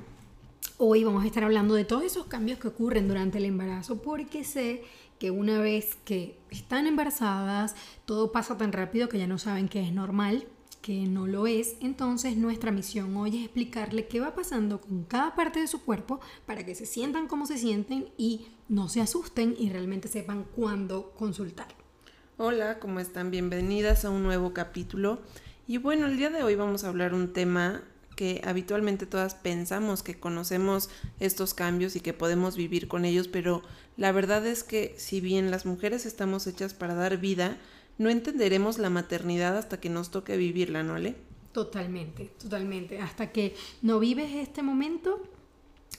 Hoy 0.80 1.04
vamos 1.04 1.24
a 1.24 1.28
estar 1.28 1.44
hablando 1.44 1.76
de 1.76 1.86
todos 1.86 2.04
esos 2.04 2.26
cambios 2.26 2.58
que 2.58 2.68
ocurren 2.68 3.08
durante 3.08 3.38
el 3.38 3.46
embarazo 3.46 4.02
porque 4.02 4.44
sé 4.44 4.82
que 5.20 5.30
una 5.30 5.62
vez 5.62 5.96
que 6.04 6.40
están 6.50 6.88
embarazadas 6.88 7.76
todo 8.06 8.32
pasa 8.32 8.58
tan 8.58 8.72
rápido 8.72 9.08
que 9.08 9.20
ya 9.20 9.28
no 9.28 9.38
saben 9.38 9.70
que 9.70 9.84
es 9.84 9.94
normal, 9.94 10.48
que 10.82 11.06
no 11.06 11.28
lo 11.28 11.46
es. 11.46 11.76
Entonces 11.80 12.36
nuestra 12.36 12.72
misión 12.72 13.16
hoy 13.16 13.38
es 13.38 13.44
explicarle 13.44 14.08
qué 14.08 14.20
va 14.20 14.34
pasando 14.34 14.82
con 14.82 15.04
cada 15.04 15.36
parte 15.36 15.60
de 15.60 15.68
su 15.68 15.84
cuerpo 15.84 16.22
para 16.48 16.66
que 16.66 16.74
se 16.74 16.88
sientan 16.88 17.28
como 17.28 17.46
se 17.46 17.60
sienten 17.60 18.10
y 18.18 18.48
no 18.68 18.90
se 18.90 19.00
asusten 19.00 19.56
y 19.60 19.70
realmente 19.70 20.08
sepan 20.08 20.44
cuándo 20.56 21.12
consultar. 21.12 21.83
Hola, 22.38 22.80
¿cómo 22.80 23.00
están? 23.00 23.30
Bienvenidas 23.30 24.06
a 24.06 24.10
un 24.10 24.24
nuevo 24.24 24.54
capítulo. 24.54 25.20
Y 25.68 25.78
bueno, 25.78 26.08
el 26.08 26.18
día 26.18 26.32
de 26.32 26.42
hoy 26.42 26.56
vamos 26.56 26.84
a 26.84 26.88
hablar 26.88 27.14
un 27.14 27.32
tema 27.32 27.84
que 28.16 28.42
habitualmente 28.44 29.06
todas 29.06 29.36
pensamos 29.36 30.02
que 30.02 30.20
conocemos 30.20 30.90
estos 31.20 31.54
cambios 31.54 31.96
y 31.96 32.00
que 32.00 32.12
podemos 32.12 32.56
vivir 32.56 32.88
con 32.88 33.06
ellos, 33.06 33.28
pero 33.28 33.62
la 33.98 34.12
verdad 34.12 34.48
es 34.48 34.64
que 34.64 34.96
si 34.98 35.22
bien 35.22 35.52
las 35.52 35.68
mujeres 35.68 36.08
estamos 36.08 36.48
hechas 36.48 36.74
para 36.74 36.96
dar 36.96 37.18
vida, 37.18 37.60
no 38.00 38.10
entenderemos 38.10 38.80
la 38.80 38.90
maternidad 38.90 39.56
hasta 39.56 39.80
que 39.80 39.92
nos 39.92 40.10
toque 40.10 40.36
vivirla, 40.36 40.82
¿no, 40.82 40.96
Ale? 40.96 41.16
Totalmente, 41.52 42.32
totalmente. 42.42 43.00
Hasta 43.00 43.32
que 43.32 43.56
no 43.84 44.00
vives 44.00 44.32
este 44.34 44.64
momento, 44.64 45.22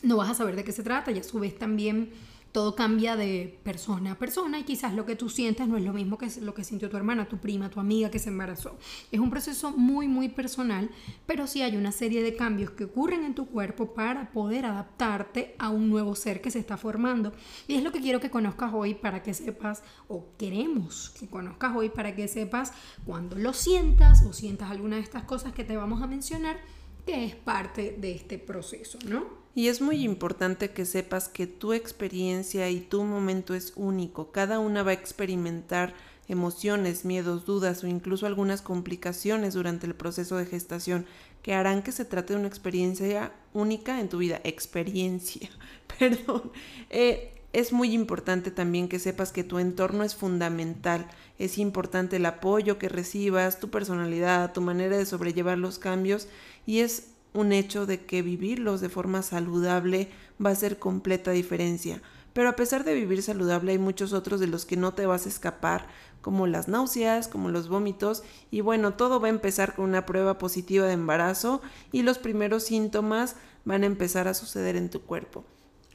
no 0.02 0.16
vas 0.16 0.30
a 0.30 0.34
saber 0.34 0.56
de 0.56 0.64
qué 0.64 0.72
se 0.72 0.82
trata 0.82 1.12
y 1.12 1.20
a 1.20 1.22
su 1.22 1.38
vez 1.38 1.56
también 1.56 2.10
todo 2.54 2.76
cambia 2.76 3.16
de 3.16 3.58
persona 3.64 4.12
a 4.12 4.14
persona 4.14 4.60
y 4.60 4.62
quizás 4.62 4.94
lo 4.94 5.04
que 5.04 5.16
tú 5.16 5.28
sientes 5.28 5.66
no 5.66 5.76
es 5.76 5.82
lo 5.82 5.92
mismo 5.92 6.18
que 6.18 6.28
lo 6.40 6.54
que 6.54 6.62
sintió 6.62 6.88
tu 6.88 6.96
hermana, 6.96 7.26
tu 7.26 7.38
prima, 7.38 7.68
tu 7.68 7.80
amiga 7.80 8.12
que 8.12 8.20
se 8.20 8.28
embarazó. 8.28 8.78
Es 9.10 9.18
un 9.18 9.28
proceso 9.28 9.72
muy, 9.72 10.06
muy 10.06 10.28
personal, 10.28 10.88
pero 11.26 11.48
sí 11.48 11.62
hay 11.62 11.76
una 11.76 11.90
serie 11.90 12.22
de 12.22 12.36
cambios 12.36 12.70
que 12.70 12.84
ocurren 12.84 13.24
en 13.24 13.34
tu 13.34 13.46
cuerpo 13.46 13.92
para 13.92 14.30
poder 14.30 14.66
adaptarte 14.66 15.56
a 15.58 15.70
un 15.70 15.90
nuevo 15.90 16.14
ser 16.14 16.40
que 16.40 16.52
se 16.52 16.60
está 16.60 16.76
formando. 16.76 17.32
Y 17.66 17.74
es 17.74 17.82
lo 17.82 17.90
que 17.90 18.00
quiero 18.00 18.20
que 18.20 18.30
conozcas 18.30 18.72
hoy 18.72 18.94
para 18.94 19.24
que 19.24 19.34
sepas, 19.34 19.82
o 20.06 20.28
queremos 20.38 21.10
que 21.18 21.26
conozcas 21.26 21.74
hoy 21.74 21.88
para 21.88 22.14
que 22.14 22.28
sepas 22.28 22.72
cuando 23.04 23.34
lo 23.34 23.52
sientas 23.52 24.22
o 24.22 24.32
sientas 24.32 24.70
alguna 24.70 24.94
de 24.94 25.02
estas 25.02 25.24
cosas 25.24 25.52
que 25.54 25.64
te 25.64 25.76
vamos 25.76 26.02
a 26.02 26.06
mencionar, 26.06 26.60
que 27.04 27.24
es 27.24 27.34
parte 27.34 27.96
de 27.98 28.12
este 28.12 28.38
proceso, 28.38 29.00
¿no? 29.08 29.43
Y 29.54 29.68
es 29.68 29.80
muy 29.80 30.02
importante 30.02 30.70
que 30.70 30.84
sepas 30.84 31.28
que 31.28 31.46
tu 31.46 31.72
experiencia 31.72 32.68
y 32.70 32.80
tu 32.80 33.04
momento 33.04 33.54
es 33.54 33.72
único. 33.76 34.32
Cada 34.32 34.58
una 34.58 34.82
va 34.82 34.90
a 34.90 34.94
experimentar 34.94 35.94
emociones, 36.26 37.04
miedos, 37.04 37.44
dudas 37.44 37.84
o 37.84 37.86
incluso 37.86 38.26
algunas 38.26 38.62
complicaciones 38.62 39.54
durante 39.54 39.86
el 39.86 39.94
proceso 39.94 40.36
de 40.36 40.46
gestación 40.46 41.06
que 41.42 41.54
harán 41.54 41.82
que 41.82 41.92
se 41.92 42.04
trate 42.04 42.32
de 42.32 42.38
una 42.38 42.48
experiencia 42.48 43.32
única 43.52 44.00
en 44.00 44.08
tu 44.08 44.18
vida. 44.18 44.40
Experiencia, 44.44 45.48
perdón. 45.98 46.50
Eh, 46.90 47.30
es 47.52 47.72
muy 47.72 47.92
importante 47.92 48.50
también 48.50 48.88
que 48.88 48.98
sepas 48.98 49.30
que 49.30 49.44
tu 49.44 49.60
entorno 49.60 50.02
es 50.02 50.16
fundamental. 50.16 51.06
Es 51.38 51.58
importante 51.58 52.16
el 52.16 52.26
apoyo 52.26 52.78
que 52.78 52.88
recibas, 52.88 53.60
tu 53.60 53.70
personalidad, 53.70 54.52
tu 54.52 54.60
manera 54.60 54.96
de 54.96 55.06
sobrellevar 55.06 55.58
los 55.58 55.78
cambios 55.78 56.26
y 56.66 56.80
es 56.80 57.13
un 57.34 57.52
hecho 57.52 57.84
de 57.84 58.06
que 58.06 58.22
vivirlos 58.22 58.80
de 58.80 58.88
forma 58.88 59.22
saludable 59.22 60.08
va 60.44 60.50
a 60.50 60.52
hacer 60.54 60.78
completa 60.78 61.32
diferencia. 61.32 62.00
Pero 62.32 62.48
a 62.48 62.56
pesar 62.56 62.84
de 62.84 62.94
vivir 62.94 63.22
saludable 63.22 63.72
hay 63.72 63.78
muchos 63.78 64.12
otros 64.12 64.40
de 64.40 64.46
los 64.46 64.64
que 64.64 64.76
no 64.76 64.94
te 64.94 65.06
vas 65.06 65.26
a 65.26 65.28
escapar, 65.28 65.86
como 66.20 66.46
las 66.46 66.68
náuseas, 66.68 67.28
como 67.28 67.50
los 67.50 67.68
vómitos, 67.68 68.22
y 68.50 68.62
bueno, 68.62 68.94
todo 68.94 69.20
va 69.20 69.26
a 69.26 69.30
empezar 69.30 69.74
con 69.74 69.84
una 69.84 70.06
prueba 70.06 70.38
positiva 70.38 70.86
de 70.86 70.94
embarazo 70.94 71.60
y 71.92 72.02
los 72.02 72.18
primeros 72.18 72.62
síntomas 72.62 73.36
van 73.64 73.82
a 73.82 73.86
empezar 73.86 74.26
a 74.26 74.34
suceder 74.34 74.76
en 74.76 74.88
tu 74.88 75.02
cuerpo. 75.02 75.44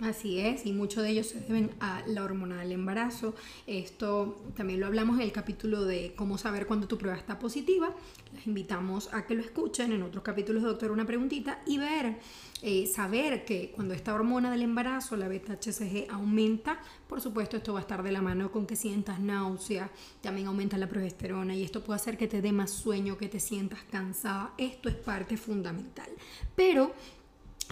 Así 0.01 0.39
es, 0.39 0.65
y 0.65 0.71
muchos 0.71 1.03
de 1.03 1.09
ellos 1.09 1.27
se 1.27 1.41
deben 1.41 1.71
a 1.81 2.01
la 2.07 2.23
hormona 2.23 2.61
del 2.61 2.71
embarazo. 2.71 3.35
Esto 3.67 4.41
también 4.55 4.79
lo 4.79 4.85
hablamos 4.85 5.17
en 5.17 5.23
el 5.23 5.33
capítulo 5.33 5.83
de 5.83 6.13
cómo 6.15 6.37
saber 6.37 6.67
cuando 6.67 6.87
tu 6.87 6.97
prueba 6.97 7.17
está 7.17 7.37
positiva. 7.37 7.93
Les 8.33 8.47
invitamos 8.47 9.13
a 9.13 9.25
que 9.27 9.35
lo 9.35 9.41
escuchen 9.41 9.91
en 9.91 10.01
otros 10.01 10.23
capítulos 10.23 10.63
de 10.63 10.69
Doctor 10.69 10.91
Una 10.91 11.05
Preguntita 11.05 11.61
y 11.65 11.79
ver, 11.79 12.17
eh, 12.61 12.87
saber 12.87 13.43
que 13.43 13.71
cuando 13.75 13.93
esta 13.93 14.13
hormona 14.13 14.49
del 14.51 14.61
embarazo, 14.61 15.17
la 15.17 15.27
beta-HCG, 15.27 16.09
aumenta, 16.09 16.79
por 17.09 17.19
supuesto 17.19 17.57
esto 17.57 17.73
va 17.73 17.79
a 17.79 17.81
estar 17.81 18.01
de 18.01 18.13
la 18.13 18.21
mano 18.21 18.53
con 18.53 18.65
que 18.65 18.77
sientas 18.77 19.19
náusea, 19.19 19.91
también 20.21 20.47
aumenta 20.47 20.77
la 20.77 20.87
progesterona 20.87 21.55
y 21.55 21.63
esto 21.63 21.83
puede 21.83 21.97
hacer 21.97 22.17
que 22.17 22.27
te 22.29 22.41
dé 22.41 22.53
más 22.53 22.71
sueño, 22.71 23.17
que 23.17 23.27
te 23.27 23.41
sientas 23.41 23.79
cansada. 23.91 24.53
Esto 24.57 24.87
es 24.87 24.95
parte 24.95 25.35
fundamental. 25.35 26.09
Pero 26.55 26.93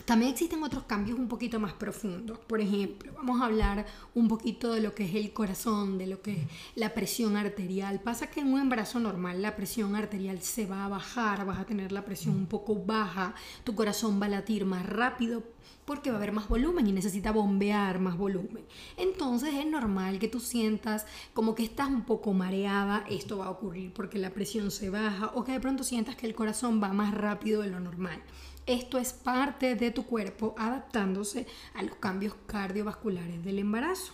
también 0.06 0.32
existen 0.32 0.64
otros 0.64 0.84
cambios 0.84 1.18
un 1.18 1.28
poquito 1.28 1.60
más 1.60 1.74
profundos. 1.74 2.38
Por 2.40 2.62
ejemplo, 2.62 3.12
vamos 3.16 3.42
a 3.42 3.46
hablar 3.46 3.86
un 4.14 4.28
poquito 4.28 4.74
de 4.74 4.82
lo 4.82 4.94
que 4.94 5.06
es 5.06 5.16
el 5.16 5.34
corazón, 5.34 5.98
de 5.98 6.08
lo 6.08 6.22
que 6.22 6.34
es 6.34 6.40
la 6.76 6.94
presión 6.94 7.36
arterial. 7.36 8.00
Pasa 8.00 8.28
que 8.28 8.42
en 8.42 8.54
un 8.54 8.60
embarazo 8.60 9.00
normal 9.00 9.42
la 9.42 9.56
presión 9.56 9.96
arterial 9.96 10.42
se 10.42 10.66
va 10.66 10.86
a 10.86 10.90
bajar, 10.90 11.46
vas 11.46 11.60
a 11.60 11.66
tener 11.66 11.92
la 11.92 12.06
presión 12.06 12.36
un 12.36 12.46
poco 12.46 12.76
baja, 12.76 13.34
tu 13.64 13.76
corazón 13.76 14.22
va 14.22 14.28
a 14.28 14.30
latir 14.30 14.66
más 14.66 14.86
rápido 14.86 15.44
porque 15.86 16.10
va 16.10 16.18
a 16.18 16.20
haber 16.20 16.34
más 16.34 16.50
volumen 16.50 16.86
y 16.86 16.92
necesita 16.92 17.32
bombear 17.32 18.00
más 18.00 18.18
volumen. 18.18 18.66
Entonces 18.98 19.54
es 19.56 19.66
normal 19.66 20.20
que 20.20 20.28
tú 20.28 20.40
sientas 20.40 21.06
como 21.34 21.56
que 21.56 21.64
estás 21.64 21.88
un 21.88 22.04
poco 22.04 22.34
mareada, 22.34 23.06
esto 23.10 23.38
va 23.38 23.46
a 23.46 23.52
ocurrir 23.52 23.94
porque 23.94 24.20
la 24.20 24.32
presión 24.32 24.70
se 24.70 24.90
baja 24.90 25.32
o 25.34 25.44
que 25.44 25.54
de 25.54 25.62
pronto 25.62 25.84
sientas 25.84 26.16
que 26.16 26.28
el 26.28 26.36
corazón 26.36 26.84
va 26.84 26.92
más 26.92 27.14
rápido 27.14 27.62
de 27.62 27.70
lo 27.70 27.80
normal. 27.80 28.22
Esto 28.68 28.98
es 28.98 29.14
parte 29.14 29.76
de 29.76 29.92
tu 29.92 30.06
cuerpo 30.06 30.54
adaptándose 30.58 31.48
a 31.74 31.84
los 31.84 31.96
cambios 31.96 32.36
cardiovasculares 32.48 33.44
del 33.46 33.60
embarazo. 33.60 34.12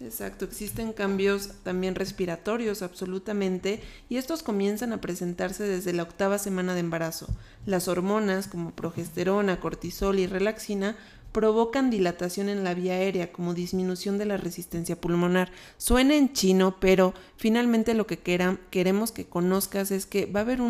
Exacto, 0.00 0.44
existen 0.44 0.92
cambios 0.92 1.52
también 1.62 1.94
respiratorios 1.94 2.82
absolutamente 2.82 3.80
y 4.10 4.18
estos 4.18 4.42
comienzan 4.42 4.92
a 4.92 5.00
presentarse 5.00 5.64
desde 5.64 5.94
la 5.94 6.02
octava 6.02 6.36
semana 6.36 6.74
de 6.74 6.80
embarazo. 6.80 7.26
Las 7.64 7.88
hormonas 7.88 8.48
como 8.48 8.72
progesterona, 8.72 9.58
cortisol 9.58 10.18
y 10.18 10.26
relaxina 10.26 10.96
provocan 11.32 11.88
dilatación 11.88 12.50
en 12.50 12.64
la 12.64 12.74
vía 12.74 12.92
aérea 12.92 13.32
como 13.32 13.54
disminución 13.54 14.18
de 14.18 14.26
la 14.26 14.36
resistencia 14.36 15.00
pulmonar. 15.00 15.50
Suena 15.78 16.14
en 16.14 16.34
chino, 16.34 16.76
pero 16.78 17.14
finalmente 17.38 17.94
lo 17.94 18.06
que 18.06 18.18
queremos 18.18 19.12
que 19.12 19.24
conozcas 19.24 19.90
es 19.90 20.04
que 20.04 20.26
va 20.26 20.40
a 20.40 20.42
haber 20.42 20.60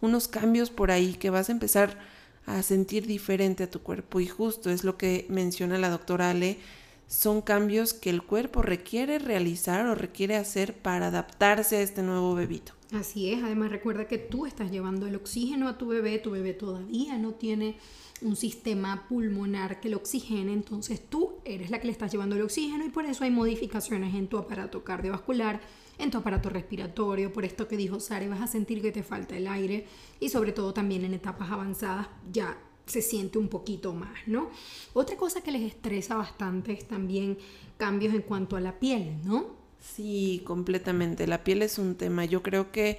unos 0.00 0.28
cambios 0.28 0.70
por 0.70 0.92
ahí 0.92 1.14
que 1.14 1.30
vas 1.30 1.48
a 1.48 1.52
empezar 1.52 2.11
a 2.46 2.62
sentir 2.62 3.06
diferente 3.06 3.64
a 3.64 3.70
tu 3.70 3.80
cuerpo 3.80 4.20
y 4.20 4.26
justo 4.26 4.70
es 4.70 4.84
lo 4.84 4.96
que 4.96 5.26
menciona 5.28 5.78
la 5.78 5.90
doctora 5.90 6.30
Ale. 6.30 6.58
son 7.06 7.42
cambios 7.42 7.92
que 7.92 8.08
el 8.08 8.22
cuerpo 8.22 8.62
requiere 8.62 9.18
realizar 9.18 9.86
o 9.86 9.94
requiere 9.94 10.36
hacer 10.36 10.74
para 10.74 11.08
adaptarse 11.08 11.76
a 11.76 11.82
este 11.82 12.02
nuevo 12.02 12.34
bebito. 12.34 12.72
Así 12.92 13.30
es, 13.30 13.42
además 13.42 13.70
recuerda 13.70 14.06
que 14.06 14.18
tú 14.18 14.46
estás 14.46 14.70
llevando 14.70 15.06
el 15.06 15.16
oxígeno 15.16 15.68
a 15.68 15.78
tu 15.78 15.88
bebé, 15.88 16.18
tu 16.18 16.30
bebé 16.30 16.52
todavía 16.52 17.16
no 17.18 17.32
tiene 17.32 17.76
un 18.22 18.36
sistema 18.36 19.06
pulmonar 19.08 19.80
que 19.80 19.88
lo 19.88 19.96
oxigene, 19.96 20.52
entonces 20.52 21.00
tú 21.08 21.34
eres 21.44 21.70
la 21.70 21.80
que 21.80 21.86
le 21.86 21.92
estás 21.92 22.12
llevando 22.12 22.36
el 22.36 22.42
oxígeno 22.42 22.84
y 22.84 22.90
por 22.90 23.04
eso 23.04 23.24
hay 23.24 23.30
modificaciones 23.30 24.14
en 24.14 24.28
tu 24.28 24.38
aparato 24.38 24.84
cardiovascular, 24.84 25.60
en 26.02 26.10
tu 26.10 26.18
aparato 26.18 26.48
respiratorio, 26.48 27.32
por 27.32 27.44
esto 27.44 27.68
que 27.68 27.76
dijo 27.76 28.00
Sara, 28.00 28.28
vas 28.28 28.40
a 28.40 28.46
sentir 28.46 28.82
que 28.82 28.92
te 28.92 29.02
falta 29.02 29.36
el 29.36 29.46
aire 29.46 29.86
y 30.20 30.28
sobre 30.28 30.52
todo 30.52 30.74
también 30.74 31.04
en 31.04 31.14
etapas 31.14 31.50
avanzadas 31.50 32.08
ya 32.30 32.58
se 32.86 33.02
siente 33.02 33.38
un 33.38 33.48
poquito 33.48 33.92
más, 33.92 34.26
¿no? 34.26 34.50
Otra 34.92 35.16
cosa 35.16 35.40
que 35.40 35.52
les 35.52 35.62
estresa 35.62 36.16
bastante 36.16 36.72
es 36.72 36.86
también 36.86 37.38
cambios 37.76 38.14
en 38.14 38.22
cuanto 38.22 38.56
a 38.56 38.60
la 38.60 38.78
piel, 38.78 39.16
¿no? 39.24 39.46
Sí, 39.80 40.42
completamente. 40.44 41.26
La 41.26 41.44
piel 41.44 41.62
es 41.62 41.78
un 41.78 41.94
tema. 41.94 42.24
Yo 42.24 42.42
creo 42.42 42.70
que 42.70 42.98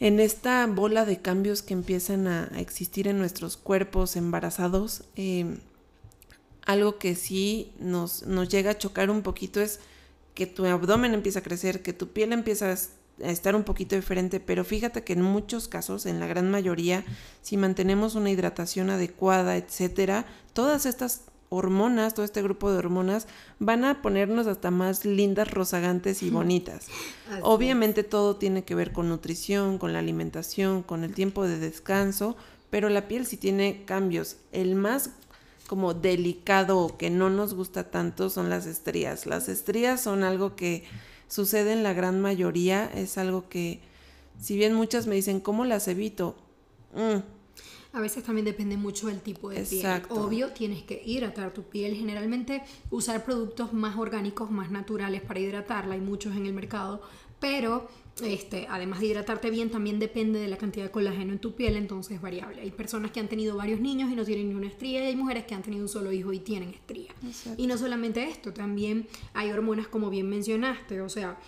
en 0.00 0.20
esta 0.20 0.66
bola 0.66 1.04
de 1.04 1.20
cambios 1.20 1.62
que 1.62 1.74
empiezan 1.74 2.26
a, 2.26 2.50
existir 2.58 3.08
en 3.08 3.18
nuestros 3.18 3.56
cuerpos 3.56 4.16
embarazados, 4.16 5.04
em, 5.16 5.58
algo 6.66 6.98
que 6.98 7.14
sí 7.14 7.72
nos, 7.78 8.26
nos 8.26 8.48
llega 8.48 8.72
a 8.72 8.78
chocar 8.78 9.10
un 9.10 9.22
poquito 9.22 9.60
es 9.60 9.80
que 10.34 10.46
tu 10.46 10.66
abdomen 10.66 11.14
empieza 11.14 11.38
a 11.38 11.42
crecer, 11.42 11.82
que 11.82 11.92
tu 11.92 12.08
piel 12.08 12.32
empieza 12.32 12.72
a 12.72 13.30
estar 13.30 13.54
un 13.54 13.64
poquito 13.64 13.94
diferente, 13.94 14.40
pero 14.40 14.64
fíjate 14.64 15.04
que 15.04 15.12
en 15.12 15.22
muchos 15.22 15.68
casos, 15.68 16.06
en 16.06 16.20
la 16.20 16.26
gran 16.26 16.50
mayoría, 16.50 17.04
si 17.42 17.56
mantenemos 17.56 18.16
una 18.16 18.30
hidratación 18.30 18.90
adecuada, 18.90 19.56
etcétera, 19.56 20.26
todas 20.52 20.86
estas 20.86 21.22
hormonas, 21.48 22.14
todo 22.14 22.24
este 22.24 22.42
grupo 22.42 22.72
de 22.72 22.78
hormonas 22.78 23.26
van 23.58 23.84
a 23.84 24.02
ponernos 24.02 24.46
hasta 24.46 24.70
más 24.70 25.04
lindas, 25.04 25.50
rozagantes 25.50 26.22
y 26.22 26.30
bonitas. 26.30 26.86
Obviamente 27.42 28.02
todo 28.02 28.36
tiene 28.36 28.64
que 28.64 28.74
ver 28.74 28.92
con 28.92 29.08
nutrición, 29.08 29.78
con 29.78 29.92
la 29.92 30.00
alimentación, 30.00 30.82
con 30.82 31.04
el 31.04 31.14
tiempo 31.14 31.46
de 31.46 31.58
descanso, 31.58 32.36
pero 32.70 32.88
la 32.88 33.06
piel 33.06 33.26
sí 33.26 33.36
tiene 33.36 33.84
cambios. 33.84 34.36
El 34.50 34.74
más 34.74 35.10
como 35.66 35.94
delicado 35.94 36.96
que 36.98 37.10
no 37.10 37.30
nos 37.30 37.54
gusta 37.54 37.90
tanto 37.90 38.30
son 38.30 38.50
las 38.50 38.66
estrías. 38.66 39.26
Las 39.26 39.48
estrías 39.48 40.00
son 40.02 40.22
algo 40.22 40.56
que 40.56 40.84
sucede 41.28 41.72
en 41.72 41.82
la 41.82 41.92
gran 41.92 42.20
mayoría, 42.20 42.90
es 42.94 43.18
algo 43.18 43.48
que, 43.48 43.80
si 44.40 44.56
bien 44.56 44.74
muchas 44.74 45.06
me 45.06 45.14
dicen, 45.14 45.40
¿cómo 45.40 45.64
las 45.64 45.88
evito? 45.88 46.36
Mm. 46.94 47.34
A 47.94 48.00
veces 48.00 48.24
también 48.24 48.44
depende 48.44 48.76
mucho 48.76 49.06
del 49.06 49.20
tipo 49.20 49.50
de 49.50 49.60
Exacto. 49.60 50.14
piel. 50.14 50.20
Obvio, 50.20 50.48
tienes 50.50 50.82
que 50.82 51.00
hidratar 51.06 51.52
tu 51.52 51.62
piel. 51.62 51.94
Generalmente 51.94 52.62
usar 52.90 53.24
productos 53.24 53.72
más 53.72 53.96
orgánicos, 53.96 54.50
más 54.50 54.72
naturales 54.72 55.22
para 55.22 55.38
hidratarla. 55.38 55.94
Hay 55.94 56.00
muchos 56.00 56.34
en 56.34 56.46
el 56.46 56.52
mercado. 56.52 57.02
Pero 57.38 57.88
este, 58.22 58.66
además 58.70 59.00
de 59.00 59.06
hidratarte 59.06 59.50
bien, 59.50 59.70
también 59.70 59.98
depende 59.98 60.38
de 60.38 60.48
la 60.48 60.56
cantidad 60.56 60.84
de 60.84 60.90
colágeno 60.90 61.32
en 61.32 61.38
tu 61.38 61.54
piel, 61.54 61.76
entonces 61.76 62.16
es 62.16 62.22
variable. 62.22 62.62
Hay 62.62 62.70
personas 62.70 63.10
que 63.10 63.20
han 63.20 63.28
tenido 63.28 63.56
varios 63.56 63.80
niños 63.80 64.10
y 64.10 64.14
no 64.14 64.24
tienen 64.24 64.48
ni 64.48 64.54
una 64.54 64.68
estría, 64.68 65.02
y 65.04 65.06
hay 65.08 65.16
mujeres 65.16 65.44
que 65.44 65.54
han 65.54 65.62
tenido 65.62 65.82
un 65.82 65.88
solo 65.88 66.12
hijo 66.12 66.32
y 66.32 66.38
tienen 66.38 66.70
estría. 66.70 67.12
Y 67.56 67.66
no 67.66 67.76
solamente 67.76 68.22
esto, 68.24 68.52
también 68.52 69.06
hay 69.32 69.50
hormonas 69.50 69.88
como 69.88 70.10
bien 70.10 70.28
mencionaste, 70.28 71.00
o 71.00 71.08
sea, 71.08 71.38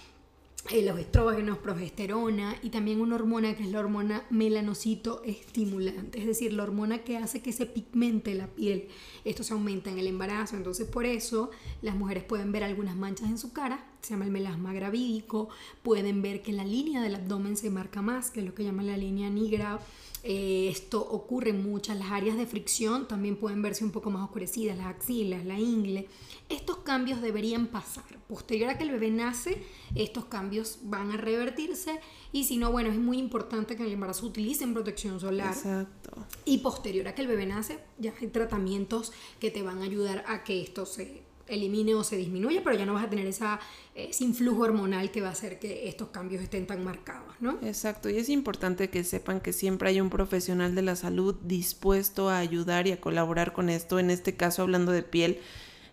eh, 0.71 0.83
los 0.83 0.99
estrógenos, 0.99 1.59
progesterona 1.59 2.57
y 2.63 2.71
también 2.71 3.01
una 3.01 3.15
hormona 3.15 3.55
que 3.55 3.63
es 3.63 3.71
la 3.71 3.81
hormona 3.81 4.25
melanocito 4.31 5.23
estimulante, 5.25 6.19
es 6.19 6.27
decir, 6.27 6.53
la 6.53 6.65
hormona 6.65 6.99
que 7.05 7.17
hace 7.17 7.41
que 7.41 7.53
se 7.53 7.67
pigmente 7.67 8.35
la 8.35 8.49
piel. 8.49 8.89
Esto 9.25 9.43
se 9.43 9.53
aumenta 9.53 9.91
en 9.91 9.99
el 9.99 10.07
embarazo, 10.07 10.57
entonces 10.57 10.87
por 10.87 11.05
eso 11.05 11.51
las 11.83 11.95
mujeres 11.95 12.25
pueden 12.25 12.53
ver 12.53 12.65
algunas 12.65 12.97
manchas 12.97 13.29
en 13.29 13.39
su 13.39 13.53
cara, 13.53 13.87
se 14.03 14.11
llama 14.11 14.25
el 14.25 14.31
melasma 14.31 14.73
gravídico, 14.73 15.49
pueden 15.83 16.23
ver 16.23 16.43
que 16.43 16.53
la 16.53 16.65
línea 16.65 17.03
del 17.03 17.15
abdomen 17.15 17.57
se 17.57 17.71
marca 17.71 18.03
más, 18.03 18.31
que 18.31 18.41
es 18.41 18.47
lo 18.47 18.55
que 18.55 18.65
llaman 18.65 18.87
la 18.87 18.97
línea 18.97 19.31
negra 19.31 19.81
eh, 20.29 20.69
esto 20.69 21.01
ocurre 21.01 21.51
en 21.51 21.63
muchas, 21.63 21.97
las 21.97 22.11
áreas 22.11 22.37
de 22.37 22.47
fricción 22.47 23.07
también 23.07 23.37
pueden 23.37 23.63
verse 23.63 23.85
un 23.85 23.93
poco 23.93 24.11
más 24.11 24.25
oscurecidas, 24.25 24.77
las 24.77 24.89
axilas, 24.89 25.45
la 25.45 25.57
ingle. 25.57 26.09
Estos 26.49 26.79
cambios 26.79 27.23
deberían 27.23 27.69
pasar. 27.69 28.05
Posterior 28.27 28.71
a 28.71 28.77
que 28.77 28.83
el 28.83 28.91
bebé 28.91 29.13
nace, 29.13 29.63
estos 29.95 30.25
cambios 30.25 30.81
van 30.83 31.13
a 31.13 31.17
revertirse 31.17 32.01
y 32.33 32.43
si 32.43 32.57
no, 32.57 32.73
bueno, 32.73 32.91
es 32.91 32.99
muy 32.99 33.19
importante 33.19 33.77
que 33.77 33.83
en 33.83 33.87
el 33.87 33.95
embarazo 33.95 34.27
utilicen 34.27 34.75
protección 34.75 35.21
solar. 35.21 35.55
Exacto. 35.55 36.27
Y 36.45 36.59
posterior 36.59 37.07
a 37.07 37.15
que 37.15 37.23
el 37.23 37.29
bebé 37.29 37.47
nace, 37.47 37.79
ya 37.99 38.13
hay 38.21 38.27
tratamientos 38.27 39.13
que 39.39 39.53
te 39.53 39.63
van 39.63 39.79
a 39.79 39.85
ayudar 39.85 40.25
a 40.27 40.43
que 40.43 40.61
esto 40.61 40.87
se 40.87 41.26
elimine 41.49 41.95
o 41.95 42.05
se 42.05 42.17
disminuya, 42.17 42.63
pero 42.65 42.77
ya 42.77 42.87
no 42.87 42.95
vas 42.95 43.05
a 43.05 43.11
tener 43.11 43.27
esa, 43.27 43.61
ese 43.95 44.25
influjo 44.25 44.63
hormonal 44.63 45.11
que 45.11 45.21
va 45.21 45.29
a 45.29 45.33
hacer 45.33 45.59
que 45.59 45.89
estos 45.89 46.09
cambios 46.09 46.43
estén 46.43 46.67
tan 46.67 46.85
marcados, 46.85 47.35
¿no? 47.41 47.59
Exacto, 47.63 48.09
y 48.09 48.17
es 48.17 48.29
importante 48.29 48.91
que 48.91 49.05
sepan 49.05 49.41
que 49.41 49.53
siempre 49.53 49.89
hay 49.91 50.01
un 50.01 50.11
profesional 50.11 50.75
de 50.75 50.83
la 50.83 50.97
salud 50.97 51.35
dispuesto 51.45 52.31
a 52.31 52.39
ayudar 52.39 52.87
y 52.87 52.93
a 52.93 53.01
colaborar 53.01 53.53
con 53.53 53.69
esto, 53.69 53.99
en 53.99 54.11
este 54.11 54.37
caso 54.37 54.63
hablando 54.63 54.93
de 54.93 55.03
piel, 55.03 55.41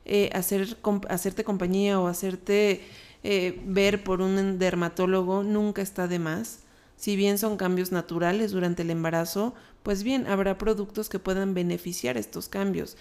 eh, 0.06 0.30
hacer, 0.34 0.78
hacerte 1.10 1.44
compañía 1.44 2.00
o 2.00 2.08
hacerte 2.08 2.82
eh, 3.24 3.62
ver 3.66 4.04
por 4.04 4.22
un 4.22 4.60
dermatólogo 4.60 5.44
nunca 5.44 5.82
está 5.82 6.08
de 6.08 6.20
más. 6.20 6.60
Si 6.98 7.16
bien 7.16 7.38
son 7.38 7.58
cambios 7.58 7.92
naturales 7.92 8.52
durante 8.52 8.82
el 8.82 8.90
embarazo, 8.90 9.54
pues 9.82 10.04
bien, 10.04 10.28
habrá 10.28 10.58
productos 10.58 11.10
que 11.10 11.20
puedan 11.20 11.54
beneficiar 11.54 12.18
estos 12.18 12.50
cambios. 12.50 12.98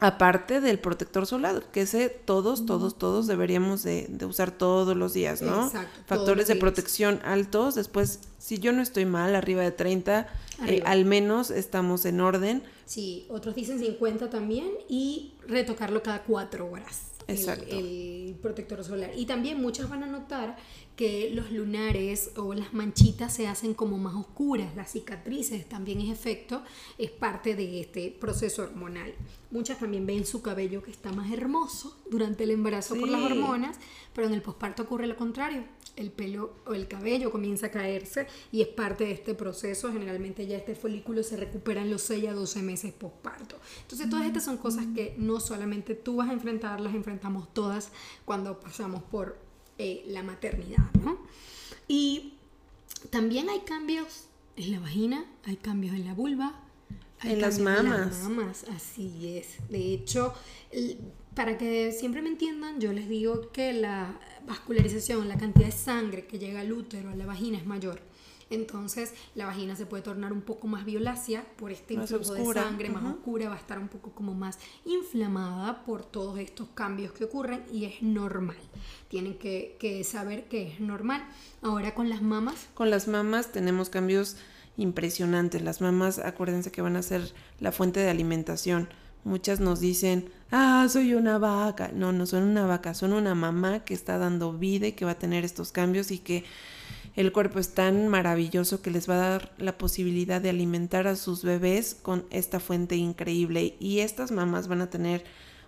Aparte 0.00 0.60
del 0.60 0.78
protector 0.78 1.26
solar, 1.26 1.62
que 1.72 1.82
ese 1.82 2.08
todos, 2.08 2.66
todos, 2.66 2.98
todos 2.98 3.26
deberíamos 3.26 3.82
de, 3.82 4.08
usar 4.26 4.50
todos 4.50 4.96
los 4.96 5.14
días, 5.14 5.42
¿no? 5.42 5.66
Exacto. 5.66 6.00
Factores 6.06 6.46
de 6.48 6.56
protección 6.56 7.20
altos, 7.24 7.74
después, 7.74 8.20
si 8.38 8.58
yo 8.58 8.72
no 8.72 8.82
estoy 8.82 9.04
mal, 9.04 9.34
arriba 9.34 9.62
de 9.62 9.72
30, 9.72 10.28
eh, 10.66 10.82
al 10.84 11.04
menos 11.04 11.50
estamos 11.50 12.04
en 12.04 12.20
orden. 12.20 12.62
Sí, 12.84 13.26
otros 13.28 13.54
dicen 13.54 13.78
50 13.78 14.30
también 14.30 14.70
y 14.88 15.32
retocarlo 15.46 16.02
cada 16.02 16.22
cuatro 16.22 16.70
horas. 16.70 17.15
Exacto. 17.28 17.76
El, 17.76 18.36
protector 18.42 18.84
solar. 18.84 19.10
Y 19.16 19.26
también 19.26 19.60
muchas 19.60 19.88
van 19.88 20.02
a 20.02 20.06
notar 20.06 20.56
que 20.94 21.30
los 21.30 21.50
lunares 21.50 22.30
o 22.36 22.54
las 22.54 22.72
manchitas 22.74 23.34
se 23.34 23.48
hacen 23.48 23.74
como 23.74 23.98
más 23.98 24.14
oscuras, 24.14 24.74
las 24.76 24.92
cicatrices 24.92 25.68
también 25.68 26.00
es 26.00 26.10
efecto, 26.10 26.62
es 26.98 27.10
parte 27.10 27.56
de 27.56 27.80
este 27.80 28.10
proceso 28.10 28.62
hormonal. 28.62 29.14
Muchas 29.50 29.78
también 29.78 30.06
ven 30.06 30.26
su 30.26 30.42
cabello 30.42 30.82
que 30.82 30.90
está 30.90 31.12
más 31.12 31.32
hermoso 31.32 31.96
durante 32.10 32.44
el 32.44 32.50
embarazo 32.50 32.94
por 32.94 33.08
las 33.08 33.22
hormonas, 33.22 33.78
pero 34.14 34.26
en 34.26 34.34
el 34.34 34.42
posparto 34.42 34.82
ocurre 34.82 35.06
lo 35.06 35.16
contrario. 35.16 35.64
El 35.96 36.10
pelo 36.10 36.54
o 36.66 36.74
el 36.74 36.88
cabello 36.88 37.30
comienza 37.30 37.66
a 37.66 37.70
caerse 37.70 38.26
y 38.52 38.60
es 38.60 38.68
parte 38.68 39.04
de 39.04 39.12
este 39.12 39.34
proceso. 39.34 39.92
Generalmente 39.92 40.46
ya 40.46 40.56
este 40.56 40.74
folículo 40.74 41.22
se 41.22 41.36
recupera 41.36 41.82
en 41.82 41.90
los 41.90 42.02
6 42.02 42.28
a 42.28 42.32
12 42.34 42.62
meses 42.62 42.92
posparto. 42.92 43.56
Entonces 43.82 44.08
todas 44.10 44.26
estas 44.26 44.44
son 44.44 44.58
cosas 44.58 44.86
que 44.94 45.14
no 45.18 45.40
solamente 45.40 45.94
tú 45.94 46.16
vas 46.16 46.28
a 46.28 46.32
enfrentar, 46.32 46.80
las 46.80 46.94
enfrentamos 46.94 47.52
todas 47.54 47.90
cuando 48.24 48.60
pasamos 48.60 49.02
por 49.02 49.38
eh, 49.78 50.04
la 50.08 50.22
maternidad, 50.22 50.90
¿no? 51.02 51.18
Y 51.88 52.34
también 53.10 53.48
hay 53.48 53.60
cambios 53.60 54.26
en 54.56 54.72
la 54.72 54.80
vagina, 54.80 55.24
hay 55.44 55.56
cambios 55.56 55.94
en 55.94 56.04
la 56.04 56.14
vulva, 56.14 56.60
en 57.22 57.40
las 57.40 57.58
mamas. 57.58 57.84
En 57.84 57.90
las 57.90 58.18
mamas, 58.22 58.64
así 58.74 59.36
es. 59.36 59.56
De 59.68 59.92
hecho, 59.92 60.34
para 61.36 61.58
que 61.58 61.92
siempre 61.92 62.22
me 62.22 62.30
entiendan, 62.30 62.80
yo 62.80 62.94
les 62.94 63.10
digo 63.10 63.52
que 63.52 63.74
la 63.74 64.18
vascularización, 64.46 65.28
la 65.28 65.36
cantidad 65.36 65.66
de 65.66 65.72
sangre 65.72 66.26
que 66.26 66.38
llega 66.38 66.60
al 66.60 66.72
útero, 66.72 67.10
a 67.10 67.14
la 67.14 67.26
vagina 67.26 67.58
es 67.58 67.66
mayor. 67.66 68.00
Entonces 68.48 69.12
la 69.34 69.44
vagina 69.44 69.76
se 69.76 69.84
puede 69.84 70.02
tornar 70.02 70.32
un 70.32 70.40
poco 70.40 70.66
más 70.66 70.86
violácea 70.86 71.44
por 71.56 71.72
este 71.72 71.94
influjo 71.94 72.32
de 72.32 72.54
sangre 72.54 72.88
más 72.88 73.04
oscura, 73.04 73.50
va 73.50 73.56
a 73.56 73.58
estar 73.58 73.78
un 73.78 73.88
poco 73.88 74.12
como 74.12 74.34
más 74.34 74.58
inflamada 74.86 75.84
por 75.84 76.06
todos 76.06 76.38
estos 76.38 76.68
cambios 76.68 77.12
que 77.12 77.24
ocurren 77.24 77.64
y 77.70 77.84
es 77.84 78.00
normal. 78.00 78.56
Tienen 79.08 79.36
que, 79.36 79.76
que 79.78 80.04
saber 80.04 80.44
que 80.44 80.68
es 80.68 80.80
normal. 80.80 81.22
Ahora 81.60 81.94
con 81.94 82.08
las 82.08 82.22
mamas. 82.22 82.68
Con 82.72 82.88
las 82.88 83.08
mamas 83.08 83.52
tenemos 83.52 83.90
cambios 83.90 84.38
impresionantes. 84.78 85.60
Las 85.60 85.82
mamás, 85.82 86.18
acuérdense 86.18 86.70
que 86.70 86.80
van 86.80 86.96
a 86.96 87.02
ser 87.02 87.34
la 87.60 87.72
fuente 87.72 88.00
de 88.00 88.08
alimentación. 88.08 88.88
Muchas 89.26 89.58
nos 89.58 89.80
dicen, 89.80 90.30
ah, 90.52 90.86
soy 90.88 91.14
una 91.14 91.38
vaca. 91.38 91.90
No, 91.92 92.12
no 92.12 92.26
son 92.26 92.44
una 92.44 92.64
vaca, 92.64 92.94
son 92.94 93.12
una 93.12 93.34
mamá 93.34 93.84
que 93.84 93.92
está 93.92 94.18
dando 94.18 94.52
vida 94.52 94.86
y 94.86 94.92
que 94.92 95.04
va 95.04 95.10
a 95.10 95.18
tener 95.18 95.44
estos 95.44 95.72
cambios 95.72 96.10
y 96.12 96.18
que 96.18 96.44
el 97.16 97.32
cuerpo 97.32 97.58
es 97.58 97.74
tan 97.74 98.06
maravilloso 98.06 98.82
que 98.82 98.90
les 98.90 99.10
va 99.10 99.14
a 99.14 99.30
dar 99.30 99.52
la 99.58 99.76
posibilidad 99.76 100.40
de 100.40 100.50
alimentar 100.50 101.08
a 101.08 101.16
sus 101.16 101.42
bebés 101.42 101.96
con 102.00 102.24
esta 102.30 102.60
fuente 102.60 102.94
increíble. 102.94 103.74
Y 103.80 103.98
estas 103.98 104.30
mamás 104.30 104.68
van 104.68 104.80
a 104.80 104.90
tener 104.90 105.24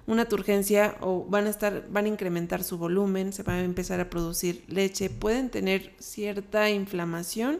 una 0.07 0.27
turgencia 0.27 0.97
o 1.01 1.27
van 1.29 1.47
a 1.47 1.51
estar, 1.51 1.85
van 1.90 2.05
a 2.05 2.09
incrementar 2.09 2.62
su 2.62 2.79
volumen, 2.79 3.33
se 3.33 3.42
va 3.42 3.55
a 3.55 3.61
empezar 3.61 3.99
a 3.99 4.09
producir 4.09 4.64
leche, 4.68 5.11
pueden 5.11 5.51
tener 5.51 5.94
cierta 5.99 6.71
inflamación 6.71 7.59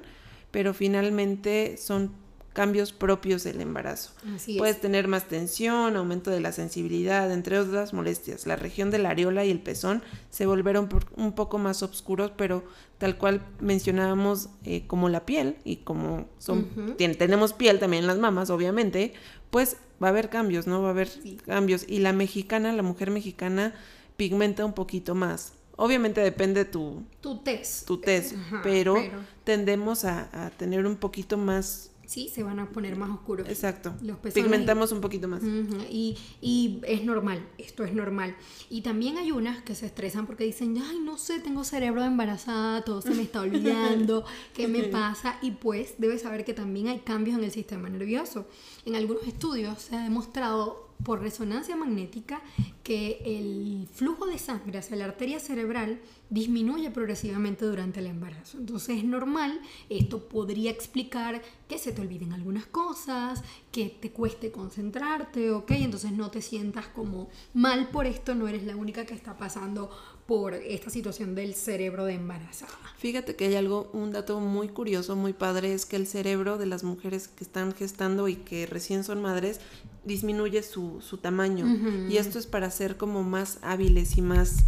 pero 0.51 0.75
finalmente 0.75 1.77
son 1.77 2.13
cambios 2.59 2.93
propios 2.93 3.45
del 3.45 3.61
embarazo. 3.61 4.11
Así 4.35 4.53
es. 4.55 4.59
Puedes 4.59 4.81
tener 4.81 5.07
más 5.07 5.29
tensión, 5.29 5.97
aumento 5.97 6.33
de 6.33 6.41
la 6.41 6.51
sensibilidad, 6.51 7.31
entre 7.31 7.57
otras 7.61 7.93
molestias. 7.93 8.47
La 8.49 8.57
región 8.57 8.91
de 8.91 8.99
la 8.99 9.11
areola 9.11 9.45
y 9.45 9.51
el 9.53 9.61
pezón 9.61 10.03
se 10.31 10.45
volvieron 10.45 10.89
un 11.17 11.33
poco 11.35 11.59
más 11.59 11.85
oscuros, 11.85 12.33
pero 12.37 12.65
tal 12.99 13.17
cual 13.17 13.43
mencionábamos 13.61 14.49
eh, 14.65 14.87
como 14.89 15.09
la 15.09 15.25
piel 15.25 15.57
y 15.65 15.77
como 15.77 16.27
son, 16.39 16.69
tenemos 16.97 17.53
piel 17.53 17.79
también 17.79 18.03
en 18.03 18.07
las 18.09 18.19
mamas, 18.19 18.51
obviamente, 18.51 19.13
pues 19.51 19.77
va 20.03 20.09
a 20.09 20.11
haber 20.11 20.29
cambios, 20.29 20.67
¿no? 20.67 20.83
Va 20.83 20.89
a 20.89 20.91
haber 20.91 21.09
Sí. 21.09 21.39
cambios. 21.47 21.85
Y 21.89 22.01
la 22.01 22.13
mexicana, 22.13 22.73
la 22.73 22.83
mujer 22.83 23.13
mexicana, 23.13 23.73
pigmenta 24.17 24.65
un 24.65 24.73
poquito 24.73 25.15
más. 25.15 25.53
Obviamente 25.77 26.21
depende 26.21 26.65
tu, 26.65 27.05
Tu 27.21 27.39
test. 27.39 27.87
tu 27.87 27.99
test, 27.99 28.35
Ajá, 28.35 28.61
pero, 28.65 28.95
pero- 28.95 29.21
tendemos 29.45 30.05
a, 30.05 30.29
a 30.33 30.51
tener 30.51 30.85
un 30.87 30.97
poquito 30.97 31.37
más, 31.39 31.93
Sí, 32.09 32.31
se 32.31 32.43
van 32.43 32.59
a 32.59 32.71
poner 32.71 32.97
más 32.97 33.11
oscuros. 33.11 33.47
exacto, 33.51 33.95
Los 34.01 34.17
pigmentamos 34.17 34.93
un 34.93 35.03
poquito 35.03 35.29
más. 35.29 35.43
Ujú, 35.43 35.77
Y, 35.91 36.17
y 36.41 36.81
es 36.87 37.05
normal, 37.05 37.47
esto 37.59 37.85
es 37.85 37.93
normal. 37.93 38.35
Y 38.71 38.81
también 38.81 39.19
hay 39.19 39.31
unas 39.31 39.63
que 39.63 39.75
se 39.75 39.85
estresan 39.85 40.27
porque 40.27 40.45
dicen, 40.45 40.75
ay, 40.83 41.01
no 41.01 41.19
sé, 41.19 41.39
tengo 41.41 41.65
cerebro 41.65 42.01
de 42.01 42.07
embarazada, 42.07 42.83
todo 42.83 43.03
se 43.03 43.11
me 43.11 43.25
está 43.25 43.43
olvidando, 43.43 44.25
¿qué 44.55 44.69
me 44.69 44.85
pasa? 44.85 45.39
Y 45.43 45.51
pues 45.51 45.97
debes 45.99 46.23
saber 46.23 46.47
que 46.47 46.55
también 46.55 46.89
hay 46.89 47.01
cambios 47.01 47.37
en 47.37 47.45
el 47.45 47.51
sistema 47.51 47.91
nervioso. 47.91 48.47
En 48.87 48.97
algunos 48.97 49.25
estudios 49.25 49.79
se 49.83 49.95
ha 49.97 50.03
demostrado 50.03 50.88
por 51.05 51.21
resonancia 51.21 51.77
magnética 51.77 52.43
que 52.83 53.21
el 53.25 53.89
flujo 53.93 54.27
de 54.27 54.39
sangre 54.39 54.79
hacia 54.79 54.97
la 54.97 55.05
arteria 55.05 55.39
cerebral 55.41 56.01
disminuye 56.31 56.91
progresivamente 56.91 57.65
durante 57.65 58.01
el 58.01 58.07
embarazo. 58.07 58.59
Entonces 58.59 58.99
es 58.99 59.05
normal, 59.05 59.61
esto 59.89 60.29
podría 60.29 60.71
explicar 60.71 61.43
que 61.69 61.79
se 61.79 61.93
te 61.93 62.01
olviden 62.01 62.33
algunas 62.33 62.67
cosas, 62.67 63.43
que 63.73 63.87
te 63.89 64.11
cueste 64.11 64.51
concentrarte, 64.51 65.51
¿ok? 65.51 65.71
Entonces 65.73 66.13
no 66.13 66.31
te 66.31 66.43
sientas 66.43 66.89
como 66.89 67.29
mal 67.55 67.89
por 67.91 68.07
esto, 68.07 68.35
no 68.35 68.49
eres 68.49 68.65
la 68.65 68.77
única 68.77 69.07
que 69.07 69.15
está 69.15 69.37
pasando 69.37 69.91
por 70.27 70.53
esta 70.53 70.91
situación 70.91 71.35
del 71.35 71.55
cerebro 71.55 72.05
de 72.05 72.13
embarazada. 72.15 72.73
Fíjate 72.99 73.35
que 73.35 73.47
hay 73.47 73.55
algo, 73.55 73.89
un 73.95 74.13
dato 74.13 74.41
muy 74.41 74.69
curioso, 74.69 75.17
muy 75.17 75.33
padre, 75.33 75.73
es 75.73 75.87
que 75.87 75.97
el 75.97 76.07
cerebro 76.07 76.59
de 76.59 76.67
las 76.67 76.85
mujeres 76.85 77.29
que 77.29 77.45
están 77.45 77.75
gestando 77.75 78.29
y 78.29 78.37
que 78.37 78.67
recién 78.67 79.05
son 79.05 79.23
madres 79.23 79.61
disminuye 80.09 80.65
su, 80.65 81.01
su 81.01 81.19
tamaño. 81.19 81.67
Y 82.11 82.17
esto 82.17 82.41
es 82.41 82.47
para 82.47 82.71
ser 82.73 82.97
como 82.97 83.23
más 83.23 83.59
hábiles 83.63 84.17
y 84.17 84.23
más, 84.23 84.65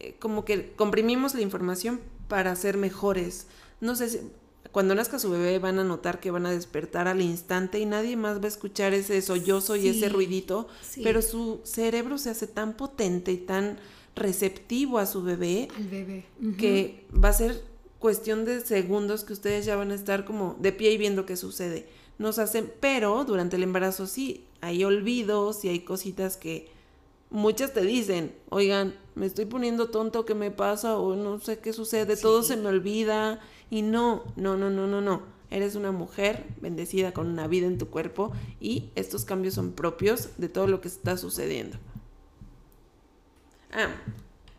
eh, 0.00 0.16
como 0.18 0.44
que 0.44 0.72
comprimimos 0.74 1.34
la 1.34 1.42
información 1.42 2.00
para 2.26 2.56
ser 2.56 2.76
mejores. 2.76 3.46
No 3.80 3.94
sé 3.94 4.08
si 4.08 4.18
cuando 4.72 4.96
nazca 4.96 5.20
su 5.20 5.30
bebé 5.30 5.60
van 5.60 5.78
a 5.78 5.84
notar 5.84 6.18
que 6.18 6.32
van 6.32 6.46
a 6.46 6.50
despertar 6.50 7.06
al 7.06 7.22
instante 7.22 7.78
y 7.78 7.86
nadie 7.86 8.16
más 8.16 8.40
va 8.40 8.46
a 8.46 8.48
escuchar 8.48 8.92
ese 8.92 9.22
sollozo 9.22 9.76
y 9.76 9.86
ese 9.86 10.08
ruidito, 10.08 10.66
sí. 10.82 11.02
pero 11.04 11.22
su 11.22 11.60
cerebro 11.62 12.18
se 12.18 12.30
hace 12.30 12.48
tan 12.48 12.72
potente 12.76 13.30
y 13.30 13.36
tan 13.36 13.78
receptivo 14.16 14.98
a 14.98 15.06
su 15.06 15.22
bebé 15.22 15.68
Al 15.76 15.84
bebé. 15.84 16.24
Que 16.58 17.06
va 17.12 17.28
a 17.28 17.32
ser 17.32 17.62
cuestión 18.00 18.44
de 18.44 18.60
segundos 18.62 19.22
que 19.22 19.32
ustedes 19.32 19.64
ya 19.64 19.76
van 19.76 19.92
a 19.92 19.94
estar 19.94 20.24
como 20.24 20.56
de 20.58 20.72
pie 20.72 20.90
y 20.90 20.98
viendo 20.98 21.24
qué 21.24 21.36
sucede. 21.36 21.86
Nos 22.18 22.38
hacen, 22.38 22.72
pero 22.80 23.24
durante 23.24 23.56
el 23.56 23.62
embarazo 23.62 24.06
sí, 24.06 24.46
hay 24.60 24.84
olvidos 24.84 25.64
y 25.64 25.68
hay 25.68 25.80
cositas 25.80 26.36
que 26.36 26.68
muchas 27.30 27.72
te 27.72 27.82
dicen, 27.82 28.34
oigan, 28.48 28.94
me 29.14 29.26
estoy 29.26 29.44
poniendo 29.44 29.90
tonto, 29.90 30.24
¿qué 30.24 30.34
me 30.34 30.50
pasa? 30.50 30.98
O 30.98 31.16
no 31.16 31.40
sé 31.40 31.58
qué 31.58 31.72
sucede, 31.72 32.16
todo 32.16 32.42
se 32.42 32.56
me 32.56 32.68
olvida. 32.68 33.40
Y 33.70 33.82
no, 33.82 34.24
no, 34.36 34.56
no, 34.56 34.70
no, 34.70 34.86
no, 34.86 35.00
no. 35.00 35.22
Eres 35.50 35.74
una 35.74 35.92
mujer 35.92 36.44
bendecida 36.60 37.12
con 37.12 37.26
una 37.26 37.46
vida 37.46 37.66
en 37.66 37.78
tu 37.78 37.88
cuerpo 37.88 38.32
y 38.60 38.90
estos 38.94 39.24
cambios 39.24 39.54
son 39.54 39.72
propios 39.72 40.30
de 40.38 40.48
todo 40.48 40.66
lo 40.66 40.80
que 40.80 40.88
está 40.88 41.16
sucediendo. 41.16 41.76
Ah, 43.72 43.88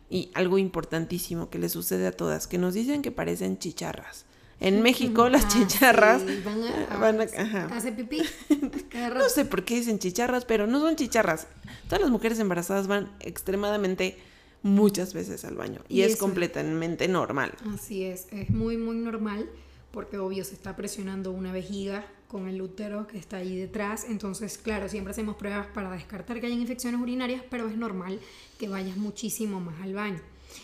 y 0.08 0.30
algo 0.34 0.58
importantísimo 0.58 1.50
que 1.50 1.58
le 1.58 1.68
sucede 1.68 2.06
a 2.06 2.12
todas, 2.12 2.46
que 2.46 2.58
nos 2.58 2.74
dicen 2.74 3.02
que 3.02 3.10
parecen 3.10 3.58
chicharras. 3.58 4.26
En 4.58 4.82
México 4.82 5.28
las 5.28 5.44
Ah, 5.44 5.48
chicharras 5.48 6.22
sí, 6.22 6.42
van 6.44 6.62
a, 6.64 6.96
van 6.98 7.20
a- 7.20 7.24
ajá. 7.24 7.66
hace 7.76 7.92
pipí. 7.92 8.22
No 9.14 9.28
sé 9.28 9.44
por 9.44 9.64
qué 9.64 9.76
dicen 9.76 9.98
chicharras, 9.98 10.44
pero 10.46 10.66
no 10.66 10.80
son 10.80 10.96
chicharras. 10.96 11.46
Todas 11.86 12.00
las 12.00 12.10
mujeres 12.10 12.38
embarazadas 12.38 12.86
van 12.86 13.10
extremadamente 13.20 14.16
muchas 14.62 15.12
veces 15.14 15.44
al 15.44 15.54
baño 15.56 15.80
y, 15.88 15.98
Y 15.98 16.02
es 16.02 16.12
eso- 16.14 16.20
completamente 16.20 17.06
normal. 17.08 17.52
Así 17.74 18.04
es, 18.04 18.26
es 18.32 18.48
muy 18.50 18.76
muy 18.78 18.96
normal 18.96 19.48
porque 19.90 20.18
obvio 20.18 20.44
se 20.44 20.54
está 20.54 20.74
presionando 20.76 21.30
una 21.32 21.52
vejiga 21.52 22.06
con 22.28 22.48
el 22.48 22.60
útero 22.60 23.06
que 23.06 23.18
está 23.18 23.36
ahí 23.36 23.56
detrás, 23.56 24.04
entonces 24.08 24.58
claro, 24.58 24.88
siempre 24.88 25.12
hacemos 25.12 25.36
pruebas 25.36 25.68
para 25.68 25.90
descartar 25.92 26.40
que 26.40 26.46
hayan 26.46 26.60
infecciones 26.60 27.00
urinarias, 27.00 27.42
pero 27.48 27.68
es 27.68 27.76
normal 27.76 28.18
que 28.58 28.68
vayas 28.68 28.96
muchísimo 28.96 29.60
más 29.60 29.80
al 29.82 29.94
baño. 29.94 30.20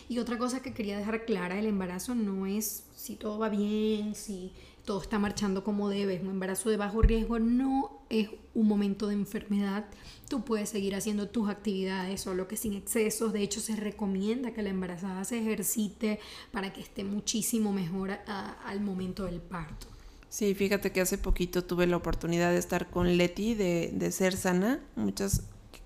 Y 0.09 0.19
otra 0.19 0.37
cosa 0.37 0.61
que 0.61 0.73
quería 0.73 0.97
dejar 0.97 1.25
clara, 1.25 1.59
el 1.59 1.65
embarazo 1.65 2.15
no 2.15 2.45
es 2.45 2.85
si 2.95 3.15
todo 3.15 3.39
va 3.39 3.49
bien, 3.49 4.15
si 4.15 4.53
todo 4.85 5.01
está 5.01 5.17
marchando 5.17 5.63
como 5.63 5.89
debe, 5.89 6.19
un 6.21 6.29
embarazo 6.29 6.69
de 6.69 6.77
bajo 6.77 7.01
riesgo, 7.01 7.39
no 7.39 8.05
es 8.09 8.29
un 8.53 8.67
momento 8.67 9.07
de 9.07 9.13
enfermedad. 9.13 9.85
Tú 10.29 10.43
puedes 10.43 10.69
seguir 10.69 10.95
haciendo 10.95 11.29
tus 11.29 11.49
actividades, 11.49 12.21
solo 12.21 12.47
que 12.47 12.57
sin 12.57 12.73
excesos. 12.73 13.33
De 13.33 13.41
hecho, 13.41 13.61
se 13.61 13.75
recomienda 13.75 14.51
que 14.51 14.61
la 14.61 14.69
embarazada 14.69 15.23
se 15.23 15.39
ejercite 15.39 16.19
para 16.51 16.73
que 16.73 16.81
esté 16.81 17.03
muchísimo 17.03 17.71
mejor 17.71 18.11
al 18.27 18.81
momento 18.81 19.25
del 19.25 19.41
parto. 19.41 19.87
Sí, 20.29 20.55
fíjate 20.55 20.91
que 20.91 21.01
hace 21.01 21.17
poquito 21.17 21.63
tuve 21.63 21.85
la 21.87 21.97
oportunidad 21.97 22.51
de 22.51 22.57
estar 22.57 22.89
con 22.89 23.17
Leti 23.17 23.53
de, 23.53 23.91
de 23.93 24.11
Ser 24.11 24.35
Sana. 24.35 24.81
Muchas, 24.95 25.43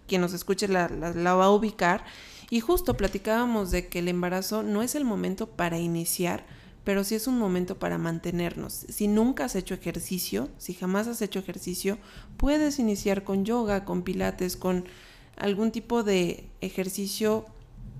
quien 0.07 0.21
nos 0.21 0.33
escuche 0.33 0.67
la, 0.67 0.87
la 0.87 1.33
va 1.35 1.45
a 1.45 1.51
ubicar. 1.51 2.05
Y 2.49 2.59
justo 2.61 2.95
platicábamos 2.95 3.71
de 3.71 3.87
que 3.87 3.99
el 3.99 4.07
embarazo 4.07 4.63
no 4.63 4.81
es 4.81 4.95
el 4.95 5.03
momento 5.03 5.47
para 5.47 5.79
iniciar, 5.79 6.45
pero 6.83 7.03
sí 7.03 7.15
es 7.15 7.27
un 7.27 7.37
momento 7.37 7.77
para 7.77 7.97
mantenernos. 7.97 8.85
Si 8.87 9.09
nunca 9.09 9.45
has 9.45 9.55
hecho 9.55 9.73
ejercicio, 9.73 10.47
si 10.57 10.73
jamás 10.73 11.07
has 11.07 11.21
hecho 11.21 11.39
ejercicio, 11.39 11.97
puedes 12.37 12.79
iniciar 12.79 13.25
con 13.25 13.43
yoga, 13.43 13.83
con 13.83 14.03
pilates, 14.03 14.55
con 14.55 14.85
algún 15.35 15.71
tipo 15.71 16.03
de 16.03 16.47
ejercicio 16.61 17.45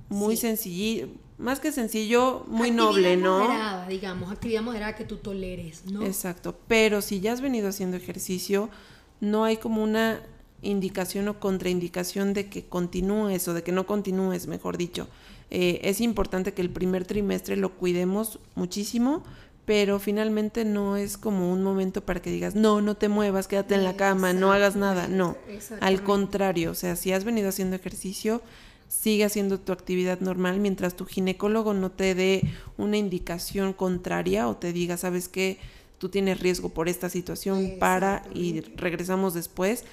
muy 0.10 0.38
Sí. 0.38 0.42
sencillo, 0.44 1.10
más 1.38 1.60
que 1.60 1.74
sencillo, 1.74 2.46
muy 2.48 2.70
Actividad 2.70 2.86
noble, 2.86 3.18
¿no? 3.18 3.40
Moderada, 3.40 3.88
digamos, 3.90 4.32
actividad 4.32 4.62
moderada 4.62 4.96
que 4.96 5.04
tú 5.04 5.18
toleres, 5.18 5.84
¿no? 5.92 6.04
Exacto, 6.06 6.58
pero 6.70 7.02
si 7.02 7.20
ya 7.20 7.34
has 7.34 7.42
venido 7.42 7.68
haciendo 7.68 7.98
ejercicio, 7.98 8.70
no 9.20 9.44
hay 9.44 9.58
como 9.58 9.84
una 9.84 10.22
indicación 10.62 11.28
o 11.28 11.40
contraindicación 11.40 12.34
de 12.34 12.48
que 12.48 12.66
continúes 12.66 13.48
o 13.48 13.54
de 13.54 13.64
que 13.64 13.72
no 13.72 13.86
continúes, 13.86 14.48
mejor 14.48 14.78
dicho. 14.78 15.08
Eh, 15.50 15.80
es 15.84 16.02
importante 16.02 16.54
que 16.54 16.62
el 16.62 16.70
primer 16.70 17.06
trimestre 17.06 17.56
lo 17.56 17.74
cuidemos 17.76 18.40
muchísimo, 18.56 19.24
pero 19.66 20.00
finalmente 20.00 20.66
no 20.66 20.98
es 20.98 21.18
como 21.18 21.52
un 21.52 21.62
momento 21.62 22.06
para 22.06 22.22
que 22.22 22.32
digas, 22.32 22.56
no, 22.56 22.82
no 22.82 22.96
te 22.96 23.10
muevas, 23.10 23.48
quédate 23.48 23.76
en 23.76 23.84
la 23.84 23.98
cama, 23.98 24.34
no 24.34 24.52
hagas 24.54 24.76
nada. 24.76 25.08
No, 25.08 25.36
al 25.82 26.04
contrario, 26.04 26.72
o 26.72 26.76
sea, 26.76 26.96
si 26.96 27.12
has 27.12 27.24
venido 27.24 27.50
haciendo 27.50 27.76
ejercicio, 27.76 28.42
sigue 28.88 29.26
haciendo 29.26 29.60
tu 29.60 29.74
actividad 29.74 30.22
normal 30.22 30.60
mientras 30.60 30.96
tu 30.96 31.06
ginecólogo 31.06 31.74
no 31.74 31.92
te 31.92 32.16
dé 32.16 32.44
una 32.78 32.96
indicación 32.96 33.74
contraria 33.74 34.48
o 34.48 34.56
te 34.56 34.72
diga, 34.72 34.96
sabes 34.96 35.28
que 35.28 35.60
tú 35.98 36.10
tienes 36.10 36.40
riesgo 36.40 36.70
por 36.70 36.88
esta 36.90 37.10
situación, 37.10 37.74
para 37.80 38.24
y 38.34 38.62
regresamos 38.62 39.34
después, 39.34 39.84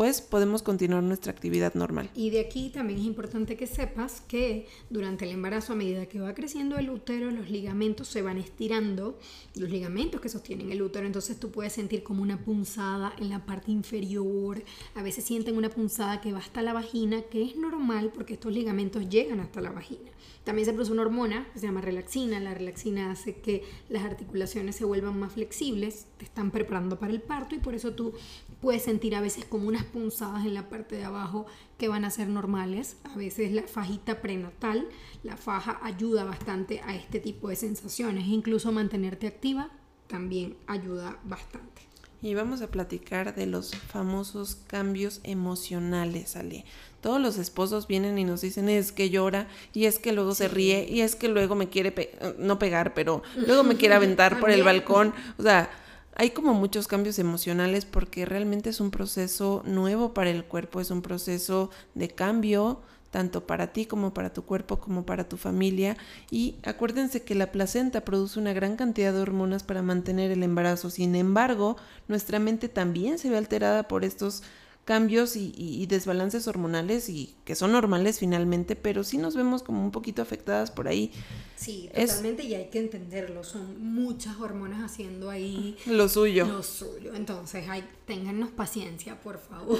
pues 0.00 0.22
podemos 0.22 0.62
continuar 0.62 1.02
nuestra 1.02 1.30
actividad 1.30 1.74
normal. 1.74 2.08
Y 2.14 2.30
de 2.30 2.40
aquí 2.40 2.70
también 2.70 3.00
es 3.00 3.04
importante 3.04 3.58
que 3.58 3.66
sepas 3.66 4.22
que 4.22 4.66
durante 4.88 5.26
el 5.26 5.32
embarazo, 5.32 5.74
a 5.74 5.76
medida 5.76 6.06
que 6.06 6.18
va 6.20 6.32
creciendo 6.32 6.78
el 6.78 6.88
útero, 6.88 7.30
los 7.30 7.50
ligamentos 7.50 8.08
se 8.08 8.22
van 8.22 8.38
estirando, 8.38 9.18
los 9.56 9.68
ligamentos 9.68 10.22
que 10.22 10.30
sostienen 10.30 10.72
el 10.72 10.80
útero, 10.80 11.04
entonces 11.04 11.38
tú 11.38 11.50
puedes 11.50 11.74
sentir 11.74 12.02
como 12.02 12.22
una 12.22 12.42
punzada 12.42 13.12
en 13.18 13.28
la 13.28 13.44
parte 13.44 13.72
inferior, 13.72 14.64
a 14.94 15.02
veces 15.02 15.24
sienten 15.24 15.58
una 15.58 15.68
punzada 15.68 16.22
que 16.22 16.32
va 16.32 16.38
hasta 16.38 16.62
la 16.62 16.72
vagina, 16.72 17.20
que 17.30 17.42
es 17.42 17.56
normal 17.56 18.10
porque 18.14 18.32
estos 18.32 18.54
ligamentos 18.54 19.06
llegan 19.10 19.40
hasta 19.40 19.60
la 19.60 19.70
vagina. 19.70 20.10
También 20.44 20.64
se 20.64 20.72
produce 20.72 20.92
una 20.92 21.02
hormona 21.02 21.46
que 21.52 21.58
se 21.58 21.66
llama 21.66 21.82
relaxina, 21.82 22.40
la 22.40 22.54
relaxina 22.54 23.10
hace 23.10 23.36
que 23.36 23.62
las 23.88 24.04
articulaciones 24.04 24.74
se 24.74 24.86
vuelvan 24.86 25.18
más 25.18 25.32
flexibles, 25.32 26.06
te 26.16 26.24
están 26.24 26.50
preparando 26.50 26.98
para 26.98 27.12
el 27.12 27.20
parto 27.20 27.54
y 27.54 27.58
por 27.58 27.74
eso 27.74 27.92
tú 27.92 28.14
puedes 28.60 28.82
sentir 28.82 29.14
a 29.14 29.20
veces 29.20 29.44
como 29.44 29.68
unas 29.68 29.84
punzadas 29.84 30.46
en 30.46 30.54
la 30.54 30.68
parte 30.68 30.96
de 30.96 31.04
abajo 31.04 31.46
que 31.76 31.88
van 31.88 32.04
a 32.04 32.10
ser 32.10 32.28
normales. 32.28 32.96
A 33.04 33.16
veces 33.16 33.52
la 33.52 33.64
fajita 33.64 34.22
prenatal, 34.22 34.88
la 35.22 35.36
faja 35.36 35.78
ayuda 35.82 36.24
bastante 36.24 36.80
a 36.80 36.94
este 36.94 37.20
tipo 37.20 37.48
de 37.48 37.56
sensaciones. 37.56 38.26
Incluso 38.26 38.72
mantenerte 38.72 39.26
activa 39.26 39.70
también 40.06 40.56
ayuda 40.66 41.18
bastante. 41.24 41.89
Y 42.22 42.34
vamos 42.34 42.60
a 42.60 42.66
platicar 42.66 43.34
de 43.34 43.46
los 43.46 43.70
famosos 43.74 44.58
cambios 44.66 45.20
emocionales, 45.24 46.36
Ale. 46.36 46.64
Todos 47.00 47.18
los 47.20 47.38
esposos 47.38 47.86
vienen 47.86 48.18
y 48.18 48.24
nos 48.24 48.42
dicen 48.42 48.68
es 48.68 48.92
que 48.92 49.08
llora 49.08 49.48
y 49.72 49.86
es 49.86 49.98
que 49.98 50.12
luego 50.12 50.34
se 50.34 50.48
ríe 50.48 50.86
y 50.90 51.00
es 51.00 51.16
que 51.16 51.28
luego 51.28 51.54
me 51.54 51.70
quiere, 51.70 51.92
pe- 51.92 52.12
no 52.38 52.58
pegar, 52.58 52.92
pero 52.92 53.22
luego 53.46 53.62
me 53.64 53.76
quiere 53.76 53.94
aventar 53.94 54.38
por 54.40 54.50
el 54.50 54.62
balcón. 54.62 55.14
O 55.38 55.42
sea, 55.42 55.70
hay 56.14 56.30
como 56.30 56.52
muchos 56.52 56.88
cambios 56.88 57.18
emocionales 57.18 57.86
porque 57.86 58.26
realmente 58.26 58.68
es 58.68 58.80
un 58.80 58.90
proceso 58.90 59.62
nuevo 59.64 60.12
para 60.12 60.28
el 60.28 60.44
cuerpo, 60.44 60.80
es 60.82 60.90
un 60.90 61.00
proceso 61.00 61.70
de 61.94 62.10
cambio 62.10 62.82
tanto 63.10 63.46
para 63.46 63.72
ti 63.72 63.86
como 63.86 64.14
para 64.14 64.32
tu 64.32 64.44
cuerpo 64.44 64.78
como 64.78 65.04
para 65.04 65.28
tu 65.28 65.36
familia 65.36 65.96
y 66.30 66.56
acuérdense 66.62 67.22
que 67.22 67.34
la 67.34 67.52
placenta 67.52 68.02
produce 68.04 68.38
una 68.38 68.52
gran 68.52 68.76
cantidad 68.76 69.12
de 69.12 69.20
hormonas 69.20 69.62
para 69.62 69.82
mantener 69.82 70.30
el 70.30 70.42
embarazo. 70.42 70.90
Sin 70.90 71.14
embargo, 71.14 71.76
nuestra 72.08 72.38
mente 72.38 72.68
también 72.68 73.18
se 73.18 73.30
ve 73.30 73.36
alterada 73.36 73.88
por 73.88 74.04
estos 74.04 74.42
cambios 74.84 75.36
y, 75.36 75.86
desbalances 75.86 76.48
hormonales 76.48 77.08
y 77.08 77.34
que 77.44 77.54
son 77.54 77.72
normales 77.72 78.18
finalmente, 78.18 78.76
pero 78.76 79.04
sí 79.04 79.18
nos 79.18 79.36
vemos 79.36 79.62
como 79.62 79.84
un 79.84 79.90
poquito 79.90 80.22
afectadas 80.22 80.70
por 80.70 80.88
ahí. 80.88 81.12
Sí, 81.56 81.90
totalmente 81.94 82.42
y 82.44 82.54
hay 82.54 82.70
que 82.70 82.78
entenderlo, 82.78 83.44
son 83.44 83.80
muchas 83.82 84.40
hormonas 84.40 84.82
haciendo 84.82 85.30
ahí 85.30 85.76
lo 85.86 86.08
suyo. 86.08 86.46
Lo 86.46 86.62
suyo, 86.62 87.14
entonces 87.14 87.68
hay, 87.68 87.84
téngannos 88.06 88.50
paciencia, 88.50 89.20
por 89.20 89.38
favor. 89.38 89.78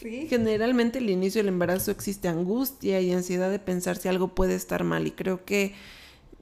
Generalmente 0.00 0.98
al 0.98 1.10
inicio 1.10 1.40
del 1.40 1.48
embarazo 1.48 1.90
existe 1.90 2.28
angustia 2.28 3.00
y 3.00 3.12
ansiedad 3.12 3.50
de 3.50 3.58
pensar 3.58 3.96
si 3.96 4.08
algo 4.08 4.28
puede 4.28 4.54
estar 4.54 4.84
mal 4.84 5.06
y 5.06 5.12
creo 5.12 5.44
que 5.44 5.74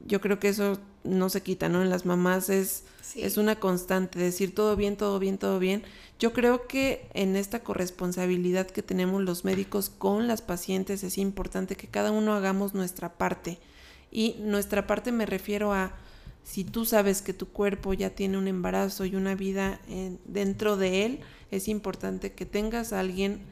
yo 0.05 0.21
creo 0.21 0.39
que 0.39 0.49
eso 0.49 0.79
no 1.05 1.29
se 1.29 1.43
quita, 1.43 1.69
¿no? 1.69 1.83
En 1.83 1.91
las 1.91 2.07
mamás 2.07 2.49
es, 2.49 2.85
es 3.17 3.37
una 3.37 3.57
constante, 3.57 4.19
decir 4.19 4.55
todo 4.55 4.77
bien, 4.77 4.97
todo 4.97 5.19
bien, 5.19 5.39
todo 5.39 5.59
bien. 5.59 5.83
Yo 6.19 6.33
creo 6.33 6.67
que 6.67 7.09
en 7.15 7.37
esta 7.37 7.61
corresponsabilidad 7.61 8.67
que 8.67 8.83
tenemos 8.83 9.23
los 9.23 9.45
médicos 9.45 9.91
con 9.91 10.29
las 10.29 10.43
pacientes 10.43 11.03
es 11.03 11.19
importante 11.19 11.77
que 11.77 11.89
cada 11.89 12.13
uno 12.13 12.35
hagamos 12.35 12.75
nuestra 12.75 13.15
parte. 13.15 13.59
Y 14.11 14.37
nuestra 14.41 14.87
parte 14.87 15.11
me 15.11 15.27
refiero 15.27 15.73
a 15.73 15.95
si 16.45 16.65
tú 16.65 16.85
sabes 16.85 17.23
que 17.23 17.33
tu 17.33 17.49
cuerpo 17.49 17.95
ya 17.95 18.11
tiene 18.11 18.39
un 18.39 18.49
embarazo 18.49 19.05
y 19.05 19.17
una 19.17 19.35
vida 19.35 19.81
dentro 20.25 20.77
de 20.77 21.07
él, 21.07 21.21
es 21.51 21.69
importante 21.69 22.33
que 22.33 22.47
tengas 22.47 22.93
a 22.93 23.01
alguien 23.01 23.43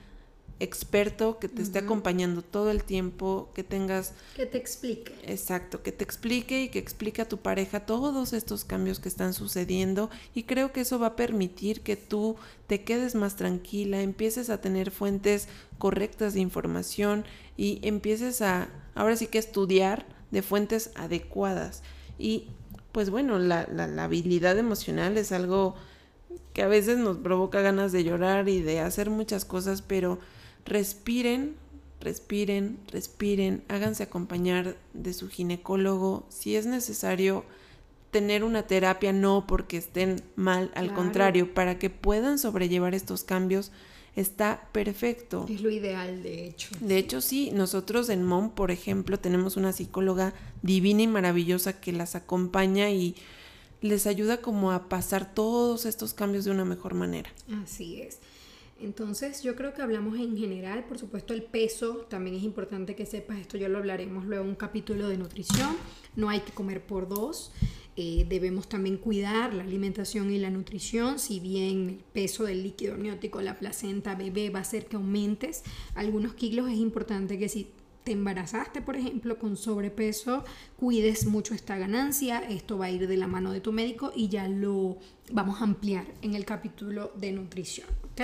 experto 0.61 1.39
que 1.39 1.49
te 1.49 1.63
esté 1.63 1.79
acompañando 1.79 2.43
todo 2.43 2.71
el 2.71 2.85
tiempo, 2.85 3.49
que 3.55 3.65
tengas... 3.65 4.13
Que 4.37 4.45
te 4.45 4.59
explique. 4.59 5.15
Exacto, 5.25 5.83
que 5.83 5.91
te 5.91 6.05
explique 6.05 6.63
y 6.63 6.69
que 6.69 6.79
explique 6.79 7.23
a 7.23 7.29
tu 7.29 7.39
pareja 7.39 7.81
todos 7.81 8.35
estos 8.35 8.65
cambios 8.65 9.01
que 9.01 9.09
están 9.09 9.33
sucediendo 9.33 10.11
y 10.35 10.45
creo 10.45 10.71
que 10.73 10.83
eso 10.83 10.99
va 10.99 11.09
a 11.09 11.17
permitir 11.17 11.81
que 11.81 11.97
tú 11.97 12.37
te 12.67 12.85
quedes 12.85 13.15
más 13.15 13.37
tranquila, 13.37 14.03
empieces 14.03 14.51
a 14.51 14.61
tener 14.61 14.91
fuentes 14.91 15.49
correctas 15.79 16.35
de 16.35 16.41
información 16.41 17.25
y 17.57 17.81
empieces 17.83 18.43
a, 18.43 18.69
ahora 18.95 19.17
sí 19.17 19.27
que 19.27 19.39
estudiar 19.39 20.07
de 20.31 20.43
fuentes 20.43 20.91
adecuadas. 20.95 21.83
Y 22.19 22.49
pues 22.93 23.09
bueno, 23.09 23.39
la, 23.39 23.67
la, 23.73 23.87
la 23.87 24.05
habilidad 24.05 24.59
emocional 24.59 25.17
es 25.17 25.33
algo 25.33 25.75
que 26.53 26.63
a 26.63 26.69
veces 26.69 26.99
nos 26.99 27.17
provoca 27.17 27.61
ganas 27.61 27.93
de 27.93 28.05
llorar 28.05 28.49
y 28.49 28.61
de 28.61 28.81
hacer 28.81 29.09
muchas 29.09 29.45
cosas, 29.45 29.83
pero 29.83 30.19
Respiren, 30.71 31.57
respiren, 32.01 32.79
respiren, 32.93 33.65
háganse 33.67 34.05
acompañar 34.05 34.77
de 34.95 35.13
su 35.13 35.29
ginecólogo. 35.29 36.25
Si 36.29 36.55
es 36.55 36.65
necesario 36.67 37.45
tener 38.13 38.45
una 38.45 38.69
terapia, 38.69 39.13
no 39.13 39.49
porque 39.49 39.77
estén 39.77 40.23
mal, 40.37 40.71
al 40.77 40.95
contrario, 40.95 41.55
para 41.55 41.81
que 41.81 41.91
puedan 41.91 42.39
sobrellevar 42.39 42.95
estos 42.95 43.25
cambios, 43.25 43.73
está 44.15 44.69
perfecto. 44.71 45.47
Es 45.51 45.61
lo 45.61 45.71
ideal, 45.71 46.23
de 46.23 46.47
hecho. 46.47 46.71
De 46.79 46.99
hecho, 46.99 47.21
sí, 47.21 47.51
nosotros 47.53 48.09
en 48.09 48.25
MOM, 48.25 48.51
por 48.51 48.71
ejemplo, 48.71 49.19
tenemos 49.19 49.57
una 49.57 49.73
psicóloga 49.73 50.35
divina 50.63 51.03
y 51.03 51.09
maravillosa 51.09 51.81
que 51.81 51.91
las 51.93 52.15
acompaña 52.15 52.91
y 52.91 53.17
les 53.81 54.07
ayuda 54.07 54.41
como 54.41 54.71
a 54.71 54.89
pasar 54.89 55.35
todos 55.35 55.85
estos 55.85 56.15
cambios 56.15 56.45
de 56.45 56.53
una 56.53 56.65
mejor 56.65 56.95
manera. 56.95 57.29
Así 57.65 58.03
es. 58.03 58.21
Entonces 58.81 59.43
yo 59.43 59.57
creo 59.57 59.75
que 59.75 59.83
hablamos 59.83 60.19
en 60.19 60.37
general, 60.37 60.85
por 60.85 60.99
supuesto 60.99 61.35
el 61.35 61.43
peso, 61.43 62.07
también 62.09 62.37
es 62.37 62.43
importante 62.43 62.95
que 62.95 63.07
sepas, 63.07 63.39
esto 63.39 63.59
ya 63.59 63.69
lo 63.69 63.79
hablaremos 63.79 64.25
luego 64.25 64.45
en 64.45 64.51
un 64.51 64.57
capítulo 64.57 65.09
de 65.09 65.19
nutrición, 65.19 65.77
no 66.17 66.29
hay 66.29 66.41
que 66.41 66.53
comer 66.53 66.85
por 66.85 67.09
dos, 67.09 67.53
eh, 67.97 68.25
debemos 68.29 68.69
también 68.69 68.97
cuidar 68.97 69.53
la 69.53 69.63
alimentación 69.63 70.31
y 70.31 70.39
la 70.39 70.51
nutrición, 70.51 71.19
si 71.19 71.41
bien 71.41 71.89
el 71.91 72.05
peso 72.13 72.45
del 72.45 72.63
líquido 72.63 72.95
amniótico, 72.95 73.43
la 73.43 73.59
placenta 73.59 74.15
bebé 74.15 74.49
va 74.49 74.61
a 74.61 74.63
hacer 74.63 74.87
que 74.87 74.97
aumentes 74.97 75.63
algunos 75.95 76.35
kilos, 76.35 76.71
es 76.71 76.79
importante 76.79 77.39
que 77.39 77.49
si 77.49 77.69
te 78.05 78.13
embarazaste, 78.13 78.81
por 78.81 78.97
ejemplo, 78.97 79.39
con 79.39 79.57
sobrepeso, 79.57 80.45
cuides 80.77 81.27
mucho 81.27 81.53
esta 81.53 81.77
ganancia. 81.77 82.39
Esto 82.39 82.79
va 82.79 82.87
a 82.87 82.91
ir 82.91 83.07
de 83.07 83.17
la 83.19 83.27
mano 83.27 83.53
de 83.53 83.61
tu 83.61 83.73
médico 83.73 84.11
y 84.17 84.29
ya 84.29 84.49
lo 84.49 84.97
vamos 85.31 85.61
a 85.61 85.65
ampliar 85.65 86.07
en 86.23 86.35
el 86.35 86.47
capítulo 86.47 87.13
de 87.17 87.33
nutrición. 87.33 87.87
¿ok? 88.13 88.23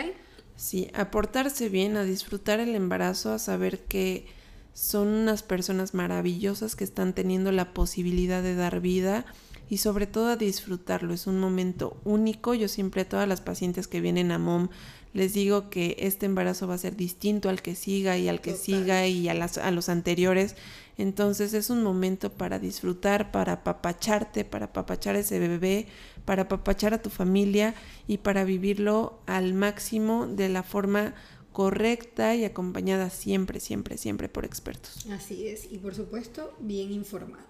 Sí, 0.56 0.88
aportarse 0.94 1.68
bien, 1.68 1.96
a 1.96 2.04
disfrutar 2.04 2.60
el 2.60 2.74
embarazo, 2.74 3.32
a 3.32 3.38
saber 3.38 3.80
que 3.80 4.26
son 4.72 5.08
unas 5.08 5.42
personas 5.42 5.94
maravillosas 5.94 6.76
que 6.76 6.84
están 6.84 7.14
teniendo 7.14 7.52
la 7.52 7.72
posibilidad 7.72 8.42
de 8.42 8.54
dar 8.54 8.80
vida 8.80 9.24
y 9.68 9.78
sobre 9.78 10.06
todo 10.06 10.28
a 10.28 10.36
disfrutarlo. 10.36 11.14
Es 11.14 11.26
un 11.26 11.40
momento 11.40 12.00
único. 12.04 12.54
Yo 12.54 12.68
siempre 12.68 13.02
a 13.02 13.08
todas 13.08 13.28
las 13.28 13.40
pacientes 13.40 13.86
que 13.88 14.00
vienen 14.00 14.32
a 14.32 14.38
MOM 14.38 14.68
les 15.16 15.32
digo 15.32 15.70
que 15.70 15.96
este 15.98 16.26
embarazo 16.26 16.66
va 16.68 16.74
a 16.74 16.78
ser 16.78 16.94
distinto 16.94 17.48
al 17.48 17.62
que 17.62 17.74
siga 17.74 18.18
y 18.18 18.28
al 18.28 18.42
que 18.42 18.54
siga 18.54 19.06
y 19.06 19.30
a, 19.30 19.34
las, 19.34 19.56
a 19.56 19.70
los 19.70 19.88
anteriores. 19.88 20.56
Entonces 20.98 21.52
es 21.54 21.70
un 21.70 21.82
momento 21.82 22.32
para 22.32 22.58
disfrutar, 22.58 23.30
para 23.30 23.54
apapacharte, 23.54 24.44
para 24.44 24.66
apapachar 24.66 25.16
a 25.16 25.20
ese 25.20 25.38
bebé, 25.38 25.86
para 26.24 26.42
apapachar 26.42 26.94
a 26.94 27.02
tu 27.02 27.10
familia 27.10 27.74
y 28.06 28.18
para 28.18 28.44
vivirlo 28.44 29.20
al 29.26 29.52
máximo 29.54 30.26
de 30.26 30.48
la 30.48 30.62
forma 30.62 31.14
correcta 31.52 32.34
y 32.34 32.44
acompañada 32.44 33.10
siempre, 33.10 33.60
siempre, 33.60 33.98
siempre 33.98 34.28
por 34.28 34.44
expertos. 34.44 35.06
Así 35.10 35.48
es, 35.48 35.70
y 35.70 35.78
por 35.78 35.94
supuesto 35.94 36.54
bien 36.60 36.92
informada. 36.92 37.46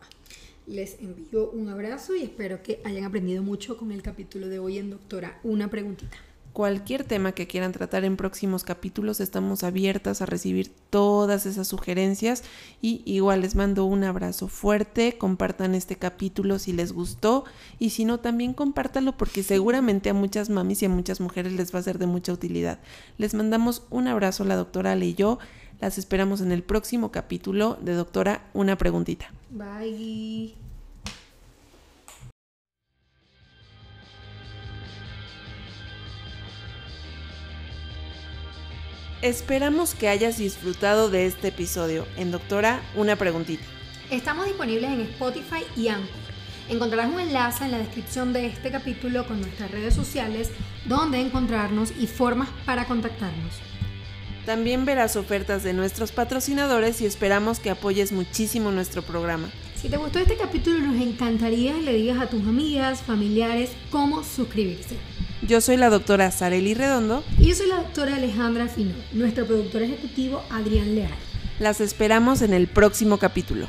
Les 0.67 1.01
envío 1.01 1.51
un 1.51 1.69
abrazo 1.69 2.17
y 2.17 2.23
espero 2.23 2.63
que 2.63 2.81
hayan 2.85 3.05
aprendido 3.05 3.43
mucho 3.43 3.77
con 3.77 3.93
el 3.93 4.03
capítulo 4.03 4.49
de 4.49 4.59
hoy 4.59 4.79
en 4.79 4.91
Doctora. 4.91 5.41
Una 5.45 5.71
preguntita 5.71 6.17
cualquier 6.57 7.05
tema 7.05 7.33
que 7.33 7.47
quieran 7.47 7.73
tratar 7.73 8.07
en 8.07 8.17
próximos 8.17 8.65
capítulos, 8.65 9.21
estamos 9.21 9.63
abiertas 9.63 10.23
a 10.23 10.27
recibir 10.27 10.73
todas 10.89 11.45
esas 11.45 11.69
sugerencias 11.69 12.45
y 12.81 13.03
igual 13.05 13.43
les 13.43 13.57
mando 13.57 13.85
un 13.85 14.05
abrazo 14.05 14.49
fuerte, 14.49 15.19
compartan 15.19 15.75
este 15.75 15.97
capítulo 15.97 16.59
si 16.59 16.73
les 16.73 16.93
gustó 16.93 17.45
y 17.79 17.91
si 17.91 18.07
no 18.07 18.21
también 18.21 18.55
compártalo 18.55 19.19
porque 19.19 19.43
seguramente 19.43 20.09
a 20.09 20.15
muchas 20.15 20.49
mamis 20.49 20.81
y 20.81 20.87
a 20.87 20.89
muchas 20.89 21.21
mujeres 21.21 21.53
les 21.53 21.75
va 21.75 21.81
a 21.81 21.83
ser 21.83 21.99
de 21.99 22.07
mucha 22.07 22.33
utilidad. 22.33 22.79
Les 23.19 23.35
mandamos 23.35 23.83
un 23.91 24.09
abrazo 24.09 24.43
la 24.45 24.57
doctora 24.57 24.93
Ale 24.93 25.09
y 25.09 25.15
yo, 25.15 25.39
las 25.83 25.99
esperamos 25.99 26.41
en 26.41 26.53
el 26.53 26.63
próximo 26.63 27.13
capítulo 27.13 27.77
de 27.83 27.93
Doctora 27.93 28.47
Una 28.55 28.79
Preguntita. 28.79 29.31
Bye. 29.51 30.55
Esperamos 39.27 39.97
que 39.97 40.09
hayas 40.09 40.39
disfrutado 40.39 41.11
de 41.11 41.27
este 41.27 41.49
episodio. 41.49 42.07
En 42.17 42.31
Doctora, 42.31 42.81
una 42.95 43.17
preguntita. 43.17 43.65
Estamos 44.09 44.47
disponibles 44.47 44.89
en 44.89 45.01
Spotify 45.01 45.65
y 45.77 45.89
Anchor. 45.89 46.15
Encontrarás 46.69 47.13
un 47.13 47.19
enlace 47.19 47.65
en 47.65 47.73
la 47.73 47.79
descripción 47.79 48.33
de 48.33 48.47
este 48.47 48.71
capítulo 48.71 49.27
con 49.27 49.41
nuestras 49.41 49.73
redes 49.73 49.95
sociales, 49.95 50.53
donde 50.85 51.19
encontrarnos 51.19 51.91
y 51.99 52.07
formas 52.07 52.49
para 52.65 52.85
contactarnos. 52.85 53.55
También 54.45 54.85
verás 54.85 55.17
ofertas 55.17 55.65
de 55.65 55.73
nuestros 55.73 56.13
patrocinadores 56.13 57.01
y 57.01 57.07
esperamos 57.07 57.59
que 57.59 57.71
apoyes 57.71 58.13
muchísimo 58.13 58.71
nuestro 58.71 59.03
programa. 59.03 59.51
Si 59.75 59.89
te 59.89 59.97
gustó 59.97 60.21
este 60.21 60.37
capítulo, 60.37 60.79
nos 60.79 61.03
encantaría 61.03 61.75
que 61.75 61.83
le 61.83 61.95
digas 61.95 62.21
a 62.21 62.29
tus 62.29 62.47
amigas, 62.47 63.03
familiares 63.03 63.71
cómo 63.91 64.23
suscribirse. 64.23 64.95
Yo 65.43 65.61
soy 65.61 65.77
la 65.77 65.91
doctora 65.91 66.31
Sareli 66.31 66.73
Redondo. 66.73 67.23
Y 67.39 67.49
yo 67.49 67.55
soy 67.55 67.69
la 67.69 67.77
doctora 67.77 68.17
Alejandra 68.17 68.69
Fino, 68.69 68.95
nuestro 69.13 69.47
productor 69.47 69.83
ejecutivo 69.83 70.43
Adrián 70.51 70.95
Leal. 70.95 71.11
Las 71.59 71.81
esperamos 71.81 72.41
en 72.41 72.55
el 72.55 72.69
próximo 72.69 73.19
capítulo. 73.19 73.67